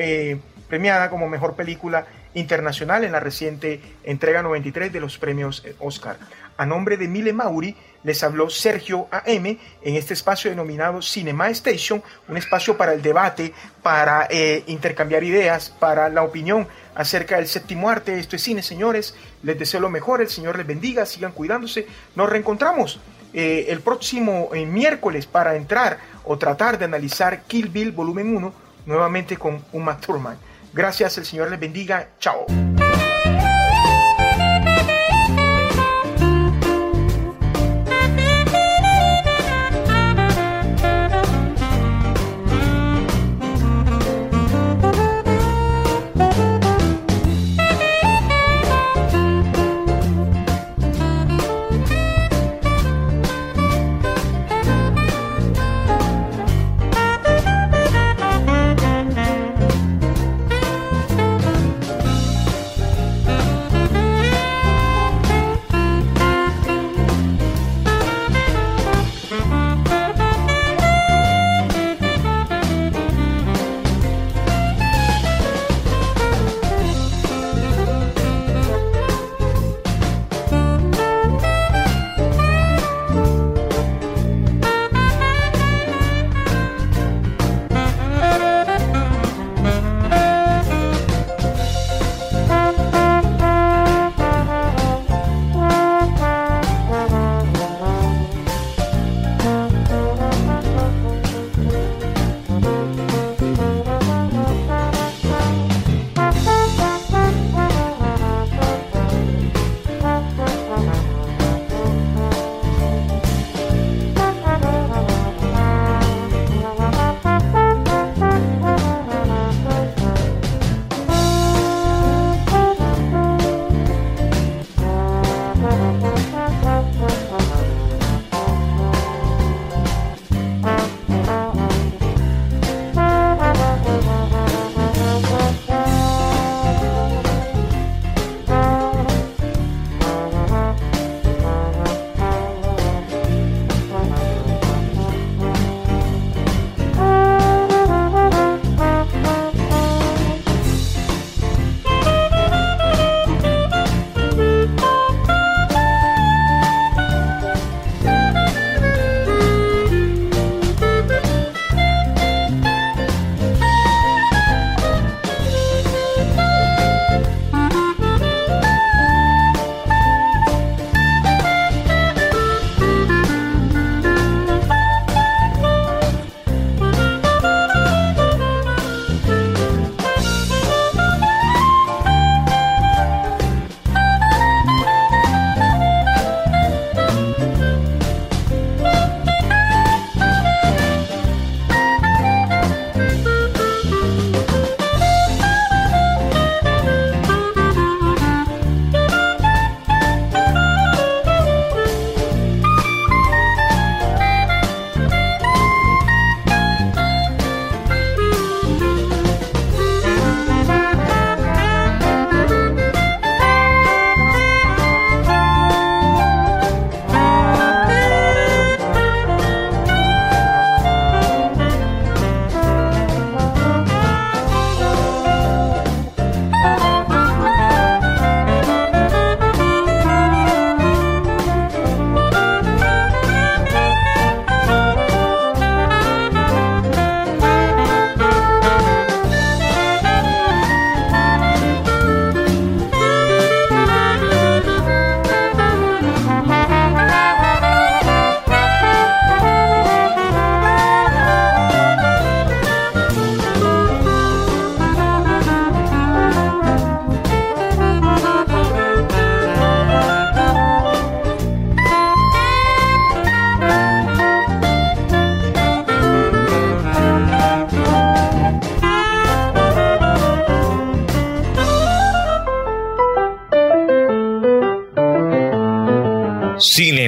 premiada 0.67 1.09
como 1.09 1.27
mejor 1.29 1.55
película 1.55 2.05
internacional 2.33 3.03
en 3.03 3.11
la 3.11 3.19
reciente 3.19 3.81
entrega 4.03 4.41
93 4.41 4.91
de 4.91 4.99
los 4.99 5.17
premios 5.17 5.63
Oscar. 5.79 6.17
A 6.57 6.65
nombre 6.65 6.95
de 6.95 7.07
Mile 7.09 7.33
Mauri 7.33 7.75
les 8.03 8.23
habló 8.23 8.49
Sergio 8.49 9.07
AM 9.11 9.45
en 9.45 9.95
este 9.95 10.13
espacio 10.13 10.49
denominado 10.49 11.01
Cinema 11.01 11.49
Station, 11.49 12.01
un 12.29 12.37
espacio 12.37 12.77
para 12.77 12.93
el 12.93 13.01
debate, 13.01 13.53
para 13.81 14.27
eh, 14.29 14.63
intercambiar 14.67 15.23
ideas, 15.23 15.69
para 15.69 16.07
la 16.07 16.23
opinión 16.23 16.67
acerca 16.93 17.35
del 17.35 17.47
séptimo 17.47 17.89
arte. 17.89 18.17
Esto 18.17 18.37
es 18.37 18.43
cine, 18.43 18.61
señores. 18.61 19.15
Les 19.43 19.59
deseo 19.59 19.81
lo 19.81 19.89
mejor, 19.89 20.21
el 20.21 20.29
Señor 20.29 20.57
les 20.57 20.65
bendiga, 20.65 21.05
sigan 21.05 21.33
cuidándose. 21.33 21.87
Nos 22.15 22.29
reencontramos 22.29 23.01
eh, 23.33 23.65
el 23.67 23.81
próximo 23.81 24.49
eh, 24.53 24.65
miércoles 24.65 25.25
para 25.25 25.55
entrar 25.55 25.97
o 26.23 26.37
tratar 26.37 26.77
de 26.77 26.85
analizar 26.85 27.41
Kill 27.43 27.67
Bill 27.67 27.91
volumen 27.91 28.37
1 28.37 28.53
nuevamente 28.85 29.35
con 29.35 29.61
Uma 29.73 29.97
Thurman. 29.97 30.37
Gracias, 30.75 31.17
el 31.17 31.25
Señor 31.25 31.49
les 31.49 31.59
bendiga. 31.59 32.09
Chao. 32.19 32.45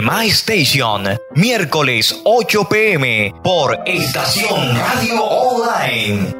Cinema 0.07 0.25
Station, 0.27 1.03
miércoles 1.35 2.21
8 2.23 2.69
pm 2.69 3.33
por 3.43 3.77
Estación 3.85 4.77
Radio 4.77 5.21
Online. 5.21 6.33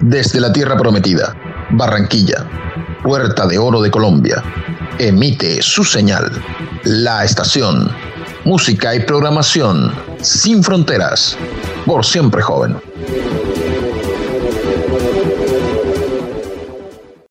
Desde 0.00 0.40
la 0.40 0.50
Tierra 0.50 0.78
Prometida, 0.78 1.36
Barranquilla, 1.72 2.48
Puerta 3.02 3.46
de 3.46 3.58
Oro 3.58 3.82
de 3.82 3.90
Colombia, 3.90 4.42
emite 4.98 5.60
su 5.60 5.84
señal, 5.84 6.32
la 6.84 7.22
estación, 7.22 7.90
música 8.46 8.94
y 8.94 9.00
programación 9.00 9.92
sin 10.22 10.64
fronteras, 10.64 11.36
por 11.84 12.06
siempre 12.06 12.40
joven. 12.40 12.93